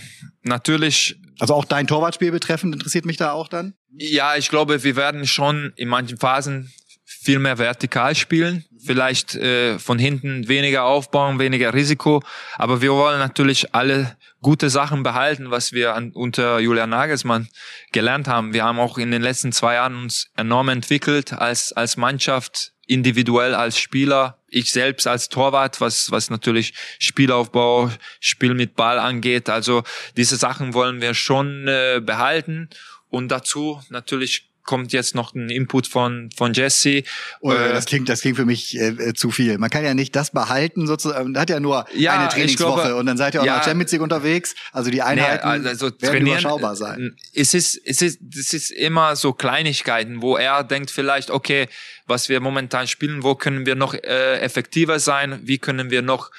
Natürlich. 0.44 1.18
Also 1.40 1.54
auch 1.54 1.66
dein 1.66 1.88
Torwartspiel 1.88 2.32
betreffend 2.32 2.74
interessiert 2.74 3.06
mich 3.06 3.18
da 3.18 3.32
auch 3.32 3.48
dann? 3.48 3.74
Ja, 3.98 4.36
ich 4.36 4.50
glaube, 4.50 4.84
wir 4.84 4.96
werden 4.96 5.28
schon 5.28 5.74
in 5.76 5.90
manchen 5.90 6.18
Phasen 6.18 6.72
viel 7.04 7.40
mehr 7.40 7.58
vertikal 7.58 8.16
spielen, 8.16 8.66
vielleicht 8.84 9.36
äh, 9.36 9.80
von 9.80 10.00
hinten 10.00 10.48
weniger 10.48 10.86
aufbauen, 10.86 11.40
weniger 11.40 11.74
Risiko, 11.74 12.24
aber 12.58 12.82
wir 12.82 12.92
wollen 12.94 13.20
natürlich 13.20 13.74
alle 13.76 14.16
gute 14.42 14.70
Sachen 14.70 15.04
behalten, 15.04 15.52
was 15.52 15.72
wir 15.72 15.96
an, 15.96 16.12
unter 16.12 16.60
Julian 16.60 16.92
Nagelsmann 16.92 17.48
gelernt 17.92 18.28
haben. 18.28 18.54
Wir 18.54 18.64
haben 18.64 18.80
auch 18.80 18.98
in 18.98 19.12
den 19.12 19.22
letzten 19.22 19.52
zwei 19.52 19.76
Jahren 19.76 19.96
uns 19.96 20.28
enorm 20.36 20.70
entwickelt 20.70 21.34
als 21.34 21.74
als 21.74 21.98
Mannschaft, 21.98 22.74
individuell 22.86 23.56
als 23.56 23.78
Spieler, 23.78 24.40
ich 24.56 24.72
selbst 24.72 25.06
als 25.06 25.28
Torwart, 25.28 25.82
was 25.82 26.12
was 26.12 26.30
natürlich 26.30 26.74
Spielaufbau, 27.00 27.92
Spiel 28.22 28.54
mit 28.54 28.76
Ball 28.76 28.98
angeht. 29.00 29.50
Also 29.50 29.84
diese 30.16 30.38
Sachen 30.38 30.74
wollen 30.74 31.02
wir 31.02 31.14
schon 31.14 31.68
äh, 31.68 32.02
behalten 32.02 32.70
und 33.10 33.28
dazu 33.30 33.82
natürlich 33.90 34.50
kommt 34.66 34.92
jetzt 34.92 35.16
noch 35.16 35.34
ein 35.34 35.50
Input 35.50 35.88
von 35.88 36.30
von 36.36 36.54
Jesse. 36.54 37.04
Oh, 37.40 37.52
äh, 37.52 37.72
das 37.72 37.86
klingt 37.86 38.10
das 38.10 38.22
klingt 38.22 38.38
für 38.38 38.46
mich 38.46 38.78
äh, 38.78 38.88
äh, 38.88 39.14
zu 39.14 39.32
viel. 39.32 39.58
Man 39.58 39.70
kann 39.70 39.84
ja 39.84 39.94
nicht 39.94 40.16
das 40.16 40.32
behalten 40.32 40.88
sozusagen. 40.88 41.32
Man 41.32 41.42
hat 41.42 41.50
ja 41.50 41.60
nur 41.60 41.86
ja, 41.94 42.20
eine 42.20 42.30
Trainingswoche 42.30 42.82
glaube, 42.82 42.96
und 42.96 43.06
dann 43.06 43.18
seid 43.18 43.36
ihr 43.36 43.42
auch 43.42 43.46
ja, 43.46 43.58
noch 43.58 43.64
Champions 43.64 43.92
League 43.92 44.02
unterwegs. 44.02 44.56
Also 44.72 44.92
die 44.92 45.02
Einheiten 45.02 45.64
nee, 45.64 45.70
also 45.70 45.92
werden 46.00 46.28
überschaubar 46.28 46.76
sein. 46.76 47.16
Es 47.34 47.54
ist 47.54 47.80
es 47.86 48.02
ist 48.02 48.20
es 48.38 48.54
ist 48.54 48.72
immer 48.72 49.16
so 49.16 49.34
Kleinigkeiten, 49.34 50.22
wo 50.22 50.36
er 50.36 50.64
denkt 50.64 50.92
vielleicht 50.92 51.30
okay, 51.30 51.68
was 52.08 52.30
wir 52.30 52.40
momentan 52.40 52.88
spielen, 52.88 53.24
wo 53.24 53.36
können 53.36 53.66
wir 53.66 53.76
noch 53.76 53.94
äh, 53.94 54.40
effektiver 54.40 55.00
sein? 55.00 55.40
Wie 55.44 55.58
können 55.58 55.92
wir 55.92 56.02
noch 56.02 56.32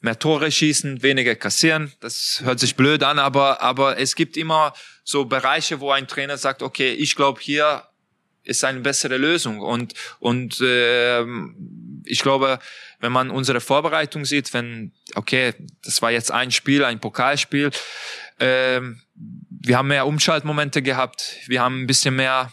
mehr 0.00 0.18
Tore 0.18 0.50
schießen, 0.50 1.02
weniger 1.02 1.34
kassieren. 1.34 1.92
Das 2.00 2.40
hört 2.42 2.60
sich 2.60 2.76
blöd 2.76 3.02
an, 3.02 3.18
aber, 3.18 3.60
aber 3.60 3.98
es 3.98 4.14
gibt 4.14 4.36
immer 4.36 4.72
so 5.04 5.24
Bereiche, 5.26 5.80
wo 5.80 5.90
ein 5.90 6.08
Trainer 6.08 6.38
sagt, 6.38 6.62
okay, 6.62 6.92
ich 6.92 7.16
glaube, 7.16 7.40
hier 7.40 7.84
ist 8.42 8.64
eine 8.64 8.80
bessere 8.80 9.18
Lösung. 9.18 9.60
Und, 9.60 9.94
und 10.18 10.60
äh, 10.60 11.22
ich 12.04 12.20
glaube, 12.20 12.58
wenn 13.00 13.12
man 13.12 13.30
unsere 13.30 13.60
Vorbereitung 13.60 14.24
sieht, 14.24 14.52
wenn, 14.54 14.92
okay, 15.14 15.54
das 15.84 16.00
war 16.02 16.10
jetzt 16.10 16.30
ein 16.30 16.50
Spiel, 16.50 16.84
ein 16.84 17.00
Pokalspiel, 17.00 17.70
äh, 18.38 18.80
wir 19.14 19.76
haben 19.76 19.88
mehr 19.88 20.06
Umschaltmomente 20.06 20.80
gehabt, 20.82 21.36
wir 21.46 21.60
haben 21.60 21.82
ein 21.82 21.86
bisschen 21.86 22.16
mehr 22.16 22.52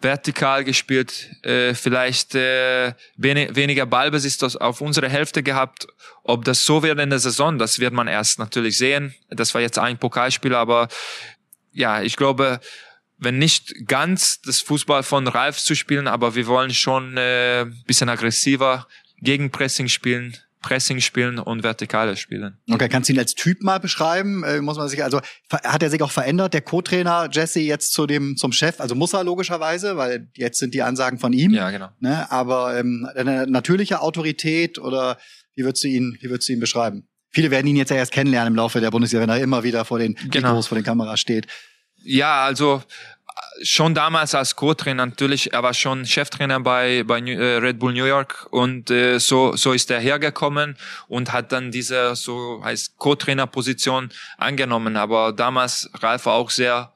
vertikal 0.00 0.64
gespielt, 0.64 1.30
äh, 1.42 1.74
vielleicht 1.74 2.34
äh, 2.34 2.94
wenig, 3.16 3.54
weniger 3.54 3.86
Ballbesitz 3.86 4.42
auf 4.56 4.80
unsere 4.80 5.08
Hälfte 5.08 5.42
gehabt. 5.42 5.86
Ob 6.22 6.44
das 6.44 6.64
so 6.64 6.82
wird 6.82 6.98
in 6.98 7.10
der 7.10 7.18
Saison, 7.18 7.58
das 7.58 7.78
wird 7.78 7.92
man 7.92 8.08
erst 8.08 8.38
natürlich 8.38 8.78
sehen. 8.78 9.14
Das 9.28 9.54
war 9.54 9.60
jetzt 9.60 9.78
ein 9.78 9.98
Pokalspiel, 9.98 10.54
aber 10.54 10.88
ja, 11.72 12.02
ich 12.02 12.16
glaube, 12.16 12.60
wenn 13.18 13.38
nicht 13.38 13.86
ganz 13.86 14.40
das 14.40 14.60
Fußball 14.60 15.02
von 15.02 15.28
Ralf 15.28 15.58
zu 15.58 15.74
spielen, 15.74 16.08
aber 16.08 16.34
wir 16.34 16.46
wollen 16.46 16.72
schon 16.72 17.16
äh, 17.18 17.66
bisschen 17.86 18.08
aggressiver 18.08 18.86
Gegenpressing 19.18 19.88
spielen, 19.88 20.36
Pressing 20.60 21.00
spielen 21.00 21.38
und 21.38 21.62
vertikale 21.62 22.16
spielen. 22.16 22.58
Okay, 22.70 22.88
kannst 22.88 23.08
du 23.08 23.14
ihn 23.14 23.18
als 23.18 23.34
Typ 23.34 23.62
mal 23.62 23.78
beschreiben? 23.78 24.44
Äh, 24.44 24.60
muss 24.60 24.76
man 24.76 24.88
sich 24.88 25.02
also 25.02 25.20
hat 25.50 25.82
er 25.82 25.90
sich 25.90 26.02
auch 26.02 26.10
verändert, 26.10 26.52
der 26.52 26.60
Co-Trainer 26.60 27.28
Jesse 27.32 27.60
jetzt 27.60 27.92
zu 27.92 28.06
dem 28.06 28.36
zum 28.36 28.52
Chef? 28.52 28.80
Also 28.80 28.94
muss 28.94 29.14
er 29.14 29.24
logischerweise, 29.24 29.96
weil 29.96 30.28
jetzt 30.34 30.58
sind 30.58 30.74
die 30.74 30.82
Ansagen 30.82 31.18
von 31.18 31.32
ihm. 31.32 31.52
Ja, 31.52 31.70
genau. 31.70 31.88
Ne? 32.00 32.30
Aber 32.30 32.78
ähm, 32.78 33.08
eine 33.14 33.46
natürliche 33.46 34.02
Autorität 34.02 34.78
oder 34.78 35.18
wie 35.54 35.64
würdest 35.64 35.82
du 35.84 35.88
ihn 35.88 36.18
wie 36.20 36.28
würdest 36.28 36.48
du 36.48 36.52
ihn 36.52 36.60
beschreiben? 36.60 37.08
Viele 37.30 37.50
werden 37.50 37.66
ihn 37.66 37.76
jetzt 37.76 37.90
ja 37.90 37.96
erst 37.96 38.12
kennenlernen 38.12 38.52
im 38.52 38.56
Laufe 38.56 38.80
der 38.80 38.90
Bundesliga, 38.90 39.22
wenn 39.22 39.30
er 39.30 39.40
immer 39.40 39.62
wieder 39.62 39.84
vor 39.84 39.98
den 39.98 40.14
genau. 40.30 40.48
Mikros, 40.48 40.66
vor 40.66 40.76
den 40.76 40.84
Kameras 40.84 41.20
steht. 41.20 41.46
Ja, 42.02 42.44
also 42.44 42.82
schon 43.62 43.94
damals 43.94 44.34
als 44.34 44.56
Co-Trainer 44.56 45.06
natürlich, 45.06 45.52
er 45.52 45.62
war 45.62 45.74
schon 45.74 46.06
Cheftrainer 46.06 46.60
bei, 46.60 47.02
bei 47.04 47.18
äh, 47.20 47.56
Red 47.56 47.78
Bull 47.78 47.92
New 47.92 48.04
York 48.04 48.46
und 48.50 48.90
äh, 48.90 49.18
so, 49.18 49.56
so 49.56 49.72
ist 49.72 49.90
er 49.90 50.00
hergekommen 50.00 50.76
und 51.08 51.32
hat 51.32 51.52
dann 51.52 51.70
diese 51.70 52.14
so 52.16 52.62
heißt 52.64 52.96
Co-Trainer-Position 52.96 54.10
angenommen. 54.38 54.96
Aber 54.96 55.32
damals 55.32 55.90
Ralf 55.94 56.26
war 56.26 56.34
auch 56.34 56.50
sehr 56.50 56.92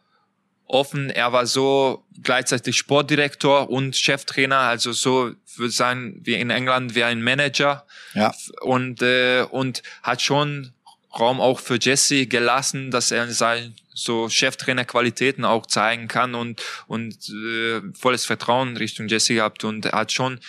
offen. 0.67 1.11
Er 1.11 1.33
war 1.33 1.47
so 1.47 2.05
gleichzeitig 2.23 2.77
Sportdirektor 2.77 3.69
und 3.71 3.97
Cheftrainer, 3.97 4.59
also 4.59 4.93
so 4.93 5.33
würde 5.57 5.71
sagen 5.71 6.21
wie 6.25 6.35
in 6.35 6.51
England 6.51 6.95
wie 6.95 7.05
ein 7.05 7.23
Manager. 7.23 7.85
Ja. 8.15 8.33
Und 8.63 9.03
äh, 9.03 9.47
und 9.51 9.83
hat 10.03 10.23
schon 10.23 10.73
Raum 11.19 11.41
auch 11.41 11.61
für 11.61 11.79
Jesse 11.81 12.27
gelassen, 12.27 12.91
dass 12.91 13.11
er 13.11 13.29
sein 13.31 13.75
so 13.95 14.29
Cheftrainerqualitäten 14.29 15.45
auch 15.45 15.67
zeigen 15.67 16.09
kann 16.09 16.35
und 16.35 16.63
und 16.87 17.29
äh, 17.31 17.81
volles 17.95 18.27
Vertrauen 18.27 18.77
Richtung 18.77 19.09
Jesse 19.09 19.35
gehabt 19.35 19.65
und 19.65 19.87
hat 19.87 20.13
schon 20.13 20.41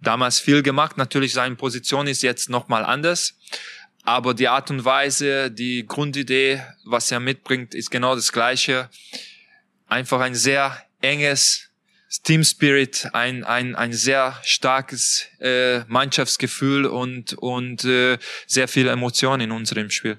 damals 0.00 0.38
viel 0.38 0.62
gemacht. 0.62 0.96
Natürlich 0.96 1.32
seine 1.32 1.56
Position 1.56 2.06
ist 2.06 2.22
jetzt 2.22 2.48
noch 2.50 2.68
mal 2.68 2.84
anders, 2.84 3.34
aber 4.04 4.34
die 4.34 4.48
Art 4.48 4.70
und 4.70 4.84
Weise, 4.84 5.50
die 5.50 5.86
Grundidee, 5.86 6.62
was 6.84 7.10
er 7.10 7.20
mitbringt, 7.20 7.74
ist 7.74 7.90
genau 7.90 8.14
das 8.14 8.32
gleiche. 8.32 8.88
Einfach 9.86 10.20
ein 10.20 10.34
sehr 10.34 10.76
enges 11.00 11.70
Team 12.24 12.42
Spirit, 12.42 13.08
ein, 13.12 13.44
ein, 13.44 13.76
ein 13.76 13.92
sehr 13.92 14.36
starkes 14.42 15.26
äh, 15.40 15.80
Mannschaftsgefühl 15.86 16.86
und, 16.86 17.34
und 17.34 17.84
äh, 17.84 18.18
sehr 18.46 18.68
viele 18.68 18.90
Emotionen 18.90 19.42
in 19.42 19.52
unserem 19.52 19.90
Spiel. 19.90 20.18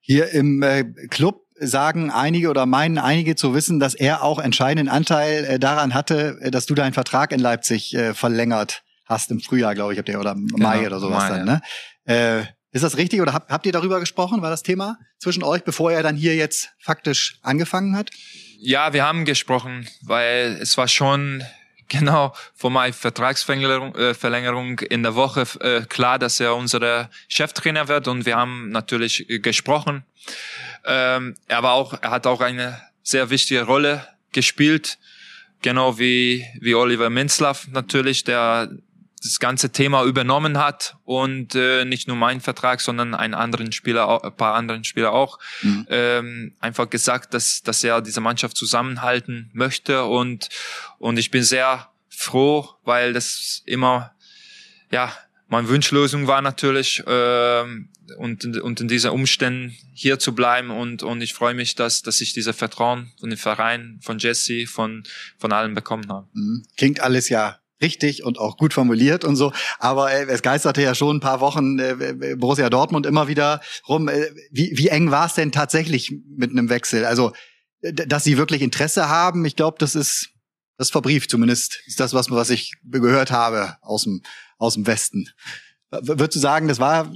Hier 0.00 0.30
im 0.30 0.62
äh, 0.62 0.84
Club 1.10 1.41
sagen 1.66 2.10
einige 2.10 2.50
oder 2.50 2.66
meinen 2.66 2.98
einige 2.98 3.36
zu 3.36 3.54
wissen, 3.54 3.80
dass 3.80 3.94
er 3.94 4.22
auch 4.22 4.38
entscheidenden 4.38 4.88
Anteil 4.88 5.44
äh, 5.44 5.58
daran 5.58 5.94
hatte, 5.94 6.38
äh, 6.40 6.50
dass 6.50 6.66
du 6.66 6.74
deinen 6.74 6.92
Vertrag 6.92 7.32
in 7.32 7.40
Leipzig 7.40 7.94
äh, 7.94 8.14
verlängert 8.14 8.82
hast 9.06 9.30
im 9.30 9.40
Frühjahr, 9.40 9.74
glaube 9.74 9.92
ich, 9.92 9.98
habt 9.98 10.08
ihr 10.08 10.20
oder 10.20 10.34
Mai 10.34 10.78
genau, 10.78 10.86
oder 10.88 11.00
sowas 11.00 11.28
Mai, 11.28 11.36
dann. 11.38 11.44
Ne? 11.44 11.62
Äh, 12.04 12.44
ist 12.72 12.82
das 12.82 12.96
richtig 12.96 13.20
oder 13.20 13.34
habt, 13.34 13.50
habt 13.50 13.66
ihr 13.66 13.72
darüber 13.72 14.00
gesprochen? 14.00 14.40
War 14.40 14.50
das 14.50 14.62
Thema 14.62 14.98
zwischen 15.18 15.42
euch, 15.42 15.62
bevor 15.62 15.92
er 15.92 16.02
dann 16.02 16.16
hier 16.16 16.34
jetzt 16.34 16.70
faktisch 16.78 17.38
angefangen 17.42 17.96
hat? 17.96 18.10
Ja, 18.58 18.92
wir 18.92 19.04
haben 19.04 19.24
gesprochen, 19.24 19.88
weil 20.02 20.58
es 20.60 20.76
war 20.78 20.88
schon 20.88 21.44
genau 21.88 22.34
vor 22.54 22.70
meiner 22.70 22.94
Vertragsverlängerung 22.94 23.94
äh, 23.94 24.14
Verlängerung 24.14 24.78
in 24.80 25.02
der 25.02 25.14
Woche 25.14 25.46
äh, 25.60 25.82
klar, 25.82 26.18
dass 26.18 26.40
er 26.40 26.56
unser 26.56 27.10
Cheftrainer 27.28 27.88
wird 27.88 28.08
und 28.08 28.24
wir 28.24 28.36
haben 28.36 28.70
natürlich 28.70 29.26
gesprochen. 29.42 30.04
Ähm, 30.84 31.34
er 31.48 31.62
war 31.62 31.72
auch, 31.72 32.00
er 32.02 32.10
hat 32.10 32.26
auch 32.26 32.40
eine 32.40 32.80
sehr 33.02 33.30
wichtige 33.30 33.62
Rolle 33.62 34.06
gespielt, 34.32 34.98
genau 35.60 35.98
wie 35.98 36.46
wie 36.60 36.74
Oliver 36.74 37.10
Minzlaff 37.10 37.68
natürlich, 37.68 38.24
der 38.24 38.70
das 39.22 39.38
ganze 39.38 39.70
Thema 39.70 40.04
übernommen 40.04 40.58
hat 40.58 40.96
und 41.04 41.54
äh, 41.54 41.84
nicht 41.84 42.08
nur 42.08 42.16
mein 42.16 42.40
Vertrag, 42.40 42.80
sondern 42.80 43.14
einen 43.14 43.34
anderen 43.34 43.70
Spieler, 43.70 44.24
ein 44.24 44.36
paar 44.36 44.54
anderen 44.54 44.84
Spieler 44.84 45.12
auch, 45.12 45.38
mhm. 45.62 45.86
ähm, 45.88 46.54
einfach 46.60 46.90
gesagt, 46.90 47.32
dass, 47.32 47.62
dass 47.62 47.84
er 47.84 48.00
diese 48.00 48.20
Mannschaft 48.20 48.56
zusammenhalten 48.56 49.50
möchte 49.52 50.04
und, 50.04 50.48
und 50.98 51.18
ich 51.18 51.30
bin 51.30 51.44
sehr 51.44 51.88
froh, 52.08 52.68
weil 52.84 53.12
das 53.12 53.62
immer, 53.64 54.12
ja, 54.90 55.12
meine 55.52 55.68
Wunschlösung 55.68 56.26
war 56.26 56.40
natürlich, 56.40 57.02
ähm, 57.06 57.90
und, 58.16 58.44
und 58.44 58.80
in 58.80 58.88
dieser 58.88 59.12
Umständen 59.12 59.76
hier 59.92 60.18
zu 60.18 60.34
bleiben 60.34 60.70
und, 60.70 61.02
und 61.02 61.20
ich 61.20 61.34
freue 61.34 61.52
mich, 61.52 61.74
dass, 61.74 62.00
dass 62.00 62.22
ich 62.22 62.32
diese 62.32 62.54
Vertrauen 62.54 63.12
von 63.20 63.28
dem 63.28 63.38
Verein, 63.38 64.00
von 64.02 64.18
Jesse, 64.18 64.66
von, 64.66 65.04
von 65.38 65.52
allen 65.52 65.74
bekommen 65.74 66.08
habe. 66.08 66.26
Mhm. 66.32 66.64
Klingt 66.78 67.00
alles 67.00 67.28
ja 67.28 67.58
richtig 67.82 68.24
und 68.24 68.38
auch 68.38 68.56
gut 68.56 68.72
formuliert 68.72 69.24
und 69.24 69.36
so. 69.36 69.52
Aber 69.78 70.10
äh, 70.10 70.24
es 70.24 70.40
geisterte 70.40 70.80
ja 70.80 70.94
schon 70.94 71.16
ein 71.18 71.20
paar 71.20 71.40
Wochen 71.40 71.78
äh, 71.78 72.34
Borussia 72.36 72.70
Dortmund 72.70 73.04
immer 73.04 73.28
wieder 73.28 73.60
rum. 73.86 74.08
Äh, 74.08 74.30
wie, 74.50 74.72
wie 74.76 74.88
eng 74.88 75.10
war 75.10 75.26
es 75.26 75.34
denn 75.34 75.52
tatsächlich 75.52 76.14
mit 76.34 76.50
einem 76.50 76.70
Wechsel? 76.70 77.04
Also, 77.04 77.32
dass 77.82 78.24
sie 78.24 78.38
wirklich 78.38 78.62
Interesse 78.62 79.08
haben, 79.10 79.44
ich 79.44 79.56
glaube, 79.56 79.76
das 79.78 79.96
ist 79.96 80.30
das 80.78 80.90
verbrieft 80.90 81.30
zumindest. 81.30 81.80
Ist 81.86 82.00
das 82.00 82.14
was, 82.14 82.30
was 82.30 82.50
ich 82.50 82.72
gehört 82.82 83.30
habe 83.30 83.76
aus 83.82 84.04
dem 84.04 84.22
aus 84.62 84.74
dem 84.74 84.86
Westen. 84.86 85.28
Würdest 85.90 86.36
du 86.36 86.40
sagen, 86.40 86.68
das 86.68 86.78
war 86.78 87.12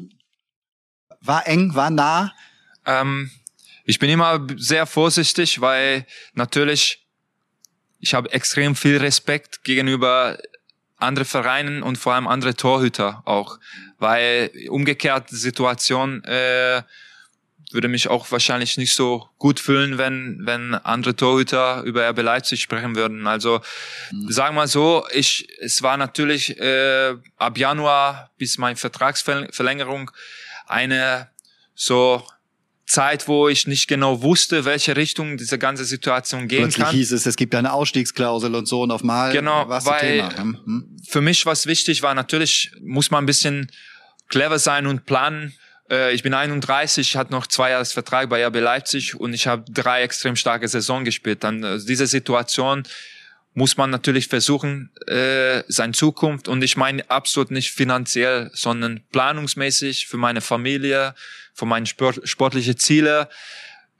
war 1.20 1.46
eng, 1.46 1.74
war 1.74 1.90
nah? 1.90 2.32
Ähm, 2.84 3.30
Ich 3.84 3.98
bin 3.98 4.10
immer 4.10 4.46
sehr 4.56 4.86
vorsichtig, 4.86 5.60
weil 5.60 6.06
natürlich 6.34 7.06
ich 8.00 8.14
habe 8.14 8.32
extrem 8.32 8.74
viel 8.74 8.98
Respekt 8.98 9.64
gegenüber 9.64 10.38
andere 10.96 11.24
Vereinen 11.24 11.82
und 11.82 11.96
vor 11.96 12.14
allem 12.14 12.26
andere 12.26 12.54
Torhüter 12.54 13.22
auch, 13.24 13.58
weil 13.98 14.50
umgekehrt 14.68 15.30
Situation 15.30 16.22
äh, 16.24 16.82
würde 17.72 17.88
mich 17.88 18.08
auch 18.08 18.30
wahrscheinlich 18.30 18.76
nicht 18.76 18.94
so 18.94 19.28
gut 19.38 19.60
fühlen, 19.60 19.98
wenn 19.98 20.40
wenn 20.44 20.74
andere 20.74 21.16
Torhüter 21.16 21.82
über 21.82 22.08
RB 22.08 22.22
Leipzig 22.22 22.62
sprechen 22.62 22.96
würden. 22.96 23.26
Also 23.26 23.60
mhm. 24.12 24.30
sagen 24.30 24.54
wir 24.54 24.62
mal 24.62 24.68
so, 24.68 25.04
ich 25.12 25.48
es 25.60 25.82
war 25.82 25.96
natürlich 25.96 26.58
äh, 26.58 27.14
ab 27.36 27.58
Januar 27.58 28.30
bis 28.38 28.58
meine 28.58 28.76
Vertragsverlängerung 28.76 30.10
eine 30.66 31.28
so 31.74 32.22
Zeit, 32.86 33.26
wo 33.26 33.48
ich 33.48 33.66
nicht 33.66 33.88
genau 33.88 34.22
wusste, 34.22 34.64
welche 34.64 34.96
Richtung 34.96 35.36
diese 35.36 35.58
ganze 35.58 35.84
Situation 35.84 36.46
gehen 36.46 36.62
Plötzlich 36.62 36.84
kann. 36.84 36.94
hieß 36.94 37.12
es, 37.12 37.26
es 37.26 37.36
gibt 37.36 37.54
eine 37.54 37.72
Ausstiegsklausel 37.72 38.54
und 38.54 38.66
so 38.66 38.82
und 38.82 38.92
auf 38.92 39.02
mal 39.02 39.32
genau, 39.32 39.68
war 39.68 39.84
weil 39.84 40.00
Thema. 40.00 40.38
Hm? 40.38 40.60
hm? 40.64 40.96
für 41.06 41.20
mich 41.20 41.46
was 41.46 41.66
wichtig 41.66 42.02
war, 42.02 42.14
natürlich 42.14 42.70
muss 42.80 43.10
man 43.10 43.24
ein 43.24 43.26
bisschen 43.26 43.72
clever 44.28 44.58
sein 44.58 44.86
und 44.86 45.04
planen. 45.04 45.54
Äh, 45.90 46.14
ich 46.14 46.22
bin 46.22 46.34
31, 46.34 47.16
hatte 47.16 47.32
noch 47.32 47.46
zwei 47.46 47.70
Jahres 47.70 47.92
Vertrag 47.92 48.28
bei 48.28 48.44
RB 48.44 48.56
Leipzig 48.56 49.14
und 49.18 49.32
ich 49.32 49.46
habe 49.46 49.64
drei 49.70 50.02
extrem 50.02 50.36
starke 50.36 50.68
Saison 50.68 51.04
gespielt. 51.04 51.44
Dann 51.44 51.62
äh, 51.62 51.78
diese 51.78 52.06
Situation 52.06 52.84
muss 53.54 53.78
man 53.78 53.88
natürlich 53.88 54.28
versuchen, 54.28 54.90
äh, 55.06 55.62
seine 55.68 55.94
Zukunft 55.94 56.46
und 56.46 56.62
ich 56.62 56.76
meine 56.76 57.08
absolut 57.10 57.50
nicht 57.50 57.72
finanziell, 57.72 58.50
sondern 58.52 59.00
planungsmäßig 59.12 60.06
für 60.08 60.18
meine 60.18 60.42
Familie, 60.42 61.14
für 61.54 61.64
meine 61.64 61.86
Sport, 61.86 62.20
sportliche 62.24 62.76
Ziele 62.76 63.28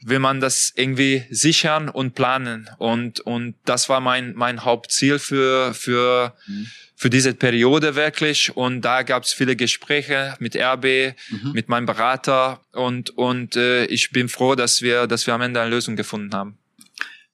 will 0.03 0.19
man 0.19 0.41
das 0.41 0.73
irgendwie 0.77 1.25
sichern 1.31 1.89
und 1.89 2.15
planen 2.15 2.69
und 2.79 3.21
und 3.21 3.55
das 3.65 3.89
war 3.89 4.01
mein 4.01 4.35
mein 4.35 4.63
Hauptziel 4.63 5.19
für 5.19 5.73
für 5.73 6.35
mhm. 6.47 6.67
Für 6.97 7.11
diese 7.11 7.35
Periode 7.35 7.95
wirklich 7.95 8.57
und 8.57 8.81
da 8.81 9.03
gab 9.03 9.23
es 9.23 9.33
viele 9.33 9.55
Gespräche 9.55 10.35
mit 10.41 10.57
RB 10.57 11.15
mhm. 11.31 11.53
mit 11.53 11.69
meinem 11.69 11.87
Berater 11.87 12.61
und 12.73 13.11
und 13.11 13.55
äh, 13.55 13.85
ich 13.87 14.11
bin 14.11 14.29
froh 14.29 14.55
dass 14.55 14.83
wir 14.83 15.07
dass 15.07 15.27
wir 15.27 15.35
am 15.35 15.43
Ende 15.43 15.61
eine 15.61 15.71
Lösung 15.71 15.95
gefunden 15.95 16.35
haben 16.35 16.59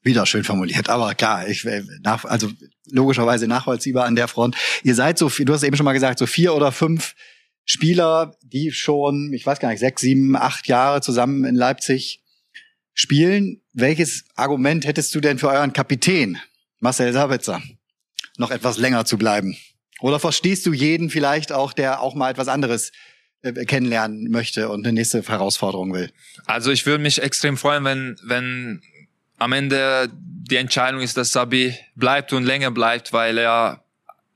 wieder 0.02 0.26
schön 0.26 0.44
formuliert, 0.44 0.88
aber 0.88 1.14
klar, 1.14 1.48
ich 1.48 1.64
äh, 1.64 1.82
nach, 2.02 2.24
also 2.24 2.50
logischerweise 2.90 3.46
nachvollziehbar 3.46 4.04
an 4.04 4.16
der 4.16 4.28
Front. 4.28 4.56
Ihr 4.82 4.94
seid 4.94 5.18
so 5.18 5.28
viel, 5.28 5.44
du 5.44 5.52
hast 5.52 5.62
eben 5.62 5.76
schon 5.76 5.84
mal 5.84 5.92
gesagt, 5.92 6.18
so 6.18 6.26
vier 6.26 6.54
oder 6.54 6.72
fünf 6.72 7.14
Spieler, 7.64 8.36
die 8.42 8.72
schon, 8.72 9.32
ich 9.32 9.46
weiß 9.46 9.60
gar 9.60 9.70
nicht, 9.70 9.78
sechs, 9.78 10.02
sieben, 10.02 10.36
acht 10.36 10.66
Jahre 10.66 11.00
zusammen 11.00 11.44
in 11.44 11.54
Leipzig 11.54 12.20
spielen. 12.94 13.62
Welches 13.72 14.24
Argument 14.34 14.84
hättest 14.84 15.14
du 15.14 15.20
denn 15.20 15.38
für 15.38 15.48
euren 15.48 15.72
Kapitän, 15.72 16.38
Marcel 16.80 17.12
Sabitzer, 17.12 17.62
noch 18.36 18.50
etwas 18.50 18.78
länger 18.78 19.04
zu 19.04 19.18
bleiben? 19.18 19.56
Oder 20.00 20.18
verstehst 20.18 20.66
du 20.66 20.72
jeden 20.72 21.10
vielleicht 21.10 21.52
auch, 21.52 21.72
der 21.72 22.00
auch 22.00 22.14
mal 22.14 22.30
etwas 22.30 22.48
anderes 22.48 22.92
äh, 23.42 23.52
kennenlernen 23.64 24.30
möchte 24.30 24.68
und 24.68 24.84
eine 24.84 24.92
nächste 24.92 25.22
Herausforderung 25.22 25.92
will? 25.92 26.10
Also 26.46 26.70
ich 26.70 26.86
würde 26.86 27.02
mich 27.02 27.22
extrem 27.22 27.56
freuen, 27.56 27.84
wenn, 27.84 28.16
wenn 28.24 28.82
am 29.38 29.52
Ende 29.52 30.10
die 30.12 30.56
Entscheidung 30.56 31.00
ist, 31.00 31.16
dass 31.16 31.32
Sabi 31.32 31.76
bleibt 31.94 32.32
und 32.32 32.44
länger 32.44 32.70
bleibt, 32.70 33.12
weil 33.12 33.38
er 33.38 33.84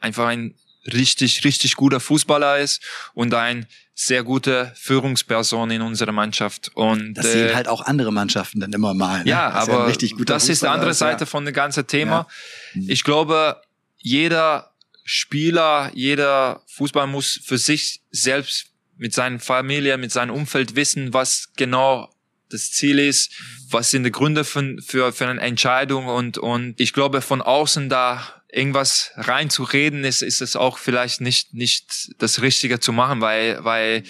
einfach 0.01 0.27
ein 0.27 0.55
richtig, 0.87 1.45
richtig 1.45 1.75
guter 1.77 2.01
Fußballer 2.01 2.59
ist 2.59 2.83
und 3.15 3.35
ein 3.35 3.67
sehr 3.95 4.23
gute 4.23 4.73
Führungsperson 4.77 5.71
in 5.71 5.83
unserer 5.83 6.13
Mannschaft. 6.13 6.71
Und 6.75 7.15
das 7.15 7.33
sehen 7.33 7.49
äh, 7.49 7.55
halt 7.55 7.67
auch 7.67 7.81
andere 7.81 8.13
Mannschaften 8.13 8.61
dann 8.61 8.73
immer 8.73 8.95
mal. 8.95 9.25
Ne? 9.25 9.31
Ja, 9.31 9.51
das 9.51 9.69
aber 9.69 9.93
das 10.27 10.49
ist 10.49 10.63
die 10.63 10.67
andere 10.67 10.95
Seite 10.95 11.21
ja. 11.21 11.27
von 11.27 11.45
dem 11.45 11.55
ganzen 11.55 11.87
Thema. 11.87 12.27
Ja. 12.75 12.83
Ich 12.89 13.05
glaube, 13.05 13.61
jeder 14.07 14.71
Spieler, 15.03 15.91
jeder 15.93 16.63
Fußballer 16.69 17.09
muss 17.09 17.41
für 17.45 17.59
sich 17.59 18.03
selbst 18.13 18.67
mit 18.97 19.13
seiner 19.13 19.41
Familie, 19.41 19.99
mit 19.99 20.13
seinem 20.13 20.33
Umfeld 20.33 20.77
wissen, 20.77 21.13
was 21.13 21.53
genau 21.57 22.15
das 22.49 22.71
Ziel 22.71 23.01
ist, 23.01 23.33
was 23.69 23.91
sind 23.91 24.05
die 24.05 24.13
Gründe 24.13 24.45
für, 24.45 24.77
für, 24.81 25.13
für 25.13 25.27
eine 25.27 25.41
Entscheidung. 25.41 26.07
Und, 26.07 26.39
und 26.39 26.81
ich 26.81 26.93
glaube 26.93 27.21
von 27.21 27.43
außen 27.43 27.89
da 27.89 28.23
irgendwas 28.49 29.11
reinzureden 29.17 30.05
ist, 30.05 30.23
ist 30.23 30.41
es 30.41 30.55
auch 30.55 30.79
vielleicht 30.79 31.21
nicht, 31.21 31.53
nicht 31.53 32.13
das 32.19 32.43
Richtige 32.43 32.79
zu 32.79 32.93
machen, 32.93 33.21
weil, 33.21 33.65
weil 33.65 34.05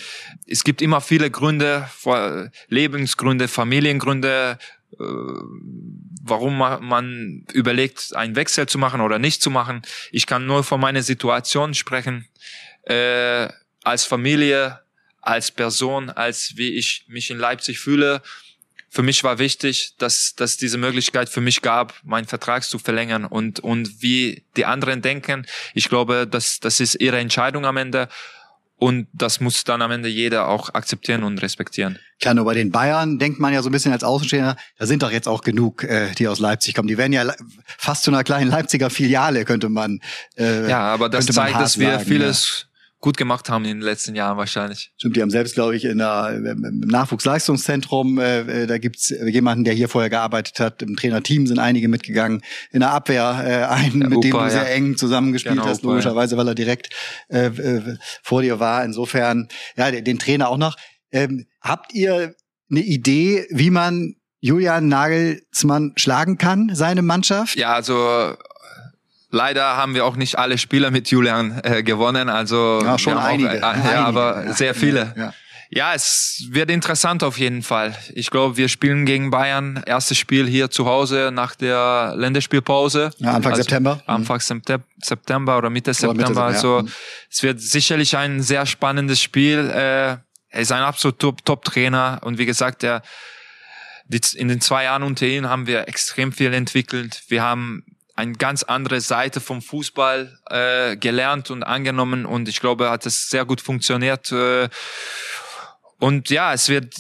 es 0.47 0.63
gibt 0.63 0.83
immer 0.83 1.01
viele 1.01 1.31
Gründe, 1.31 1.89
Lebensgründe, 2.69 3.49
Familiengründe, 3.49 4.59
äh, 5.01 5.05
warum 6.29 6.59
man 6.59 7.45
überlegt, 7.53 8.15
einen 8.15 8.37
Wechsel 8.37 8.67
zu 8.67 8.79
machen 8.79 9.01
oder 9.01 9.19
nicht 9.19 9.43
zu 9.43 9.51
machen. 9.51 9.83
Ich 10.13 10.27
kann 10.27 10.47
nur 10.47 10.65
von 10.65 10.81
meiner 10.81 11.03
Situation 11.03 11.75
sprechen. 11.75 12.29
Äh, 12.83 13.49
als 13.83 14.05
Familie 14.05 14.81
als 15.27 15.51
Person, 15.51 16.09
als 16.09 16.57
wie 16.57 16.71
ich 16.71 17.05
mich 17.09 17.31
in 17.31 17.39
Leipzig 17.39 17.81
fühle. 17.81 18.23
Für 18.89 19.03
mich 19.03 19.25
war 19.25 19.39
wichtig, 19.39 19.95
dass, 19.99 20.35
dass 20.37 20.57
diese 20.57 20.79
Möglichkeit 20.79 21.29
für 21.29 21.41
mich 21.41 21.61
gab, 21.63 21.95
meinen 22.05 22.27
Vertrag 22.27 22.63
zu 22.63 22.79
verlängern 22.79 23.25
und, 23.25 23.61
und 23.61 24.03
wie 24.03 24.45
die 24.57 24.65
anderen 24.65 25.03
denken. 25.03 25.45
Ich 25.75 25.89
glaube, 25.89 26.27
dass, 26.27 26.61
das 26.61 26.81
ist 26.81 26.95
ihre 26.95 27.19
Entscheidung 27.19 27.67
am 27.67 27.77
Ende. 27.77 28.09
Und 28.79 29.09
das 29.15 29.41
muss 29.41 29.65
dann 29.65 29.81
am 29.81 29.91
Ende 29.91 30.09
jeder 30.09 30.49
auch 30.49 30.75
akzeptieren 30.75 31.23
und 31.23 31.41
respektieren. 31.41 31.99
Klar, 32.21 32.35
nur 32.35 32.45
bei 32.45 32.55
den 32.55 32.71
Bayern 32.71 33.19
denkt 33.19 33.41
man 33.41 33.55
ja 33.55 33.63
so 33.63 33.71
ein 33.71 33.73
bisschen 33.73 33.93
als 33.93 34.05
Außenstehender, 34.05 34.57
da 34.79 34.87
sind 34.87 35.03
doch 35.03 35.11
jetzt 35.11 35.29
auch 35.29 35.43
genug, 35.43 35.83
äh, 35.83 36.13
die 36.13 36.29
aus 36.29 36.41
Leipzig 36.41 36.75
kommen. 36.75 36.89
Die 36.89 36.99
werden 36.99 37.13
ja 37.13 37.25
fast 37.79 38.05
zu 38.05 38.11
einer 38.11 38.23
kleinen 38.23 38.51
Leipziger 38.51 38.91
Filiale, 38.91 39.45
könnte 39.47 39.71
man. 39.71 40.01
Äh, 40.37 40.69
ja, 40.69 40.81
aber 40.81 41.09
das 41.09 41.27
zeigt, 41.27 41.59
dass 41.59 41.79
wir 41.79 41.93
sagen, 41.93 42.05
vieles 42.05 42.66
gut 43.01 43.17
gemacht 43.17 43.49
haben 43.51 43.65
in 43.65 43.79
den 43.79 43.83
letzten 43.83 44.15
Jahren 44.15 44.37
wahrscheinlich. 44.37 44.93
Stimmt, 44.97 45.17
die 45.17 45.23
haben 45.23 45.31
selbst, 45.31 45.55
glaube 45.55 45.77
ich, 45.77 45.85
in 45.85 45.99
der, 45.99 46.33
im 46.35 46.81
Nachwuchsleistungszentrum, 46.81 48.19
äh, 48.19 48.63
äh, 48.63 48.67
da 48.67 48.79
gibt's 48.79 49.09
jemanden, 49.09 49.65
der 49.65 49.75
hier 49.75 49.89
vorher 49.89 50.11
gearbeitet 50.11 50.59
hat. 50.61 50.83
Im 50.83 50.97
Trainerteam 50.97 51.47
sind 51.47 51.59
einige 51.59 51.89
mitgegangen. 51.89 52.43
In 52.73 52.81
der 52.81 52.91
Abwehr 52.91 53.45
äh, 53.45 53.73
einen, 53.73 54.01
der 54.01 54.09
mit 54.09 54.19
Opa, 54.19 54.29
dem 54.29 54.33
du 54.33 54.51
sehr 54.51 54.75
eng 54.75 54.97
zusammengespielt 54.97 55.57
genau, 55.57 55.67
hast, 55.67 55.85
Opa, 55.85 55.93
logischerweise, 55.93 56.37
weil 56.37 56.49
er 56.49 56.55
direkt 56.55 56.91
äh, 57.29 57.47
äh, 57.47 57.97
vor 58.23 58.43
dir 58.43 58.61
war. 58.61 58.85
Insofern, 58.85 59.49
ja, 59.77 59.91
den, 59.91 60.05
den 60.05 60.19
Trainer 60.19 60.49
auch 60.49 60.59
noch. 60.59 60.77
Ähm, 61.13 61.47
habt 61.61 61.95
ihr 61.95 62.35
eine 62.71 62.81
Idee, 62.81 63.47
wie 63.51 63.71
man 63.71 64.17
Julian 64.41 64.89
Nagelsmann 64.89 65.93
schlagen 65.97 66.39
kann, 66.39 66.71
seine 66.75 67.03
Mannschaft? 67.03 67.57
Ja, 67.57 67.75
also 67.75 68.37
Leider 69.31 69.77
haben 69.77 69.95
wir 69.95 70.05
auch 70.05 70.17
nicht 70.17 70.39
alle 70.39 70.57
Spieler 70.57 70.91
mit 70.91 71.11
Julian 71.11 71.61
äh, 71.65 71.83
gewonnen, 71.83 72.29
also 72.29 72.81
ja, 72.83 72.99
schon 72.99 73.19
einige, 73.19 73.49
auch, 73.49 73.55
äh, 73.55 73.65
einige, 73.65 73.89
ja, 73.89 74.05
aber 74.05 74.45
ja. 74.47 74.53
sehr 74.53 74.75
viele. 74.75 75.15
Ja. 75.17 75.35
ja, 75.71 75.95
es 75.95 76.47
wird 76.51 76.71
interessant 76.71 77.25
auf 77.25 77.37
jeden 77.37 77.63
Fall. 77.63 77.97
Ich 78.15 78.31
glaube, 78.31 78.57
wir 78.57 78.69
spielen 78.69 79.05
gegen 79.05 79.31
Bayern. 79.31 79.83
Erstes 79.85 80.17
Spiel 80.17 80.47
hier 80.47 80.71
zu 80.71 80.87
Hause 80.87 81.31
nach 81.33 81.57
der 81.57 82.15
Länderspielpause. 82.17 83.11
Ja, 83.19 83.33
Anfang 83.33 83.53
also 83.53 83.63
September. 83.63 84.01
Anfang 84.07 84.41
September 84.41 85.59
oder 85.59 85.71
Mitte 85.71 85.93
September. 85.93 86.29
Mitte, 86.29 86.43
also 86.43 86.81
ja. 86.81 86.85
es 87.29 87.43
wird 87.43 87.61
sicherlich 87.61 88.17
ein 88.17 88.43
sehr 88.43 88.65
spannendes 88.65 89.21
Spiel. 89.21 89.71
Äh, 89.71 90.19
er 90.57 90.63
ist 90.63 90.71
ein 90.71 90.83
absolut 90.83 91.45
Top-Trainer 91.45 92.21
und 92.23 92.39
wie 92.39 92.47
gesagt, 92.47 92.83
der 92.83 93.03
in 94.35 94.47
den 94.47 94.61
zwei 94.61 94.85
Jahren 94.85 95.03
unter 95.03 95.27
ihm 95.27 95.49
haben 95.49 95.67
wir 95.67 95.89
extrem 95.89 96.33
viel 96.33 96.55
entwickelt. 96.55 97.25
Wir 97.29 97.43
haben 97.43 97.85
eine 98.17 98.33
ganz 98.33 98.63
andere 98.63 99.01
Seite 99.01 99.41
vom 99.41 99.61
Fußball 99.63 100.39
äh, 100.51 100.97
gelernt 100.97 101.51
und 101.51 101.63
angenommen 101.63 102.25
und 102.25 102.49
ich 102.49 102.61
glaube, 102.61 102.91
hat 102.91 103.07
es 103.07 103.29
sehr 103.29 103.45
gut 103.45 103.61
funktioniert. 103.61 104.33
Äh, 104.33 104.69
und 105.99 106.31
ja, 106.31 106.53
es 106.55 106.69
wird 106.69 106.95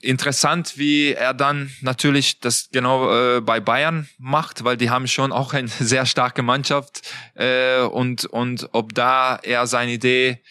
interessant, 0.00 0.78
wie 0.78 1.12
er 1.12 1.34
dann 1.34 1.72
natürlich 1.80 2.40
das 2.40 2.68
genau 2.72 3.36
äh, 3.36 3.40
bei 3.40 3.60
Bayern 3.60 4.08
macht, 4.18 4.64
weil 4.64 4.76
die 4.76 4.90
haben 4.90 5.06
schon 5.08 5.32
auch 5.32 5.52
eine 5.52 5.68
sehr 5.80 6.06
starke 6.06 6.42
Mannschaft 6.42 7.02
äh, 7.34 7.80
und 7.80 8.24
und 8.26 8.68
ob 8.72 8.94
da 8.94 9.36
er 9.42 9.66
seine 9.66 9.92
Idee 9.92 10.42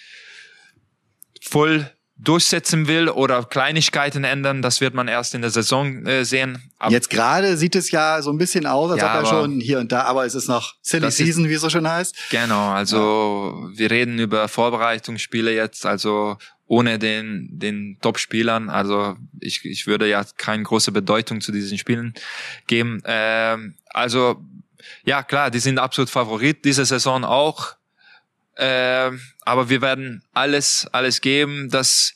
voll 1.41 1.89
durchsetzen 2.23 2.87
will 2.87 3.09
oder 3.09 3.43
Kleinigkeiten 3.43 4.23
ändern, 4.23 4.61
das 4.61 4.79
wird 4.79 4.93
man 4.93 5.07
erst 5.07 5.33
in 5.33 5.41
der 5.41 5.49
Saison 5.49 6.05
äh, 6.05 6.23
sehen. 6.23 6.71
Aber 6.77 6.91
Jetzt 6.91 7.09
gerade 7.09 7.57
sieht 7.57 7.75
es 7.75 7.89
ja 7.91 8.21
so 8.21 8.31
ein 8.31 8.37
bisschen 8.37 8.65
aus, 8.67 8.91
als 8.91 9.01
ja, 9.01 9.19
ob 9.19 9.23
er 9.23 9.25
schon 9.29 9.59
hier 9.59 9.79
und 9.79 9.91
da, 9.91 10.03
aber 10.03 10.25
es 10.25 10.35
ist 10.35 10.47
noch 10.47 10.75
Silly 10.81 11.09
Season, 11.09 11.49
wie 11.49 11.53
es 11.53 11.61
so 11.61 11.69
schön 11.69 11.87
heißt. 11.87 12.15
Genau, 12.29 12.69
also 12.69 13.69
ja. 13.71 13.77
wir 13.77 13.91
reden 13.91 14.19
über 14.19 14.47
Vorbereitungsspiele 14.47 15.53
jetzt, 15.53 15.85
also 15.85 16.37
ohne 16.67 16.99
den, 16.99 17.49
den 17.51 17.97
Top-Spielern. 18.01 18.69
Also 18.69 19.17
ich, 19.39 19.65
ich 19.65 19.87
würde 19.87 20.07
ja 20.07 20.23
keine 20.37 20.63
große 20.63 20.91
Bedeutung 20.91 21.41
zu 21.41 21.51
diesen 21.51 21.77
Spielen 21.77 22.13
geben. 22.67 23.01
Ähm, 23.05 23.75
also 23.89 24.41
ja, 25.03 25.23
klar, 25.23 25.51
die 25.51 25.59
sind 25.59 25.79
absolut 25.79 26.09
Favorit 26.09 26.63
diese 26.63 26.85
Saison 26.85 27.25
auch. 27.25 27.75
Äh, 28.55 29.11
aber 29.41 29.69
wir 29.69 29.81
werden 29.81 30.23
alles, 30.33 30.87
alles 30.91 31.21
geben, 31.21 31.69
dass 31.69 32.13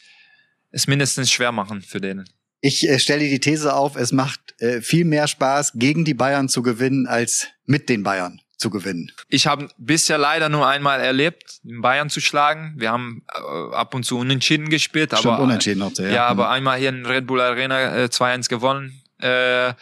es 0.71 0.87
mindestens 0.87 1.31
schwer 1.31 1.51
machen 1.51 1.81
für 1.81 2.01
denen. 2.01 2.29
Ich 2.61 2.87
äh, 2.87 2.99
stelle 2.99 3.27
die 3.29 3.39
These 3.39 3.73
auf, 3.73 3.95
es 3.95 4.11
macht 4.11 4.59
äh, 4.59 4.81
viel 4.81 5.05
mehr 5.05 5.27
Spaß, 5.27 5.73
gegen 5.75 6.05
die 6.05 6.13
Bayern 6.13 6.49
zu 6.49 6.61
gewinnen, 6.63 7.07
als 7.07 7.47
mit 7.65 7.89
den 7.89 8.03
Bayern 8.03 8.41
zu 8.57 8.69
gewinnen. 8.69 9.11
Ich 9.29 9.47
habe 9.47 9.69
bisher 9.77 10.17
leider 10.17 10.49
nur 10.49 10.67
einmal 10.67 11.01
erlebt, 11.01 11.59
in 11.63 11.81
Bayern 11.81 12.09
zu 12.09 12.21
schlagen. 12.21 12.73
Wir 12.77 12.91
haben 12.91 13.23
äh, 13.33 13.75
ab 13.75 13.93
und 13.93 14.03
zu 14.03 14.17
unentschieden 14.17 14.69
gespielt, 14.69 15.11
Stimmt, 15.11 15.33
aber 15.33 15.43
unentschieden 15.43 15.83
hauptsächlich. 15.83 16.15
ja, 16.15 16.25
aber 16.27 16.49
einmal 16.49 16.79
hier 16.79 16.89
in 16.89 17.05
Red 17.05 17.27
Bull 17.27 17.41
Arena 17.41 18.03
äh, 18.03 18.05
2-1 18.05 18.49
gewonnen. 18.49 19.01
Äh, 19.19 19.73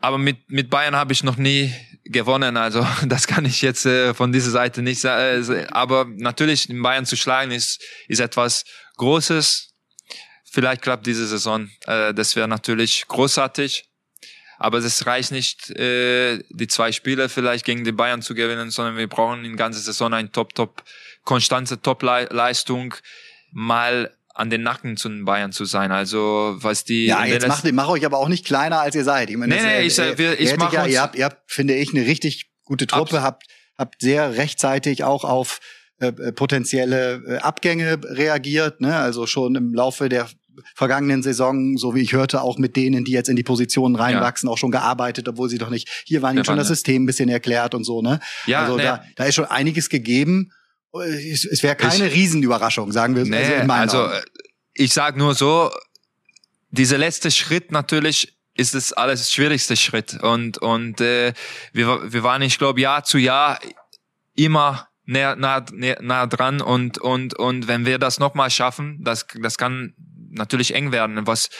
aber 0.00 0.18
mit 0.18 0.50
mit 0.50 0.68
Bayern 0.70 0.94
habe 0.94 1.12
ich 1.12 1.22
noch 1.24 1.36
nie 1.36 1.72
gewonnen, 2.10 2.56
also 2.56 2.86
das 3.06 3.26
kann 3.26 3.44
ich 3.44 3.62
jetzt 3.62 3.86
äh, 3.86 4.14
von 4.14 4.32
dieser 4.32 4.50
Seite 4.50 4.82
nicht 4.82 5.00
sagen. 5.00 5.52
Äh, 5.52 5.66
aber 5.70 6.06
natürlich 6.16 6.70
in 6.70 6.82
Bayern 6.82 7.06
zu 7.06 7.16
schlagen 7.16 7.50
ist 7.50 7.82
ist 8.08 8.20
etwas 8.20 8.64
Großes. 8.96 9.72
Vielleicht 10.44 10.82
klappt 10.82 11.06
diese 11.06 11.26
Saison. 11.26 11.68
Äh, 11.86 12.14
das 12.14 12.36
wäre 12.36 12.48
natürlich 12.48 13.06
großartig. 13.08 13.88
Aber 14.58 14.78
es 14.78 15.06
reicht 15.06 15.32
nicht, 15.32 15.70
äh, 15.70 16.42
die 16.48 16.66
zwei 16.66 16.90
Spiele 16.92 17.28
vielleicht 17.28 17.66
gegen 17.66 17.84
die 17.84 17.92
Bayern 17.92 18.22
zu 18.22 18.34
gewinnen, 18.34 18.70
sondern 18.70 18.96
wir 18.96 19.06
brauchen 19.06 19.44
in 19.44 19.56
ganze 19.56 19.80
Saison 19.80 20.14
eine 20.14 20.32
Top, 20.32 20.54
Top, 20.54 20.82
konstante 21.24 21.82
Top-Leistung, 21.82 22.94
mal 23.52 24.16
an 24.36 24.50
den 24.50 24.62
Nacken 24.62 24.96
zu 24.96 25.08
den 25.08 25.24
Bayern 25.24 25.52
zu 25.52 25.64
sein. 25.64 25.92
Also 25.92 26.56
was 26.58 26.84
die 26.84 27.06
Ja, 27.06 27.24
jetzt 27.24 27.48
macht, 27.48 27.70
macht 27.72 27.88
euch 27.90 28.04
aber 28.04 28.18
auch 28.18 28.28
nicht 28.28 28.44
kleiner, 28.44 28.80
als 28.80 28.94
ihr 28.94 29.04
seid. 29.04 29.30
Ich 29.30 29.36
meine, 29.36 29.54
Nee, 29.54 29.60
das, 29.62 29.66
nee, 29.66 29.78
äh, 29.78 29.86
ich, 29.86 29.98
äh, 29.98 30.18
wir- 30.18 30.38
ihr 30.38 30.52
ich 30.52 30.56
mach 30.56 30.72
ja, 30.72 30.86
ihr 30.86 31.00
habt, 31.00 31.16
ihr 31.16 31.24
habt, 31.24 31.50
finde 31.50 31.74
ich, 31.74 31.94
eine 31.94 32.06
richtig 32.06 32.50
gute 32.64 32.86
Truppe, 32.86 33.22
habt, 33.22 33.44
habt 33.78 34.00
sehr 34.00 34.36
rechtzeitig 34.36 35.04
auch 35.04 35.24
auf 35.24 35.60
äh, 35.98 36.08
äh, 36.08 36.32
potenzielle 36.32 37.22
äh, 37.26 37.36
Abgänge 37.38 37.98
reagiert, 38.04 38.80
ne? 38.82 38.96
Also 38.96 39.26
schon 39.26 39.54
im 39.54 39.72
Laufe 39.72 40.08
der 40.10 40.28
vergangenen 40.74 41.22
Saison, 41.22 41.76
so 41.78 41.94
wie 41.94 42.00
ich 42.00 42.12
hörte, 42.12 42.42
auch 42.42 42.58
mit 42.58 42.76
denen, 42.76 43.04
die 43.04 43.12
jetzt 43.12 43.28
in 43.28 43.36
die 43.36 43.42
Positionen 43.42 43.94
reinwachsen, 43.96 44.48
auch 44.48 44.58
schon 44.58 44.70
gearbeitet, 44.70 45.28
obwohl 45.28 45.48
sie 45.48 45.58
doch 45.58 45.70
nicht 45.70 45.88
hier 46.06 46.22
waren, 46.22 46.34
ihnen 46.36 46.44
schon 46.44 46.56
das? 46.56 46.68
System 46.68 47.02
ein 47.02 47.06
bisschen 47.06 47.28
erklärt 47.28 47.74
und 47.74 47.84
so, 47.84 48.02
ne? 48.02 48.20
Ja, 48.46 48.60
also 48.62 48.76
nee. 48.76 48.82
da, 48.82 49.02
da 49.16 49.24
ist 49.24 49.34
schon 49.34 49.44
einiges 49.46 49.88
gegeben. 49.88 50.50
Es, 50.92 51.44
es 51.44 51.62
wäre 51.62 51.76
keine 51.76 52.10
Riesenüberraschung, 52.10 52.90
sagen 52.92 53.14
wir 53.14 53.24
Nee, 53.24 53.54
also 53.68 53.98
also 53.98 54.04
äh, 54.06 54.22
ich 54.74 54.92
sag 54.92 55.16
nur 55.16 55.34
so, 55.34 55.70
dieser 56.70 56.98
letzte 56.98 57.30
Schritt 57.30 57.72
natürlich 57.72 58.36
ist 58.54 58.74
es 58.74 58.92
alles 58.92 59.30
schwierigste 59.30 59.76
Schritt 59.76 60.14
und 60.22 60.58
und 60.58 61.00
äh, 61.00 61.32
wir 61.72 62.12
wir 62.12 62.22
waren 62.22 62.42
ich 62.42 62.58
glaube 62.58 62.80
Jahr 62.80 63.04
zu 63.04 63.18
Jahr 63.18 63.58
immer 64.34 64.88
näher 65.04 65.36
nah, 65.36 65.64
nah, 65.72 65.96
nah 66.00 66.26
dran 66.26 66.60
und 66.60 66.98
und 66.98 67.34
und 67.34 67.68
wenn 67.68 67.86
wir 67.86 67.98
das 67.98 68.18
nochmal 68.18 68.50
schaffen, 68.50 69.02
das 69.02 69.26
das 69.40 69.58
kann 69.58 69.94
natürlich 70.30 70.74
eng 70.74 70.92
werden, 70.92 71.26
was 71.26 71.50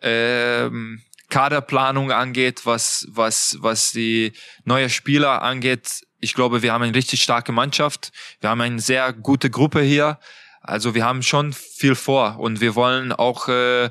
ähm, 0.00 1.02
Kaderplanung 1.28 2.12
angeht, 2.12 2.62
was 2.64 3.06
was 3.10 3.56
was 3.60 3.92
die 3.92 4.32
neue 4.64 4.90
Spieler 4.90 5.42
angeht. 5.42 6.02
Ich 6.22 6.34
glaube, 6.34 6.62
wir 6.62 6.72
haben 6.72 6.82
eine 6.82 6.94
richtig 6.94 7.22
starke 7.22 7.50
Mannschaft. 7.50 8.12
Wir 8.40 8.48
haben 8.48 8.60
eine 8.60 8.80
sehr 8.80 9.12
gute 9.12 9.50
Gruppe 9.50 9.82
hier. 9.82 10.18
Also 10.60 10.94
wir 10.94 11.04
haben 11.04 11.24
schon 11.24 11.52
viel 11.52 11.96
vor 11.96 12.38
und 12.38 12.60
wir 12.60 12.76
wollen 12.76 13.12
auch 13.12 13.48
äh, 13.48 13.90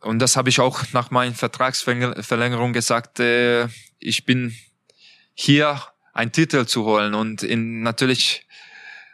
und 0.00 0.18
das 0.18 0.36
habe 0.36 0.48
ich 0.48 0.60
auch 0.60 0.82
nach 0.92 1.10
meiner 1.10 1.34
Vertragsverlängerung 1.34 2.72
gesagt. 2.72 3.20
Äh, 3.20 3.68
ich 3.98 4.24
bin 4.24 4.56
hier 5.34 5.82
einen 6.14 6.32
Titel 6.32 6.64
zu 6.64 6.84
holen 6.84 7.14
und 7.14 7.42
in 7.42 7.82
natürlich 7.82 8.46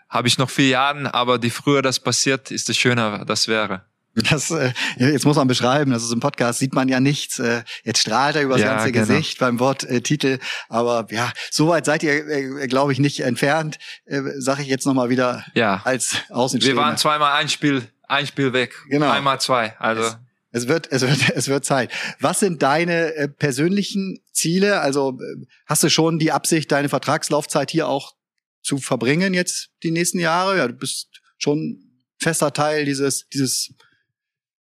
habe 0.08 0.28
ich 0.28 0.38
noch 0.38 0.50
vier 0.50 0.68
Jahre, 0.68 1.12
aber 1.12 1.38
die 1.38 1.50
früher 1.50 1.82
das 1.82 1.98
passiert, 2.00 2.50
ist 2.50 2.68
es 2.68 2.76
schöner, 2.76 3.24
das 3.24 3.48
wäre. 3.48 3.89
Das, 4.14 4.50
äh, 4.50 4.72
jetzt 4.98 5.24
muss 5.24 5.36
man 5.36 5.46
beschreiben, 5.46 5.92
das 5.92 6.02
ist 6.02 6.12
im 6.12 6.18
Podcast, 6.20 6.58
sieht 6.58 6.74
man 6.74 6.88
ja 6.88 6.98
nichts. 6.98 7.38
Äh, 7.38 7.62
jetzt 7.84 8.00
strahlt 8.00 8.34
er 8.36 8.42
übers 8.42 8.60
Ja, 8.60 8.74
ganze 8.74 8.90
genau. 8.92 9.06
Gesicht 9.06 9.38
beim 9.38 9.60
Wort 9.60 9.84
äh, 9.84 10.00
Titel. 10.00 10.38
Aber 10.68 11.06
ja, 11.10 11.32
soweit 11.50 11.84
seid 11.86 12.02
ihr, 12.02 12.26
äh, 12.26 12.66
glaube 12.66 12.92
ich, 12.92 12.98
nicht 12.98 13.20
entfernt, 13.20 13.78
äh, 14.06 14.20
sage 14.38 14.62
ich 14.62 14.68
jetzt 14.68 14.84
nochmal 14.84 15.10
wieder 15.10 15.44
Ja. 15.54 15.80
als 15.84 16.14
Wir 16.28 16.36
Außenstehender. 16.36 16.82
waren 16.82 16.96
zweimal 16.96 17.32
ein 17.40 17.48
Spiel, 17.48 17.86
ein 18.08 18.26
Spiel 18.26 18.52
weg. 18.52 18.74
Genau. 18.88 19.10
Einmal 19.10 19.40
zwei. 19.40 19.76
Also 19.78 20.16
Es 20.50 20.66
wird, 20.66 20.90
es 20.90 21.02
wird, 21.02 21.30
es 21.36 21.46
wird 21.46 21.64
Zeit. 21.64 21.92
Was 22.18 22.40
sind 22.40 22.62
deine 22.62 23.14
äh, 23.14 23.28
persönlichen 23.28 24.18
Ziele? 24.32 24.80
Also 24.80 25.18
äh, 25.20 25.46
hast 25.66 25.84
du 25.84 25.88
schon 25.88 26.18
die 26.18 26.32
Absicht, 26.32 26.72
deine 26.72 26.88
Vertragslaufzeit 26.88 27.70
hier 27.70 27.86
auch 27.86 28.14
zu 28.62 28.78
verbringen 28.78 29.34
jetzt 29.34 29.68
die 29.84 29.92
nächsten 29.92 30.18
Jahre? 30.18 30.58
Ja, 30.58 30.66
du 30.66 30.74
bist 30.74 31.20
schon 31.38 31.78
fester 32.18 32.52
Teil 32.52 32.84
dieses, 32.84 33.28
dieses, 33.32 33.72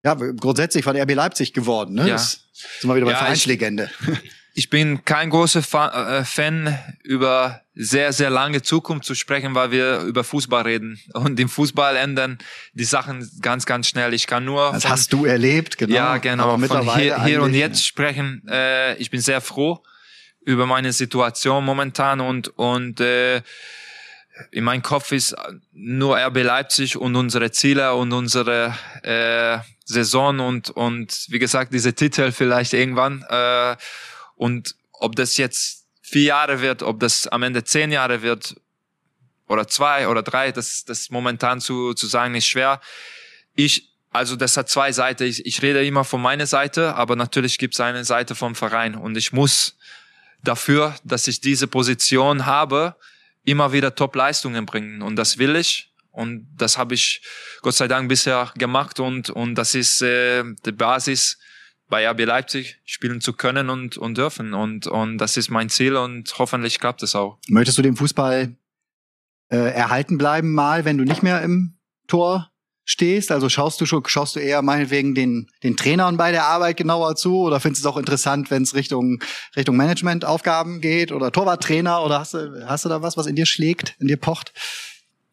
ja, 0.03 0.13
grundsätzlich 0.13 0.83
von 0.83 0.95
RB 0.95 1.13
Leipzig 1.13 1.53
geworden, 1.53 1.95
ne? 1.95 2.07
Ja. 2.07 2.13
Das 2.15 2.41
sind 2.79 2.89
wir 2.89 2.95
wieder 2.95 3.05
bei 3.05 3.11
Ja, 3.11 3.17
ich- 3.17 3.23
Vereinslegende. 3.23 3.89
ich 4.53 4.69
bin 4.69 5.03
kein 5.05 5.29
großer 5.29 5.61
Fa 5.61 6.19
äh, 6.19 6.25
Fan 6.25 6.77
über 7.03 7.61
sehr, 7.75 8.11
sehr 8.13 8.29
lange 8.31 8.61
Zukunft 8.63 9.05
zu 9.05 9.13
sprechen, 9.13 9.53
weil 9.53 9.69
wir 9.71 9.99
über 9.99 10.23
Fußball 10.23 10.63
reden. 10.63 10.99
Und 11.13 11.39
im 11.39 11.47
Fußball 11.49 11.95
ändern 11.95 12.39
die 12.73 12.85
Sachen 12.85 13.29
ganz, 13.41 13.65
ganz 13.67 13.87
schnell. 13.87 14.13
Ich 14.15 14.25
kann 14.25 14.45
nur 14.45 14.71
Das 14.71 14.83
von- 14.83 14.91
hast 14.91 15.13
du 15.13 15.25
erlebt, 15.25 15.77
genau. 15.77 15.93
Ja, 15.95 16.17
genau. 16.17 16.43
Aber 16.45 16.57
mittlerweile 16.57 17.01
hier, 17.03 17.23
hier 17.23 17.41
und 17.43 17.53
jetzt 17.53 17.85
sprechen. 17.85 18.41
Äh, 18.49 18.95
ich 18.97 19.11
bin 19.11 19.21
sehr 19.21 19.41
froh 19.41 19.83
über 20.41 20.65
meine 20.65 20.91
Situation 20.93 21.63
momentan 21.65 22.21
und 22.21 22.47
und 22.57 22.99
äh, 23.01 23.41
in 24.51 24.63
meinem 24.63 24.81
Kopf 24.81 25.11
ist 25.11 25.35
nur 25.73 26.17
RB 26.17 26.43
Leipzig 26.43 26.95
und 26.97 27.15
unsere 27.15 27.51
Ziele 27.51 27.93
und 27.95 28.13
unsere 28.13 28.73
äh, 29.03 29.57
Saison 29.87 30.39
und 30.41 30.69
und 30.69 31.25
wie 31.29 31.39
gesagt 31.39 31.73
diese 31.73 31.93
Titel 31.93 32.31
vielleicht 32.33 32.73
irgendwann 32.73 33.23
äh, 33.29 33.77
und 34.35 34.75
ob 34.91 35.15
das 35.15 35.37
jetzt 35.37 35.85
vier 36.01 36.23
Jahre 36.23 36.61
wird, 36.61 36.83
ob 36.83 36.99
das 36.99 37.27
am 37.27 37.43
Ende 37.43 37.63
zehn 37.63 37.91
Jahre 37.91 38.21
wird 38.21 38.55
oder 39.47 39.67
zwei 39.67 40.09
oder 40.09 40.23
drei, 40.23 40.51
das 40.51 40.83
das 40.83 41.09
momentan 41.09 41.61
zu 41.61 41.93
zu 41.93 42.05
sagen 42.07 42.35
ist 42.35 42.47
schwer. 42.47 42.81
Ich 43.55 43.89
also 44.11 44.35
das 44.35 44.57
hat 44.57 44.67
zwei 44.69 44.91
Seiten. 44.91 45.23
Ich, 45.23 45.45
ich 45.45 45.61
rede 45.61 45.85
immer 45.85 46.03
von 46.03 46.21
meiner 46.21 46.47
Seite, 46.47 46.95
aber 46.95 47.15
natürlich 47.15 47.57
gibt 47.57 47.73
es 47.75 47.79
eine 47.79 48.03
Seite 48.03 48.35
vom 48.35 48.55
Verein 48.55 48.93
und 48.95 49.15
ich 49.15 49.31
muss 49.31 49.77
dafür, 50.43 50.95
dass 51.03 51.27
ich 51.27 51.39
diese 51.39 51.67
Position 51.67 52.45
habe, 52.45 52.95
immer 53.45 53.71
wieder 53.71 53.95
Top-Leistungen 53.95 54.65
bringen 54.65 55.01
und 55.01 55.15
das 55.15 55.37
will 55.37 55.55
ich 55.55 55.86
und 56.17 56.47
das 56.57 56.77
habe 56.77 56.95
ich 56.95 57.21
Gott 57.61 57.75
sei 57.75 57.87
Dank 57.87 58.09
bisher 58.09 58.51
gemacht 58.57 58.99
und 58.99 59.29
und 59.29 59.55
das 59.55 59.75
ist 59.75 60.01
äh, 60.01 60.43
die 60.65 60.71
Basis 60.71 61.37
bei 61.89 62.09
RB 62.09 62.25
Leipzig 62.25 62.79
spielen 62.85 63.21
zu 63.21 63.33
können 63.33 63.69
und 63.69 63.97
und 63.97 64.17
dürfen 64.17 64.53
und 64.53 64.87
und 64.87 65.19
das 65.19 65.37
ist 65.37 65.49
mein 65.49 65.69
Ziel 65.69 65.95
und 65.95 66.33
hoffentlich 66.39 66.79
klappt 66.79 67.03
es 67.03 67.15
auch. 67.15 67.37
Möchtest 67.47 67.77
du 67.77 67.83
dem 67.83 67.95
Fußball 67.95 68.55
äh, 69.49 69.55
erhalten 69.55 70.17
bleiben 70.17 70.53
mal, 70.53 70.85
wenn 70.85 70.97
du 70.97 71.03
nicht 71.03 71.21
mehr 71.21 71.41
im 71.43 71.77
Tor 72.07 72.51
stehst? 72.83 73.31
Also 73.31 73.47
schaust 73.47 73.79
du 73.79 73.85
schon, 73.85 74.03
schaust 74.07 74.35
du 74.35 74.39
eher 74.39 74.63
meinetwegen 74.63 75.13
den, 75.13 75.51
den 75.61 75.77
Trainern 75.77 76.17
bei 76.17 76.31
der 76.31 76.45
Arbeit 76.45 76.77
genauer 76.77 77.15
zu 77.15 77.41
oder 77.41 77.59
findest 77.59 77.85
du 77.85 77.89
es 77.89 77.93
auch 77.93 77.97
interessant, 77.97 78.49
wenn 78.49 78.63
es 78.63 78.73
Richtung, 78.73 79.21
Richtung 79.55 79.77
Managementaufgaben 79.77 80.81
geht 80.81 81.11
oder 81.11 81.31
Torwarttrainer 81.31 82.01
oder 82.03 82.19
hast 82.19 82.33
du, 82.33 82.65
hast 82.67 82.85
du 82.85 82.89
da 82.89 83.03
was, 83.03 83.17
was 83.17 83.27
in 83.27 83.35
dir 83.35 83.45
schlägt, 83.45 83.95
in 83.99 84.07
dir 84.07 84.17
pocht? 84.17 84.51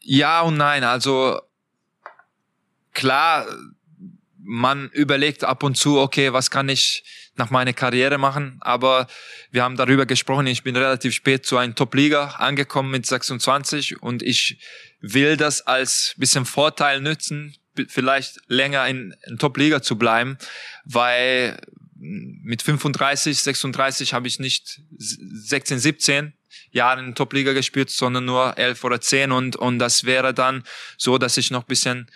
Ja 0.05 0.43
und 0.43 0.57
nein. 0.57 0.85
Also 0.85 1.41
klar, 2.93 3.47
man 4.39 4.91
überlegt 4.91 5.45
ab 5.45 5.63
und 5.63 5.77
zu, 5.77 5.99
okay, 5.99 6.33
was 6.33 6.51
kann 6.51 6.69
ich 6.69 7.05
nach 7.37 7.51
meiner 7.51 7.73
Karriere 7.73 8.19
machen? 8.19 8.59
Aber 8.61 9.07
wir 9.51 9.63
haben 9.63 9.77
darüber 9.77 10.07
gesprochen. 10.07 10.47
Ich 10.47 10.63
bin 10.63 10.77
relativ 10.77 11.15
spät 11.15 11.47
zu 11.47 11.57
einer 11.57 11.75
Top-Liga 11.75 12.37
angekommen 12.39 12.91
mit 12.91 13.07
26 13.07 14.03
und 14.03 14.23
ich 14.23 14.61
will 15.01 15.37
das 15.37 15.63
als 15.63 16.15
bisschen 16.19 16.45
Vorteil 16.45 17.01
nützen, 17.01 17.57
vielleicht 17.89 18.39
länger 18.47 18.87
in, 18.87 19.15
in 19.27 19.39
Top-Liga 19.39 19.83
zu 19.83 19.97
bleiben, 19.97 20.39
weil 20.85 21.59
mit 21.97 22.63
35, 22.63 23.43
36 23.43 24.13
habe 24.13 24.29
ich 24.29 24.39
nicht 24.39 24.83
16, 24.99 25.79
17 25.79 26.33
Jahre 26.71 27.01
in 27.01 27.15
Top-Liga 27.15 27.53
gespielt, 27.53 27.91
sondern 27.91 28.25
nur 28.25 28.57
11 28.59 28.85
oder 28.85 29.01
10 29.01 29.33
und, 29.33 29.57
und 29.57 29.79
das 29.79 30.05
wäre 30.05 30.35
dann 30.35 30.65
so, 30.97 31.19
dass 31.19 31.37
ich 31.37 31.51
noch 31.51 31.63
ein 31.63 31.69
bisschen 31.69 32.11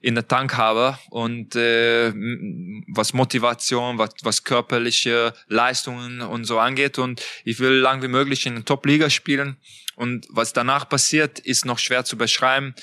in 0.00 0.14
der 0.14 0.28
Tank 0.28 0.58
habe 0.58 0.98
und 1.08 1.56
äh, 1.56 2.12
was 2.88 3.14
Motivation, 3.14 3.96
was, 3.96 4.10
was 4.22 4.44
körperliche 4.44 5.32
Leistungen 5.48 6.20
und 6.20 6.44
so 6.44 6.58
angeht 6.58 6.98
und 6.98 7.22
ich 7.44 7.58
will 7.58 7.72
lang 7.72 8.02
wie 8.02 8.08
möglich 8.08 8.44
in 8.44 8.54
der 8.56 8.64
Top-Liga 8.66 9.08
spielen 9.08 9.56
und 9.96 10.26
was 10.28 10.52
danach 10.52 10.88
passiert, 10.88 11.38
ist 11.38 11.64
noch 11.64 11.78
schwer 11.78 12.04
zu 12.04 12.18
beschreiben. 12.18 12.74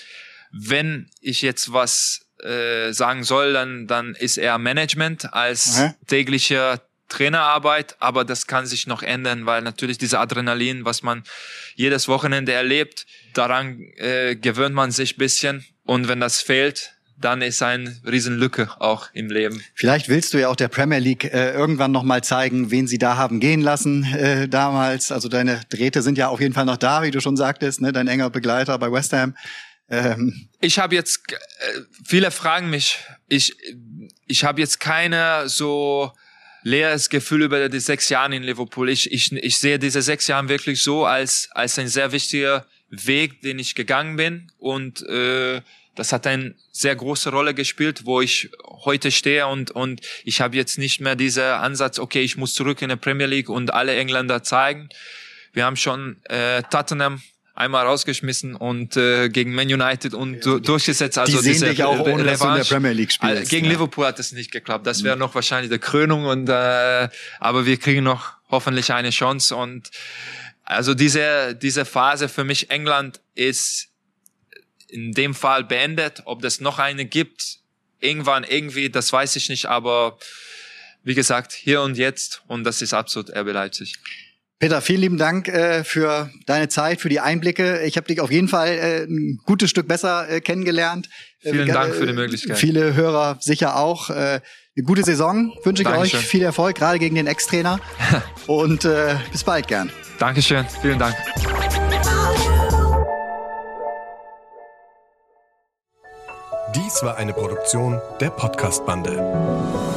Wenn 0.52 1.12
ich 1.22 1.44
jetzt 1.44 1.72
was 1.72 2.26
äh, 2.44 2.92
sagen 2.92 3.24
soll, 3.24 3.54
dann, 3.54 3.86
dann 3.86 4.16
ist 4.16 4.38
eher 4.38 4.58
Management 4.58 5.32
als 5.32 5.78
Okay. 5.78 5.94
tägliche 6.08 6.82
Trainerarbeit, 7.12 7.96
aber 8.00 8.26
das 8.26 8.48
kann 8.48 8.66
sich 8.66 8.88
noch 8.88 9.04
ändern, 9.04 9.46
weil 9.46 9.62
natürlich 9.62 9.98
diese 9.98 10.20
Adrenalin, 10.20 10.86
was 10.86 11.04
man 11.04 11.24
jedes 11.76 12.08
Wochenende 12.08 12.54
erlebt, 12.54 13.06
daran 13.34 13.82
äh, 13.98 14.36
gewöhnt 14.36 14.74
man 14.74 14.92
sich 14.92 15.18
bisschen 15.18 15.66
und 15.84 16.08
wenn 16.08 16.20
das 16.20 16.42
fehlt, 16.42 16.94
dann 17.22 17.42
ist 17.42 17.62
eine 17.62 17.96
Riesenlücke 18.06 18.70
auch 18.80 19.10
im 19.14 19.30
Leben. 19.30 19.64
Vielleicht 19.76 20.10
willst 20.10 20.34
du 20.34 20.40
ja 20.40 20.50
auch 20.50 20.56
der 20.56 20.68
Premier 20.68 21.00
League 21.00 21.26
äh, 21.26 21.52
irgendwann 21.52 21.92
noch 21.92 22.04
mal 22.04 22.24
zeigen, 22.24 22.72
wen 22.72 22.88
sie 22.88 22.98
da 22.98 23.16
haben 23.16 23.40
gehen 23.40 23.62
lassen 23.62 24.04
äh, 24.04 24.48
damals. 24.48 25.12
Also 25.12 25.30
deine 25.30 25.62
Drähte 25.70 26.02
sind 26.02 26.18
ja 26.18 26.30
auf 26.30 26.42
jeden 26.42 26.54
Fall 26.54 26.66
noch 26.66 26.78
da, 26.78 27.04
wie 27.04 27.12
du 27.12 27.22
schon 27.22 27.38
sagtest, 27.38 27.82
ne? 27.82 27.92
dein 27.92 28.08
enger 28.08 28.30
Begleiter 28.30 28.78
bei 28.80 28.92
West 28.92 29.14
Ham. 29.14 29.36
Ähm. 29.90 30.50
Ich 30.62 30.80
habe 30.80 30.96
jetzt, 30.96 31.22
äh, 31.32 31.36
viele 32.06 32.32
fragen 32.32 32.70
mich, 32.70 33.00
ich, 33.28 33.56
ich 34.26 34.44
habe 34.44 34.62
jetzt 34.62 34.80
keine 34.80 35.48
so 35.48 36.12
leeres 36.64 37.10
Gefühl 37.10 37.44
über 37.44 37.70
die 37.70 37.80
sechs 37.80 38.10
Jahre 38.10 38.36
in 38.36 38.44
Liverpool. 38.44 38.90
Ich, 38.90 39.12
ich, 39.12 39.32
ich 39.32 39.58
sehe 39.58 39.80
diese 39.80 40.02
sechs 40.02 40.28
Jahre 40.28 40.50
wirklich 40.50 40.82
so 40.82 41.06
als, 41.06 41.50
als 41.52 41.80
ein 41.80 41.88
sehr 41.88 42.12
wichtiger 42.12 42.66
Weg, 42.90 43.42
den 43.42 43.60
ich 43.60 43.76
gegangen 43.76 44.18
bin 44.18 44.52
und 44.60 45.02
äh, 45.08 45.62
das 45.96 46.14
hat 46.14 46.26
eine 46.26 46.56
sehr 46.72 46.96
große 46.96 47.32
Rolle 47.32 47.54
gespielt, 47.54 48.06
wo 48.06 48.22
ich 48.22 48.50
heute 48.64 49.12
stehe 49.12 49.48
und, 49.48 49.72
und 49.72 50.02
ich 50.24 50.40
habe 50.42 50.56
jetzt 50.56 50.78
nicht 50.78 51.02
mehr 51.02 51.16
diesen 51.16 51.44
Ansatz, 51.44 52.00
okay, 52.00 52.22
ich 52.22 52.38
muss 52.38 52.54
zurück 52.54 52.82
in 52.82 52.90
die 52.90 52.96
Premier 52.96 53.28
League 53.28 53.50
und 53.50 53.74
alle 53.74 53.96
Engländer 53.96 54.42
zeigen. 54.42 54.90
Wir 55.54 55.66
haben 55.66 55.76
schon 55.76 56.24
äh, 56.26 56.64
Tottenham 56.64 57.22
einmal 57.54 57.86
rausgeschmissen 57.86 58.56
und 58.56 58.96
äh, 58.98 59.30
gegen 59.30 59.54
Man 59.54 59.68
United 59.68 60.14
und 60.14 60.46
ja, 60.46 60.60
durchgesetzt. 60.60 61.18
Also 61.18 61.42
die 61.42 61.54
sehen 61.54 61.70
dich 61.70 61.84
auch 61.84 62.00
ohne, 62.00 62.24
dass 62.24 62.40
du 62.40 62.48
in 62.48 62.56
der 62.56 62.64
Premier 62.64 62.94
League 62.94 63.12
spielst. 63.12 63.50
Gegen 63.50 63.66
ja. 63.66 63.74
Liverpool 63.74 64.06
hat 64.06 64.20
es 64.20 64.32
nicht 64.32 64.52
geklappt. 64.52 64.88
Das 64.88 65.04
wäre 65.04 65.18
noch 65.18 65.36
wahrscheinlich 65.36 65.70
der 65.70 65.80
Krönung 65.80 66.26
und 66.26 66.50
äh, 66.50 67.10
aber 67.40 67.66
wir 67.66 67.78
kriegen 67.78 68.04
noch 68.04 68.34
hoffentlich 68.50 68.92
eine 68.94 69.10
Chance 69.10 69.56
und 69.56 69.90
also 70.64 70.94
diese 70.94 71.56
diese 71.56 71.86
Phase 71.86 72.30
für 72.30 72.44
mich 72.44 72.70
England 72.70 73.20
ist 73.36 73.90
in 74.88 75.12
dem 75.12 75.34
Fall 75.34 75.64
beendet. 75.64 76.22
Ob 76.26 76.42
das 76.42 76.62
noch 76.62 76.80
eine 76.80 77.06
gibt, 77.06 77.60
irgendwann 78.00 78.44
irgendwie, 78.44 78.90
das 78.90 79.12
weiß 79.12 79.36
ich 79.36 79.50
nicht, 79.50 79.66
aber 79.66 80.18
wie 81.04 81.16
gesagt, 81.16 81.54
hier 81.54 81.82
und 81.82 81.98
jetzt 81.98 82.44
und 82.48 82.64
das 82.64 82.82
ist 82.82 82.94
absolut 82.94 83.30
RB 83.36 83.48
Leipzig. 83.48 83.96
Peter, 84.62 84.80
vielen 84.80 85.02
lieben 85.02 85.18
Dank 85.18 85.48
äh, 85.48 85.84
für 85.84 86.30
deine 86.46 86.70
Zeit, 86.70 87.02
für 87.02 87.10
die 87.10 87.20
Einblicke. 87.20 87.82
Ich 87.82 87.98
habe 87.98 88.06
dich 88.06 88.22
auf 88.22 88.30
jeden 88.30 88.48
Fall 88.48 88.68
äh, 88.68 89.04
ein 89.06 89.40
gutes 89.44 89.72
Stück 89.72 89.88
besser 89.88 90.30
äh, 90.30 90.40
kennengelernt. 90.40 91.10
Vielen 91.40 91.68
Dank 91.68 91.96
für 91.96 92.06
die 92.06 92.14
Möglichkeit. 92.14 92.60
Viele 92.60 92.94
Hörer 92.94 93.38
sicher 93.42 93.76
auch. 93.76 94.12
Eine 94.12 94.42
gute 94.86 95.04
Saison 95.04 95.52
wünsche 95.64 95.82
ich 95.82 95.90
Dankeschön. 95.90 96.20
euch. 96.20 96.26
Viel 96.28 96.44
Erfolg, 96.44 96.76
gerade 96.76 97.00
gegen 97.00 97.16
den 97.16 97.26
Ex-Trainer. 97.26 97.80
und 98.48 98.86
äh, 98.86 99.16
bis 99.32 99.44
bald 99.44 99.68
gern. 99.68 99.92
Dankeschön. 100.20 100.64
Vielen 100.84 101.00
Dank. 101.00 101.16
Dies 106.76 107.02
war 107.02 107.18
eine 107.18 107.34
Produktion 107.34 108.00
der 108.20 108.30
Podcast-Bande. 108.30 109.91